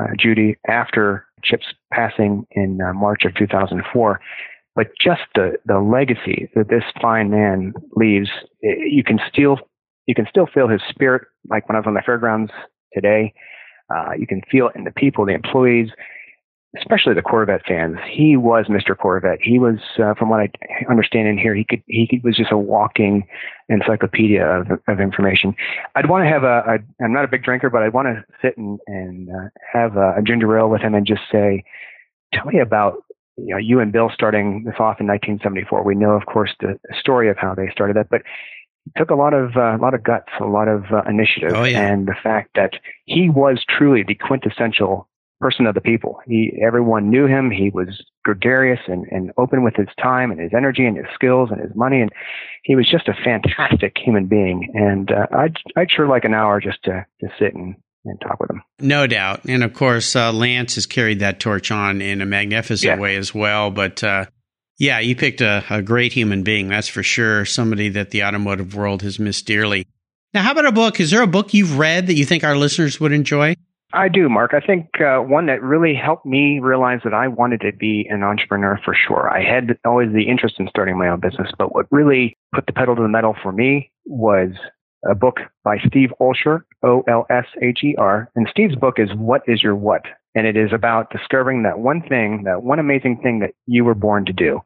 uh, 0.00 0.08
Judy, 0.18 0.56
after 0.66 1.26
Chip's 1.42 1.66
passing 1.92 2.46
in 2.52 2.80
uh, 2.80 2.92
March 2.92 3.24
of 3.24 3.34
2004. 3.34 4.20
But 4.76 4.86
just 5.00 5.22
the, 5.34 5.54
the 5.66 5.80
legacy 5.80 6.48
that 6.54 6.68
this 6.68 6.84
fine 7.02 7.30
man 7.30 7.72
leaves, 7.96 8.28
you 8.62 9.02
can 9.04 9.18
still 9.28 9.58
you 10.06 10.14
can 10.14 10.26
still 10.28 10.46
feel 10.52 10.66
his 10.66 10.80
spirit. 10.88 11.22
Like 11.48 11.68
when 11.68 11.76
I 11.76 11.78
was 11.78 11.86
on 11.86 11.94
the 11.94 12.02
fairgrounds 12.04 12.50
today, 12.92 13.32
uh, 13.94 14.12
you 14.18 14.26
can 14.26 14.42
feel 14.50 14.68
it 14.68 14.76
in 14.76 14.84
the 14.84 14.90
people, 14.92 15.24
the 15.26 15.34
employees, 15.34 15.90
especially 16.78 17.14
the 17.14 17.22
Corvette 17.22 17.62
fans. 17.66 17.96
He 18.08 18.36
was 18.36 18.66
Mr. 18.66 18.96
Corvette. 18.96 19.40
He 19.42 19.58
was, 19.58 19.78
uh, 19.98 20.14
from 20.14 20.28
what 20.28 20.40
I 20.40 20.50
understand 20.88 21.26
in 21.26 21.36
here, 21.36 21.54
he 21.54 21.64
could 21.64 21.82
he 21.86 22.20
was 22.22 22.36
just 22.36 22.52
a 22.52 22.58
walking 22.58 23.26
encyclopedia 23.68 24.44
of, 24.44 24.66
of 24.86 25.00
information. 25.00 25.54
I'd 25.96 26.08
want 26.08 26.24
to 26.24 26.28
have 26.28 26.44
a, 26.44 26.62
a. 26.66 27.04
I'm 27.04 27.12
not 27.12 27.24
a 27.24 27.28
big 27.28 27.42
drinker, 27.42 27.70
but 27.70 27.82
I'd 27.82 27.92
want 27.92 28.08
to 28.08 28.24
sit 28.40 28.56
and 28.56 28.78
and 28.86 29.28
uh, 29.30 29.48
have 29.72 29.96
a, 29.96 30.14
a 30.18 30.22
ginger 30.22 30.56
ale 30.56 30.70
with 30.70 30.80
him 30.80 30.94
and 30.94 31.06
just 31.06 31.22
say, 31.30 31.64
tell 32.32 32.46
me 32.46 32.60
about 32.60 33.02
you 33.36 33.48
know 33.48 33.58
you 33.58 33.80
and 33.80 33.92
Bill 33.92 34.10
starting 34.12 34.62
this 34.64 34.76
off 34.78 35.00
in 35.00 35.08
1974. 35.08 35.82
We 35.82 35.96
know, 35.96 36.12
of 36.12 36.26
course, 36.26 36.54
the, 36.60 36.78
the 36.88 36.94
story 36.98 37.28
of 37.28 37.36
how 37.36 37.54
they 37.54 37.68
started 37.72 37.96
that, 37.96 38.10
but 38.10 38.22
took 38.96 39.10
a 39.10 39.14
lot 39.14 39.34
of 39.34 39.56
uh, 39.56 39.76
a 39.76 39.80
lot 39.80 39.94
of 39.94 40.04
guts, 40.04 40.30
a 40.40 40.44
lot 40.44 40.68
of 40.68 40.84
uh, 40.92 41.02
initiative, 41.08 41.52
oh, 41.54 41.64
yeah. 41.64 41.92
and 41.92 42.06
the 42.06 42.16
fact 42.22 42.50
that 42.54 42.74
he 43.06 43.28
was 43.28 43.64
truly 43.68 44.04
the 44.06 44.14
quintessential 44.14 45.08
person 45.40 45.66
of 45.66 45.74
the 45.74 45.80
people. 45.80 46.20
He, 46.26 46.60
everyone 46.64 47.10
knew 47.10 47.26
him. 47.26 47.50
He 47.50 47.70
was 47.72 47.88
gregarious 48.24 48.80
and, 48.86 49.06
and 49.10 49.32
open 49.38 49.64
with 49.64 49.74
his 49.74 49.88
time 50.00 50.30
and 50.30 50.38
his 50.38 50.52
energy 50.54 50.84
and 50.84 50.96
his 50.96 51.06
skills 51.14 51.48
and 51.50 51.60
his 51.60 51.74
money. 51.74 52.02
And 52.02 52.10
he 52.62 52.76
was 52.76 52.88
just 52.90 53.08
a 53.08 53.14
fantastic 53.24 53.96
human 53.96 54.26
being. 54.26 54.70
And 54.74 55.10
uh, 55.10 55.26
I'd, 55.32 55.56
I'd 55.76 55.90
sure 55.90 56.06
like 56.06 56.24
an 56.24 56.34
hour 56.34 56.60
just 56.60 56.82
to, 56.84 57.06
to 57.20 57.28
sit 57.38 57.54
and, 57.54 57.74
and 58.04 58.20
talk 58.20 58.38
with 58.38 58.50
him. 58.50 58.62
No 58.78 59.06
doubt. 59.06 59.46
And 59.46 59.64
of 59.64 59.72
course, 59.72 60.14
uh, 60.14 60.32
Lance 60.32 60.74
has 60.74 60.86
carried 60.86 61.20
that 61.20 61.40
torch 61.40 61.70
on 61.70 62.02
in 62.02 62.20
a 62.20 62.26
magnificent 62.26 62.98
yeah. 62.98 63.00
way 63.00 63.16
as 63.16 63.34
well. 63.34 63.70
But, 63.70 64.04
uh, 64.04 64.26
yeah, 64.78 64.98
you 65.00 65.16
picked 65.16 65.40
a, 65.40 65.64
a 65.70 65.82
great 65.82 66.12
human 66.12 66.42
being. 66.42 66.68
That's 66.68 66.88
for 66.88 67.02
sure. 67.02 67.44
Somebody 67.44 67.88
that 67.90 68.10
the 68.10 68.24
automotive 68.24 68.74
world 68.74 69.02
has 69.02 69.18
missed 69.18 69.46
dearly. 69.46 69.86
Now, 70.32 70.42
how 70.42 70.52
about 70.52 70.66
a 70.66 70.72
book? 70.72 71.00
Is 71.00 71.10
there 71.10 71.22
a 71.22 71.26
book 71.26 71.52
you've 71.54 71.78
read 71.78 72.06
that 72.06 72.14
you 72.14 72.24
think 72.24 72.44
our 72.44 72.56
listeners 72.56 73.00
would 73.00 73.12
enjoy? 73.12 73.56
I 73.92 74.08
do, 74.08 74.28
Mark. 74.28 74.54
I 74.54 74.60
think 74.60 75.00
uh, 75.00 75.18
one 75.18 75.46
that 75.46 75.62
really 75.62 75.94
helped 75.94 76.24
me 76.24 76.60
realize 76.60 77.00
that 77.02 77.14
I 77.14 77.26
wanted 77.26 77.60
to 77.62 77.72
be 77.72 78.06
an 78.08 78.22
entrepreneur 78.22 78.78
for 78.84 78.94
sure. 78.94 79.28
I 79.28 79.42
had 79.42 79.78
always 79.84 80.12
the 80.12 80.28
interest 80.28 80.60
in 80.60 80.68
starting 80.68 80.96
my 80.96 81.08
own 81.08 81.20
business, 81.20 81.50
but 81.58 81.74
what 81.74 81.86
really 81.90 82.36
put 82.54 82.66
the 82.66 82.72
pedal 82.72 82.94
to 82.94 83.02
the 83.02 83.08
metal 83.08 83.34
for 83.42 83.50
me 83.50 83.90
was 84.06 84.50
a 85.08 85.14
book 85.14 85.40
by 85.64 85.78
Steve 85.86 86.12
Olsher, 86.20 86.62
O 86.84 87.02
L 87.08 87.26
S 87.30 87.46
H 87.62 87.80
E 87.82 87.96
R. 87.96 88.30
And 88.36 88.46
Steve's 88.50 88.76
book 88.76 88.98
is 88.98 89.10
What 89.14 89.42
is 89.46 89.62
Your 89.62 89.74
What? 89.74 90.02
And 90.34 90.46
it 90.46 90.56
is 90.56 90.72
about 90.72 91.10
discovering 91.10 91.64
that 91.64 91.80
one 91.80 92.02
thing, 92.02 92.44
that 92.44 92.62
one 92.62 92.78
amazing 92.78 93.20
thing 93.22 93.40
that 93.40 93.50
you 93.66 93.84
were 93.84 93.94
born 93.94 94.24
to 94.26 94.32
do. 94.32 94.60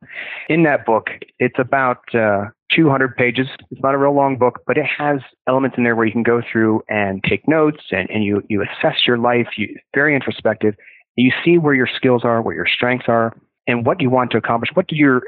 In 0.48 0.62
that 0.64 0.84
book, 0.84 1.06
it's 1.38 1.58
about 1.58 2.14
uh, 2.14 2.46
200 2.74 3.16
pages. 3.16 3.46
It's 3.70 3.82
not 3.82 3.94
a 3.94 3.98
real 3.98 4.14
long 4.14 4.36
book, 4.36 4.60
but 4.66 4.76
it 4.76 4.84
has 4.98 5.20
elements 5.48 5.78
in 5.78 5.84
there 5.84 5.96
where 5.96 6.04
you 6.04 6.12
can 6.12 6.22
go 6.22 6.42
through 6.50 6.82
and 6.88 7.24
take 7.24 7.48
notes 7.48 7.82
and, 7.90 8.10
and 8.10 8.24
you, 8.24 8.42
you 8.48 8.62
assess 8.62 9.06
your 9.06 9.16
life. 9.16 9.48
You, 9.56 9.74
very 9.94 10.14
introspective. 10.14 10.74
You 11.16 11.32
see 11.44 11.56
where 11.56 11.74
your 11.74 11.88
skills 11.96 12.24
are, 12.24 12.42
where 12.42 12.54
your 12.54 12.66
strengths 12.66 13.06
are, 13.08 13.34
and 13.66 13.86
what 13.86 14.02
you 14.02 14.10
want 14.10 14.32
to 14.32 14.36
accomplish. 14.36 14.70
What 14.74 14.88
do 14.88 14.96
your, 14.96 15.22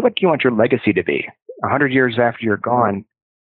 what 0.00 0.14
do 0.14 0.22
you 0.22 0.28
want 0.28 0.42
your 0.42 0.54
legacy 0.54 0.94
to 0.94 1.04
be? 1.04 1.26
A 1.64 1.68
hundred 1.68 1.92
years 1.92 2.18
after 2.18 2.44
you're 2.44 2.56
gone, 2.56 3.04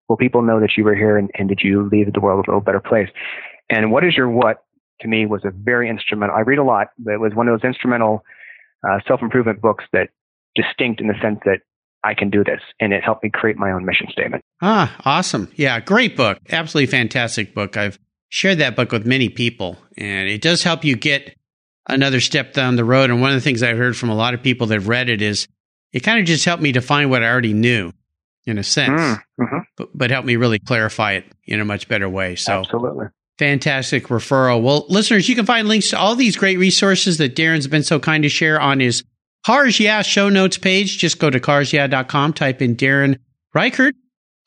will 0.08 0.16
people 0.16 0.42
know 0.42 0.60
that 0.60 0.76
you 0.76 0.84
were 0.84 0.94
here 0.94 1.16
and, 1.16 1.30
and 1.34 1.48
did 1.48 1.60
you 1.62 1.88
leave 1.90 2.12
the 2.12 2.20
world 2.20 2.44
a 2.46 2.50
little 2.50 2.60
better 2.60 2.80
place? 2.80 3.08
And 3.70 3.90
what 3.90 4.04
is 4.04 4.14
your 4.14 4.28
what 4.28 4.63
to 5.00 5.08
me 5.08 5.26
was 5.26 5.42
a 5.44 5.50
very 5.50 5.88
instrumental. 5.88 6.36
I 6.36 6.40
read 6.40 6.58
a 6.58 6.64
lot, 6.64 6.88
but 6.98 7.14
it 7.14 7.20
was 7.20 7.32
one 7.34 7.48
of 7.48 7.60
those 7.60 7.66
instrumental 7.66 8.24
uh, 8.86 8.98
self 9.06 9.22
improvement 9.22 9.60
books 9.60 9.84
that 9.92 10.10
distinct 10.54 11.00
in 11.00 11.08
the 11.08 11.14
sense 11.20 11.40
that 11.44 11.60
I 12.02 12.14
can 12.14 12.30
do 12.30 12.44
this. 12.44 12.60
And 12.80 12.92
it 12.92 13.02
helped 13.02 13.24
me 13.24 13.30
create 13.32 13.56
my 13.56 13.72
own 13.72 13.84
mission 13.84 14.08
statement. 14.10 14.42
Ah, 14.60 14.94
awesome. 15.04 15.50
Yeah, 15.56 15.80
great 15.80 16.16
book. 16.16 16.38
Absolutely 16.50 16.90
fantastic 16.90 17.54
book. 17.54 17.76
I've 17.76 17.98
shared 18.28 18.58
that 18.58 18.76
book 18.76 18.92
with 18.92 19.06
many 19.06 19.28
people, 19.28 19.78
and 19.96 20.28
it 20.28 20.42
does 20.42 20.62
help 20.62 20.84
you 20.84 20.96
get 20.96 21.34
another 21.88 22.20
step 22.20 22.52
down 22.52 22.76
the 22.76 22.84
road. 22.84 23.10
And 23.10 23.20
one 23.20 23.30
of 23.30 23.36
the 23.36 23.40
things 23.40 23.62
I've 23.62 23.78
heard 23.78 23.96
from 23.96 24.10
a 24.10 24.14
lot 24.14 24.34
of 24.34 24.42
people 24.42 24.66
that 24.68 24.74
have 24.74 24.88
read 24.88 25.08
it 25.08 25.22
is 25.22 25.48
it 25.92 26.00
kind 26.00 26.20
of 26.20 26.26
just 26.26 26.44
helped 26.44 26.62
me 26.62 26.72
define 26.72 27.08
what 27.08 27.22
I 27.22 27.30
already 27.30 27.52
knew 27.52 27.92
in 28.46 28.58
a 28.58 28.62
sense, 28.62 29.00
mm, 29.00 29.22
mm-hmm. 29.40 29.58
but, 29.76 29.88
but 29.94 30.10
helped 30.10 30.26
me 30.26 30.36
really 30.36 30.58
clarify 30.58 31.12
it 31.12 31.24
in 31.46 31.60
a 31.60 31.64
much 31.64 31.88
better 31.88 32.08
way. 32.08 32.36
So, 32.36 32.60
absolutely. 32.60 33.06
Fantastic 33.38 34.04
referral. 34.04 34.62
Well, 34.62 34.86
listeners, 34.88 35.28
you 35.28 35.34
can 35.34 35.46
find 35.46 35.66
links 35.66 35.90
to 35.90 35.98
all 35.98 36.14
these 36.14 36.36
great 36.36 36.58
resources 36.58 37.18
that 37.18 37.34
Darren's 37.34 37.66
been 37.66 37.82
so 37.82 37.98
kind 37.98 38.22
to 38.22 38.28
share 38.28 38.60
on 38.60 38.80
his 38.80 39.02
Cars 39.44 39.78
Yeah 39.78 40.02
show 40.02 40.28
notes 40.28 40.56
page. 40.56 40.98
Just 40.98 41.18
go 41.18 41.30
to 41.30 41.40
carsyeah.com, 41.40 42.32
type 42.32 42.62
in 42.62 42.76
Darren 42.76 43.18
Reighard, 43.54 43.92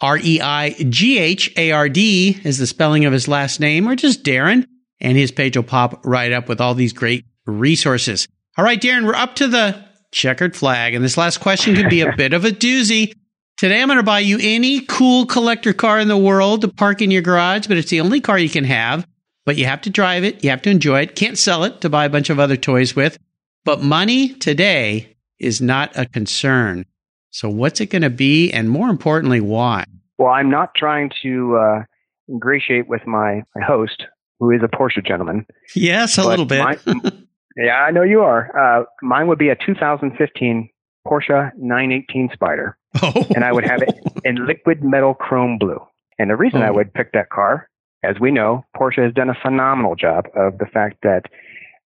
R 0.02 0.18
E 0.18 0.42
I 0.42 0.72
G 0.72 1.20
H 1.20 1.54
A 1.58 1.72
R 1.72 1.90
D 1.90 2.40
is 2.44 2.58
the 2.58 2.68
spelling 2.68 3.06
of 3.06 3.14
his 3.14 3.28
last 3.28 3.60
name, 3.60 3.88
or 3.88 3.96
just 3.96 4.24
Darren, 4.24 4.66
and 5.00 5.18
his 5.18 5.32
page 5.32 5.56
will 5.56 5.64
pop 5.64 6.06
right 6.06 6.32
up 6.32 6.50
with 6.50 6.62
all 6.62 6.74
these 6.74 6.94
great 6.94 7.26
resources. 7.46 8.28
All 8.58 8.66
right, 8.66 8.82
Darren, 8.82 9.06
we're 9.06 9.16
up 9.16 9.36
to 9.36 9.48
the 9.48 9.86
checkered 10.12 10.56
flag, 10.56 10.96
and 10.96 11.04
this 11.04 11.18
last 11.18 11.40
question 11.40 11.76
could 11.76 11.90
be 11.90 12.02
a 12.02 12.16
bit 12.16 12.34
of 12.34 12.46
a 12.46 12.50
doozy. 12.50 13.14
Today, 13.58 13.82
I'm 13.82 13.88
going 13.88 13.98
to 13.98 14.04
buy 14.04 14.20
you 14.20 14.38
any 14.40 14.82
cool 14.82 15.26
collector 15.26 15.74
car 15.74 16.00
in 16.00 16.08
the 16.08 16.16
world 16.16 16.62
to 16.62 16.68
park 16.68 17.02
in 17.02 17.10
your 17.10 17.24
garage, 17.24 17.66
but 17.66 17.76
it's 17.76 17.90
the 17.90 18.02
only 18.02 18.22
car 18.22 18.38
you 18.38 18.52
can 18.52 18.66
have. 18.66 19.08
But 19.48 19.58
you 19.58 19.66
have 19.66 19.82
to 19.82 19.90
drive 19.90 20.24
it, 20.24 20.44
you 20.44 20.52
have 20.52 20.62
to 20.62 20.70
enjoy 20.70 21.02
it, 21.02 21.16
can't 21.16 21.40
sell 21.40 21.64
it 21.64 21.82
to 21.82 21.90
buy 21.90 22.06
a 22.06 22.10
bunch 22.10 22.30
of 22.30 22.38
other 22.38 22.56
toys 22.56 22.96
with. 22.96 23.18
But 23.66 23.82
money 23.82 24.30
today 24.30 25.16
is 25.40 25.60
not 25.60 25.98
a 25.98 26.06
concern. 26.06 26.86
So, 27.32 27.50
what's 27.50 27.82
it 27.82 27.88
going 27.88 28.04
to 28.04 28.12
be? 28.12 28.52
And 28.52 28.70
more 28.70 28.90
importantly, 28.90 29.42
why? 29.42 29.86
Well, 30.20 30.30
I'm 30.30 30.52
not 30.52 30.76
trying 30.76 31.10
to 31.24 31.58
uh, 31.58 31.84
ingratiate 32.30 32.88
with 32.88 33.08
my, 33.08 33.42
my 33.56 33.66
host, 33.66 34.04
who 34.40 34.52
is 34.52 34.62
a 34.64 34.68
Porsche 34.68 35.04
gentleman. 35.04 35.48
Yes, 35.74 36.20
a 36.20 36.28
little 36.28 36.46
bit. 36.46 36.80
yeah, 37.58 37.78
I 37.78 37.90
know 37.90 38.04
you 38.04 38.22
are. 38.22 38.52
Uh, 38.56 38.84
mine 39.02 39.28
would 39.28 39.40
be 39.40 39.50
a 39.50 39.56
2015 39.56 40.70
Porsche 41.08 41.52
918 41.58 42.30
Spyder. 42.30 42.74
Oh. 43.02 43.14
And 43.36 43.44
I 43.44 43.52
would 43.52 43.66
have 43.66 43.82
it 43.82 43.96
in 44.26 44.46
liquid 44.46 44.84
metal 44.84 45.14
chrome 45.14 45.58
blue. 45.58 45.80
And 46.20 46.30
the 46.30 46.36
reason 46.36 46.62
oh. 46.62 46.66
I 46.66 46.72
would 46.72 46.94
pick 46.94 47.14
that 47.14 47.30
car, 47.30 47.70
as 48.04 48.16
we 48.20 48.32
know, 48.32 48.66
Porsche 48.76 49.04
has 49.04 49.14
done 49.14 49.30
a 49.30 49.38
phenomenal 49.42 49.96
job 49.96 50.26
of 50.36 50.58
the 50.58 50.66
fact 50.66 50.98
that 51.04 51.24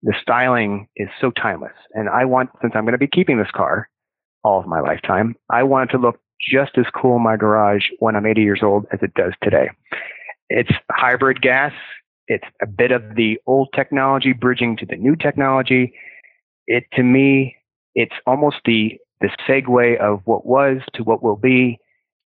the 0.03 0.13
styling 0.21 0.88
is 0.95 1.10
so 1.19 1.31
timeless. 1.31 1.73
And 1.93 2.10
I 2.10 2.25
want, 2.25 2.49
since 2.62 2.73
I'm 2.75 2.84
going 2.84 2.93
to 2.93 2.97
be 2.97 3.07
keeping 3.07 3.38
this 3.38 3.51
car 3.53 3.89
all 4.43 4.60
of 4.60 4.65
my 4.65 4.79
lifetime, 4.79 5.36
I 5.49 5.63
want 5.63 5.89
it 5.89 5.93
to 5.93 5.99
look 5.99 6.19
just 6.41 6.71
as 6.77 6.86
cool 6.95 7.17
in 7.17 7.23
my 7.23 7.38
garage 7.38 7.86
when 7.99 8.15
I'm 8.15 8.25
80 8.25 8.41
years 8.41 8.62
old 8.63 8.86
as 8.91 8.99
it 9.03 9.13
does 9.13 9.34
today. 9.43 9.69
It's 10.49 10.71
hybrid 10.89 11.41
gas. 11.41 11.73
It's 12.27 12.47
a 12.62 12.67
bit 12.67 12.91
of 12.91 13.15
the 13.15 13.38
old 13.45 13.69
technology 13.75 14.34
bridging 14.34 14.77
to 14.77 14.86
the 14.86 14.95
new 14.95 15.15
technology. 15.15 15.93
It, 16.65 16.86
to 16.93 17.03
me, 17.03 17.55
it's 17.93 18.15
almost 18.25 18.57
the 18.65 18.97
the 19.21 19.29
segue 19.47 19.99
of 19.99 20.21
what 20.25 20.45
was 20.45 20.81
to 20.95 21.03
what 21.03 21.23
will 21.23 21.36
be. 21.36 21.79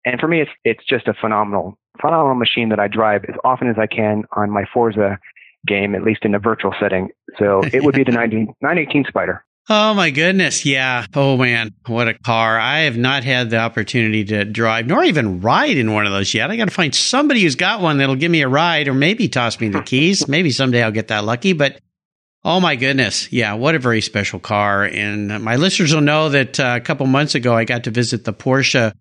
And 0.05 0.19
for 0.19 0.27
me, 0.27 0.41
it's 0.41 0.51
it's 0.63 0.85
just 0.85 1.07
a 1.07 1.13
phenomenal 1.13 1.77
phenomenal 2.01 2.35
machine 2.35 2.69
that 2.69 2.79
I 2.79 2.87
drive 2.87 3.23
as 3.25 3.35
often 3.43 3.69
as 3.69 3.77
I 3.77 3.87
can 3.87 4.23
on 4.35 4.49
my 4.49 4.65
Forza 4.73 5.19
game, 5.65 5.95
at 5.95 6.03
least 6.03 6.25
in 6.25 6.35
a 6.35 6.39
virtual 6.39 6.73
setting. 6.79 7.09
So 7.39 7.61
it 7.71 7.83
would 7.83 7.95
be 7.95 8.03
the 8.03 8.11
19, 8.13 8.53
918 8.61 9.05
Spyder. 9.05 9.39
Oh 9.69 9.93
my 9.93 10.09
goodness. 10.09 10.65
Yeah. 10.65 11.05
Oh 11.15 11.37
man, 11.37 11.73
what 11.87 12.09
a 12.09 12.15
car. 12.15 12.59
I 12.59 12.79
have 12.79 12.97
not 12.97 13.23
had 13.23 13.49
the 13.49 13.59
opportunity 13.59 14.25
to 14.25 14.43
drive 14.43 14.87
nor 14.87 15.05
even 15.05 15.39
ride 15.39 15.77
in 15.77 15.93
one 15.93 16.05
of 16.05 16.11
those 16.11 16.33
yet. 16.33 16.51
I 16.51 16.57
got 16.57 16.65
to 16.65 16.73
find 16.73 16.93
somebody 16.93 17.41
who's 17.43 17.55
got 17.55 17.79
one 17.79 17.97
that'll 17.97 18.17
give 18.17 18.29
me 18.29 18.41
a 18.41 18.49
ride 18.49 18.89
or 18.89 18.93
maybe 18.93 19.29
toss 19.29 19.57
me 19.61 19.69
the 19.69 19.81
keys. 19.81 20.27
maybe 20.27 20.51
someday 20.51 20.83
I'll 20.83 20.91
get 20.91 21.07
that 21.07 21.23
lucky, 21.23 21.53
but 21.53 21.79
Oh 22.45 22.59
my 22.59 22.75
goodness. 22.75 23.31
Yeah, 23.31 23.53
what 23.53 23.75
a 23.75 23.79
very 23.79 24.01
special 24.01 24.39
car. 24.39 24.83
And 24.83 25.43
my 25.43 25.55
listeners 25.55 25.93
will 25.93 26.01
know 26.01 26.29
that 26.29 26.59
uh, 26.59 26.73
a 26.75 26.81
couple 26.81 27.05
months 27.07 27.35
ago, 27.35 27.53
I 27.53 27.63
got 27.63 27.85
to 27.85 27.91
visit 27.91 28.25
the 28.25 28.33
Porsche 28.33 28.93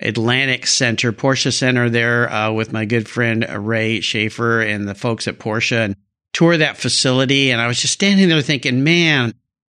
Atlantic 0.00 0.66
Center, 0.66 1.12
Porsche 1.12 1.52
Center 1.52 1.90
there 1.90 2.30
uh, 2.30 2.52
with 2.52 2.72
my 2.72 2.84
good 2.84 3.08
friend 3.08 3.44
Ray 3.48 4.00
Schaefer 4.00 4.60
and 4.60 4.86
the 4.86 4.94
folks 4.94 5.26
at 5.26 5.38
Porsche 5.38 5.84
and 5.84 5.96
tour 6.32 6.56
that 6.56 6.76
facility. 6.76 7.50
And 7.50 7.60
I 7.60 7.66
was 7.66 7.80
just 7.80 7.94
standing 7.94 8.28
there 8.28 8.40
thinking, 8.40 8.84
man, 8.84 9.34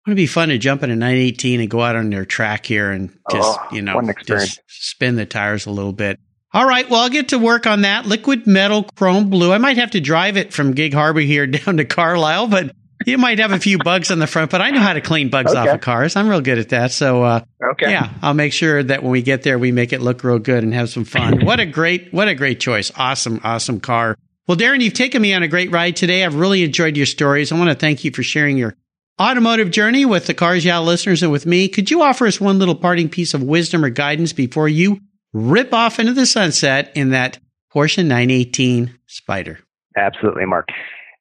wouldn't 0.05 0.17
it 0.19 0.23
be 0.23 0.27
fun 0.27 0.49
to 0.49 0.57
jump 0.57 0.83
in 0.83 0.89
a 0.89 0.95
918 0.95 1.61
and 1.61 1.69
go 1.69 1.81
out 1.81 1.95
on 1.95 2.09
their 2.09 2.25
track 2.25 2.65
here 2.65 2.91
and 2.91 3.09
just, 3.31 3.59
oh, 3.59 3.67
you 3.71 3.81
know, 3.81 4.01
just 4.25 4.61
spin 4.67 5.15
the 5.15 5.25
tires 5.25 5.65
a 5.65 5.71
little 5.71 5.93
bit. 5.93 6.19
All 6.53 6.65
right. 6.65 6.89
Well, 6.89 7.01
I'll 7.01 7.09
get 7.09 7.29
to 7.29 7.39
work 7.39 7.67
on 7.67 7.81
that. 7.81 8.05
Liquid 8.05 8.47
metal 8.47 8.83
chrome 8.95 9.29
blue. 9.29 9.51
I 9.51 9.57
might 9.59 9.77
have 9.77 9.91
to 9.91 10.01
drive 10.01 10.37
it 10.37 10.53
from 10.53 10.73
Gig 10.73 10.93
Harbor 10.93 11.19
here 11.19 11.45
down 11.47 11.77
to 11.77 11.85
Carlisle, 11.85 12.47
but 12.47 12.75
you 13.05 13.17
might 13.17 13.39
have 13.39 13.51
a 13.51 13.59
few 13.59 13.77
bugs 13.77 14.11
on 14.11 14.19
the 14.19 14.27
front, 14.27 14.51
but 14.51 14.61
I 14.61 14.71
know 14.71 14.79
how 14.79 14.93
to 14.93 15.01
clean 15.01 15.29
bugs 15.29 15.51
okay. 15.51 15.59
off 15.59 15.75
of 15.75 15.81
cars. 15.81 16.15
I'm 16.15 16.27
real 16.27 16.41
good 16.41 16.57
at 16.57 16.69
that. 16.69 16.91
So, 16.91 17.23
uh, 17.23 17.41
okay. 17.71 17.91
yeah, 17.91 18.11
I'll 18.21 18.33
make 18.33 18.53
sure 18.53 18.81
that 18.81 19.03
when 19.03 19.11
we 19.11 19.21
get 19.21 19.43
there, 19.43 19.59
we 19.59 19.71
make 19.71 19.93
it 19.93 20.01
look 20.01 20.23
real 20.23 20.39
good 20.39 20.63
and 20.63 20.73
have 20.73 20.89
some 20.89 21.05
fun. 21.05 21.45
what 21.45 21.59
a 21.59 21.65
great, 21.65 22.13
what 22.13 22.27
a 22.27 22.35
great 22.35 22.59
choice. 22.59 22.91
Awesome, 22.95 23.39
awesome 23.43 23.79
car. 23.79 24.17
Well, 24.47 24.57
Darren, 24.57 24.81
you've 24.81 24.93
taken 24.93 25.21
me 25.21 25.33
on 25.33 25.43
a 25.43 25.47
great 25.47 25.71
ride 25.71 25.95
today. 25.95 26.23
I've 26.23 26.35
really 26.35 26.63
enjoyed 26.63 26.95
your 26.95 27.05
stories. 27.05 27.51
I 27.51 27.57
want 27.57 27.69
to 27.69 27.75
thank 27.75 28.03
you 28.03 28.11
for 28.11 28.23
sharing 28.23 28.57
your 28.57 28.75
automotive 29.19 29.71
journey 29.71 30.05
with 30.05 30.25
the 30.25 30.33
Cars 30.33 30.63
Yeah 30.63 30.79
listeners 30.79 31.21
and 31.21 31.31
with 31.31 31.45
me. 31.45 31.67
Could 31.67 31.91
you 31.91 32.01
offer 32.01 32.27
us 32.27 32.39
one 32.39 32.59
little 32.59 32.75
parting 32.75 33.09
piece 33.09 33.33
of 33.33 33.43
wisdom 33.43 33.83
or 33.83 33.89
guidance 33.89 34.33
before 34.33 34.69
you 34.69 35.01
rip 35.33 35.73
off 35.73 35.99
into 35.99 36.13
the 36.13 36.25
sunset 36.25 36.91
in 36.95 37.09
that 37.09 37.39
Porsche 37.73 38.05
918 38.05 38.97
Spyder? 39.07 39.57
Absolutely, 39.97 40.45
Mark. 40.45 40.69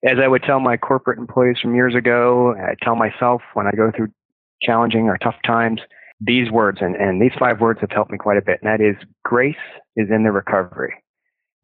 As 0.06 0.18
I 0.22 0.28
would 0.28 0.44
tell 0.44 0.60
my 0.60 0.76
corporate 0.76 1.18
employees 1.18 1.56
from 1.60 1.74
years 1.74 1.96
ago, 1.96 2.54
I 2.54 2.74
tell 2.80 2.94
myself 2.94 3.42
when 3.54 3.66
I 3.66 3.72
go 3.72 3.90
through 3.94 4.08
challenging 4.62 5.08
or 5.08 5.18
tough 5.18 5.34
times, 5.44 5.80
these 6.20 6.48
words, 6.50 6.78
and, 6.80 6.94
and 6.94 7.20
these 7.20 7.32
five 7.38 7.60
words 7.60 7.80
have 7.80 7.90
helped 7.90 8.12
me 8.12 8.18
quite 8.18 8.38
a 8.38 8.42
bit, 8.42 8.60
and 8.62 8.70
that 8.70 8.80
is 8.80 8.94
grace 9.24 9.56
is 9.96 10.08
in 10.08 10.22
the 10.22 10.30
recovery. 10.30 10.94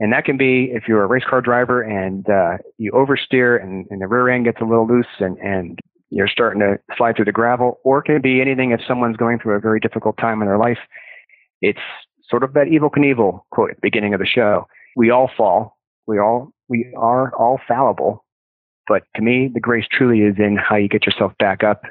And 0.00 0.12
that 0.12 0.24
can 0.24 0.36
be 0.36 0.70
if 0.72 0.88
you're 0.88 1.04
a 1.04 1.06
race 1.06 1.22
car 1.28 1.40
driver 1.40 1.82
and 1.82 2.28
uh, 2.28 2.58
you 2.78 2.90
oversteer 2.90 3.62
and, 3.62 3.86
and 3.90 4.02
the 4.02 4.08
rear 4.08 4.28
end 4.28 4.44
gets 4.44 4.60
a 4.60 4.64
little 4.64 4.88
loose 4.88 5.06
and, 5.20 5.38
and 5.38 5.78
you're 6.10 6.26
starting 6.26 6.58
to 6.60 6.78
slide 6.96 7.14
through 7.14 7.26
the 7.26 7.32
gravel, 7.32 7.78
or 7.84 8.00
it 8.00 8.06
can 8.06 8.20
be 8.20 8.40
anything 8.40 8.72
if 8.72 8.80
someone's 8.88 9.16
going 9.16 9.38
through 9.38 9.54
a 9.54 9.60
very 9.60 9.78
difficult 9.78 10.16
time 10.16 10.42
in 10.42 10.48
their 10.48 10.58
life. 10.58 10.78
It's 11.60 11.78
sort 12.28 12.42
of 12.42 12.54
that 12.54 12.66
Evel 12.66 12.90
Knievel 12.90 13.42
quote 13.52 13.70
at 13.70 13.76
the 13.76 13.82
beginning 13.82 14.14
of 14.14 14.20
the 14.20 14.26
show. 14.26 14.66
We 14.96 15.10
all 15.10 15.30
fall. 15.36 15.78
We 16.08 16.18
all 16.18 16.52
we 16.68 16.92
are 16.96 17.32
all 17.36 17.60
fallible. 17.68 18.24
But 18.88 19.02
to 19.16 19.22
me, 19.22 19.50
the 19.52 19.60
grace 19.60 19.86
truly 19.90 20.20
is 20.20 20.36
in 20.38 20.56
how 20.56 20.76
you 20.76 20.88
get 20.88 21.06
yourself 21.06 21.32
back 21.38 21.62
up 21.62 21.82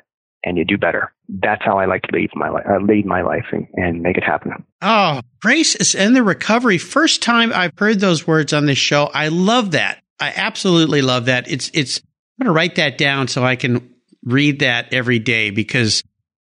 and 0.43 0.57
you 0.57 0.65
do 0.65 0.77
better. 0.77 1.13
That's 1.29 1.63
how 1.63 1.77
I 1.77 1.85
like 1.85 2.01
to 2.03 2.15
lead 2.15 2.29
my 2.33 2.49
life, 2.49 2.65
uh, 2.69 2.79
lead 2.79 3.05
my 3.05 3.21
life 3.21 3.45
and, 3.51 3.67
and 3.75 4.01
make 4.01 4.17
it 4.17 4.23
happen. 4.23 4.51
Oh, 4.81 5.21
grace 5.41 5.75
is 5.75 5.95
in 5.95 6.13
the 6.13 6.23
recovery. 6.23 6.77
First 6.77 7.21
time 7.21 7.51
I've 7.53 7.77
heard 7.77 7.99
those 7.99 8.27
words 8.27 8.51
on 8.53 8.65
this 8.65 8.77
show. 8.77 9.09
I 9.13 9.29
love 9.29 9.71
that. 9.71 10.01
I 10.19 10.33
absolutely 10.35 11.01
love 11.01 11.25
that. 11.25 11.49
It's, 11.49 11.71
it's, 11.73 11.99
I'm 11.99 12.45
going 12.45 12.53
to 12.53 12.57
write 12.57 12.75
that 12.75 12.97
down 12.97 13.27
so 13.27 13.43
I 13.43 13.55
can 13.55 13.93
read 14.23 14.59
that 14.59 14.93
every 14.93 15.19
day 15.19 15.49
because 15.49 16.03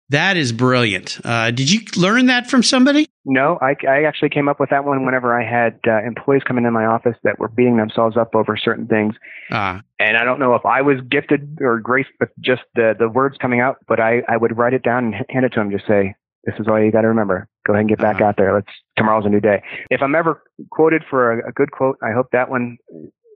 that 0.10 0.38
is 0.38 0.52
brilliant. 0.52 1.20
Uh, 1.24 1.52
did 1.52 1.72
you 1.72 1.82
learn 1.96 2.28
that 2.28 2.50
from 2.50 2.64
somebody? 2.64 3.08
No, 3.26 3.60
I, 3.62 3.76
I 3.88 4.04
actually 4.04 4.30
came 4.30 4.48
up 4.48 4.60
with 4.60 4.72
that 4.72 4.86
one 4.86 5.06
whenever 5.06 5.40
I 5.40 5.46
had 5.46 5.80
uh, 5.88 6.02
employees 6.04 6.42
come 6.48 6.58
in 6.58 6.72
my 6.74 6.86
office 6.86 7.16
that 7.24 7.38
were 7.40 7.48
beating 7.48 7.78
themselves 7.78 8.18
up 8.18 8.34
over 8.34 8.58
certain 8.58 8.88
things. 8.88 9.16
Uh, 9.52 9.80
and 10.00 10.18
I 10.18 10.24
don't 10.24 10.40
know 10.40 10.56
if 10.56 10.66
I 10.66 10.82
was 10.82 10.98
gifted 11.10 11.60
or 11.62 11.80
graced 11.80 12.10
with 12.20 12.30
just 12.40 12.62
the, 12.76 12.96
the 12.98 13.08
words 13.08 13.38
coming 13.40 13.60
out, 13.60 13.78
but 13.88 14.00
I, 14.00 14.24
I 14.28 14.38
would 14.38 14.58
write 14.58 14.74
it 14.74 14.84
down 14.84 15.06
and 15.06 15.16
hand 15.30 15.46
it 15.46 15.50
to 15.50 15.60
them. 15.60 15.72
Just 15.72 15.86
say, 15.88 16.16
this 16.46 16.56
is 16.60 16.68
all 16.68 16.82
you 16.82 16.92
got 16.92 17.02
to 17.02 17.08
remember. 17.08 17.48
Go 17.68 17.74
ahead 17.74 17.82
and 17.82 17.90
get 17.90 18.00
back 18.00 18.16
uh-huh. 18.16 18.26
out 18.26 18.38
there. 18.38 18.54
Let's 18.54 18.72
tomorrow's 18.98 19.26
a 19.26 19.30
new 19.30 19.42
day. 19.42 19.62
If 19.90 20.02
I'm 20.02 20.16
ever 20.16 20.42
quoted 20.72 21.04
for 21.08 21.34
a, 21.34 21.50
a 21.50 21.52
good 21.52 21.72
quote, 21.72 21.98
I 22.02 22.12
hope 22.12 22.28
that 22.32 22.50
one 22.50 22.78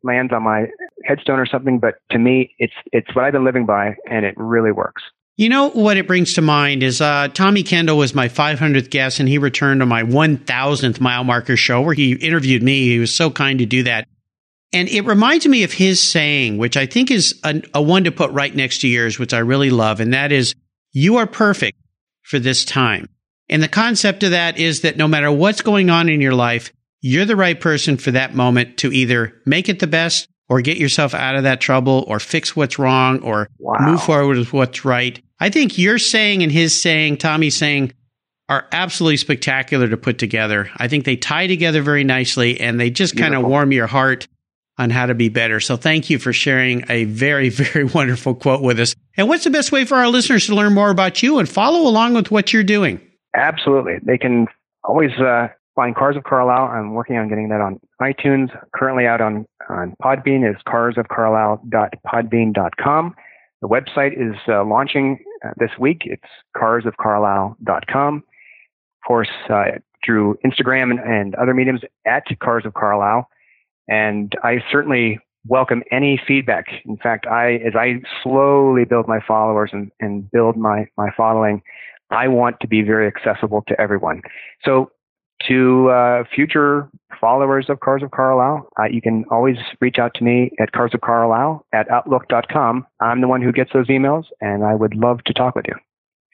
lands 0.03 0.33
on 0.33 0.43
my 0.43 0.65
headstone 1.05 1.39
or 1.39 1.45
something. 1.45 1.79
But 1.79 1.95
to 2.11 2.17
me, 2.17 2.55
it's 2.57 2.73
it's 2.91 3.13
what 3.15 3.25
I've 3.25 3.33
been 3.33 3.45
living 3.45 3.65
by, 3.65 3.95
and 4.09 4.25
it 4.25 4.33
really 4.37 4.71
works. 4.71 5.03
You 5.35 5.49
know 5.49 5.69
what 5.69 5.97
it 5.97 6.05
brings 6.05 6.33
to 6.33 6.41
mind 6.41 6.83
is 6.83 7.01
uh, 7.01 7.27
Tommy 7.33 7.63
Kendall 7.63 7.97
was 7.97 8.13
my 8.13 8.27
500th 8.29 8.91
guest, 8.91 9.19
and 9.19 9.27
he 9.27 9.39
returned 9.39 9.81
on 9.81 9.87
my 9.87 10.03
1,000th 10.03 10.99
mile 10.99 11.23
marker 11.23 11.57
show 11.57 11.81
where 11.81 11.95
he 11.95 12.13
interviewed 12.13 12.61
me. 12.61 12.83
He 12.85 12.99
was 12.99 13.13
so 13.13 13.31
kind 13.31 13.57
to 13.57 13.65
do 13.65 13.83
that. 13.83 14.07
And 14.71 14.87
it 14.89 15.05
reminds 15.05 15.47
me 15.47 15.63
of 15.63 15.73
his 15.73 15.99
saying, 15.99 16.57
which 16.57 16.77
I 16.77 16.85
think 16.85 17.09
is 17.09 17.39
a, 17.43 17.61
a 17.73 17.81
one 17.81 18.03
to 18.03 18.11
put 18.11 18.31
right 18.31 18.53
next 18.55 18.81
to 18.81 18.87
yours, 18.87 19.17
which 19.17 19.33
I 19.33 19.39
really 19.39 19.71
love. 19.71 19.99
And 19.99 20.13
that 20.13 20.31
is, 20.31 20.53
you 20.91 21.17
are 21.17 21.27
perfect 21.27 21.79
for 22.21 22.37
this 22.37 22.63
time. 22.63 23.09
And 23.49 23.61
the 23.61 23.67
concept 23.67 24.23
of 24.23 24.31
that 24.31 24.57
is 24.59 24.81
that 24.81 24.97
no 24.97 25.07
matter 25.07 25.31
what's 25.31 25.61
going 25.61 25.89
on 25.89 26.09
in 26.09 26.21
your 26.21 26.33
life, 26.33 26.71
you're 27.01 27.25
the 27.25 27.35
right 27.35 27.59
person 27.59 27.97
for 27.97 28.11
that 28.11 28.35
moment 28.35 28.77
to 28.77 28.91
either 28.91 29.33
make 29.45 29.67
it 29.67 29.79
the 29.79 29.87
best 29.87 30.27
or 30.49 30.61
get 30.61 30.77
yourself 30.77 31.13
out 31.13 31.35
of 31.35 31.43
that 31.43 31.61
trouble 31.61 32.03
or 32.07 32.19
fix 32.19 32.55
what's 32.55 32.77
wrong 32.77 33.21
or 33.21 33.49
wow. 33.59 33.77
move 33.79 34.03
forward 34.03 34.37
with 34.37 34.53
what's 34.53 34.85
right. 34.85 35.21
I 35.39 35.49
think 35.49 35.77
your 35.77 35.97
saying 35.97 36.43
and 36.43 36.51
his 36.51 36.79
saying, 36.79 37.17
Tommy's 37.17 37.55
saying, 37.55 37.93
are 38.49 38.67
absolutely 38.71 39.17
spectacular 39.17 39.87
to 39.87 39.97
put 39.97 40.17
together. 40.17 40.69
I 40.77 40.87
think 40.87 41.05
they 41.05 41.15
tie 41.15 41.47
together 41.47 41.81
very 41.81 42.03
nicely 42.03 42.59
and 42.59 42.79
they 42.79 42.89
just 42.89 43.17
kind 43.17 43.33
of 43.33 43.43
warm 43.43 43.71
your 43.71 43.87
heart 43.87 44.27
on 44.77 44.89
how 44.89 45.05
to 45.05 45.13
be 45.13 45.29
better. 45.29 45.59
So 45.59 45.77
thank 45.77 46.09
you 46.09 46.19
for 46.19 46.33
sharing 46.33 46.83
a 46.89 47.05
very, 47.05 47.49
very 47.49 47.85
wonderful 47.85 48.35
quote 48.35 48.61
with 48.61 48.79
us. 48.79 48.95
And 49.15 49.27
what's 49.27 49.43
the 49.43 49.49
best 49.49 49.71
way 49.71 49.85
for 49.85 49.95
our 49.95 50.07
listeners 50.07 50.47
to 50.47 50.55
learn 50.55 50.73
more 50.73 50.89
about 50.89 51.23
you 51.23 51.39
and 51.39 51.47
follow 51.47 51.87
along 51.87 52.15
with 52.15 52.31
what 52.31 52.51
you're 52.51 52.63
doing? 52.63 52.99
Absolutely. 53.35 53.95
They 54.03 54.17
can 54.17 54.47
always 54.83 55.11
uh, 55.19 55.47
find 55.75 55.95
Cars 55.95 56.15
of 56.15 56.23
Carlisle. 56.23 56.69
I'm 56.71 56.93
working 56.93 57.17
on 57.17 57.27
getting 57.29 57.49
that 57.49 57.61
on 57.61 57.79
iTunes. 58.01 58.49
Currently 58.75 59.05
out 59.07 59.21
on, 59.21 59.45
on 59.69 59.95
Podbean 60.01 60.49
is 60.49 60.55
carsofcarlisle.podbean.com. 60.67 63.15
The 63.61 63.67
website 63.67 64.13
is 64.13 64.35
uh, 64.47 64.65
launching 64.65 65.19
uh, 65.45 65.51
this 65.57 65.69
week. 65.79 66.01
It's 66.05 66.23
carsofcarlisle.com. 66.55 68.17
Of 68.17 68.23
course, 69.07 69.29
uh, 69.49 69.65
through 70.05 70.37
Instagram 70.45 70.91
and, 70.91 70.99
and, 70.99 71.33
other 71.35 71.53
mediums 71.53 71.81
at 72.05 72.23
Cars 72.41 72.65
of 72.65 72.73
Carlisle. 72.73 73.29
And 73.87 74.33
I 74.43 74.61
certainly 74.71 75.19
welcome 75.47 75.83
any 75.91 76.21
feedback. 76.25 76.65
In 76.85 76.97
fact, 76.97 77.25
I, 77.25 77.55
as 77.65 77.75
I 77.75 78.01
slowly 78.21 78.85
build 78.85 79.07
my 79.07 79.19
followers 79.25 79.71
and, 79.73 79.91
and 79.99 80.29
build 80.31 80.57
my, 80.57 80.87
my 80.97 81.09
following, 81.15 81.61
I 82.09 82.27
want 82.27 82.59
to 82.61 82.67
be 82.67 82.81
very 82.81 83.07
accessible 83.07 83.63
to 83.67 83.79
everyone. 83.79 84.21
So 84.63 84.91
to 85.47 85.89
uh, 85.89 86.23
future 86.33 86.89
followers 87.19 87.67
of 87.69 87.79
Cars 87.79 88.03
of 88.03 88.11
Carlisle, 88.11 88.67
uh, 88.79 88.83
you 88.91 89.01
can 89.01 89.25
always 89.31 89.55
reach 89.79 89.97
out 89.99 90.13
to 90.15 90.23
me 90.23 90.51
at 90.59 90.71
Cars 90.71 90.91
of 90.93 91.01
Carlisle 91.01 91.65
at 91.73 91.89
outlook.com. 91.89 92.85
I'm 92.99 93.21
the 93.21 93.27
one 93.27 93.41
who 93.41 93.51
gets 93.51 93.71
those 93.73 93.87
emails, 93.87 94.25
and 94.41 94.63
I 94.63 94.75
would 94.75 94.95
love 94.95 95.23
to 95.25 95.33
talk 95.33 95.55
with 95.55 95.65
you. 95.67 95.75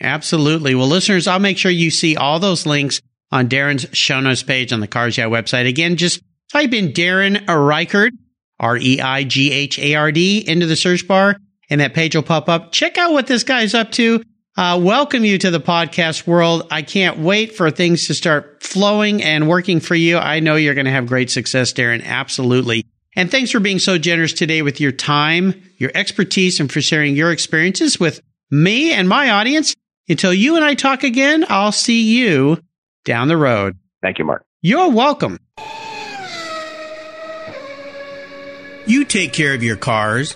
Absolutely. 0.02 0.76
Well, 0.76 0.88
listeners, 0.88 1.28
I'll 1.28 1.40
make 1.40 1.58
sure 1.58 1.72
you 1.72 1.92
see 1.92 2.16
all 2.16 2.40
those 2.40 2.66
links 2.66 3.02
on 3.32 3.50
Darren's 3.50 3.86
show 3.96 4.20
notes 4.20 4.44
page 4.44 4.74
on 4.74 4.80
the 4.80 4.88
Cars 4.88 5.18
Yeah 5.18 5.26
website. 5.26 5.68
Again, 5.68 5.98
just 5.98 6.22
type 6.52 6.74
in 6.74 6.94
Darren 6.94 7.46
Reighard, 7.46 8.12
R 8.60 8.78
E 8.78 9.02
I 9.02 9.24
G 9.24 9.52
H 9.52 9.78
A 9.80 9.96
R 9.96 10.12
D, 10.12 10.40
into 10.48 10.66
the 10.66 10.76
search 10.76 11.08
bar, 11.08 11.36
and 11.70 11.82
that 11.82 11.94
page 11.94 12.16
will 12.16 12.24
pop 12.24 12.50
up. 12.50 12.72
Check 12.72 12.98
out 12.98 13.12
what 13.12 13.28
this 13.28 13.44
guy's 13.44 13.74
up 13.74 13.92
to 13.94 14.24
uh, 14.60 14.78
welcome 14.78 15.24
you 15.24 15.38
to 15.38 15.52
the 15.52 15.60
podcast 15.62 16.28
world. 16.28 16.68
I 16.70 16.82
can't 16.82 17.18
wait 17.18 17.56
for 17.56 17.72
things 17.72 18.08
to 18.08 18.14
start 18.14 18.62
flowing 18.62 19.24
and 19.24 19.48
working 19.48 19.80
for 19.80 19.96
you. 19.96 20.18
I 20.18 20.42
know 20.42 20.58
you're 20.58 20.74
going 20.74 20.84
to 20.84 20.92
have 20.92 21.08
great 21.08 21.32
success, 21.32 21.72
Darren. 21.72 22.04
Absolutely. 22.04 22.86
And 23.16 23.32
thanks 23.32 23.52
for 23.52 23.62
being 23.62 23.80
so 23.80 23.98
generous 23.98 24.34
today 24.34 24.62
with 24.62 24.82
your 24.82 24.92
time, 24.92 25.64
your 25.78 25.92
expertise, 25.96 26.60
and 26.60 26.70
for 26.70 26.82
sharing 26.82 27.16
your 27.16 27.32
experiences 27.32 28.02
with 28.02 28.20
me 28.52 28.92
and 28.92 29.08
my 29.08 29.30
audience. 29.30 29.78
Until 30.10 30.34
you 30.34 30.58
and 30.58 30.66
I 30.66 30.74
talk 30.74 31.06
again, 31.06 31.46
I'll 31.48 31.72
see 31.72 32.02
you 32.20 32.62
down 33.06 33.30
the 33.30 33.38
road. 33.38 33.78
Thank 34.02 34.20
you, 34.20 34.26
Mark. 34.26 34.44
You're 34.62 34.90
welcome. 34.90 35.40
You 38.86 39.06
take 39.06 39.32
care 39.32 39.54
of 39.54 39.64
your 39.64 39.78
cars 39.78 40.36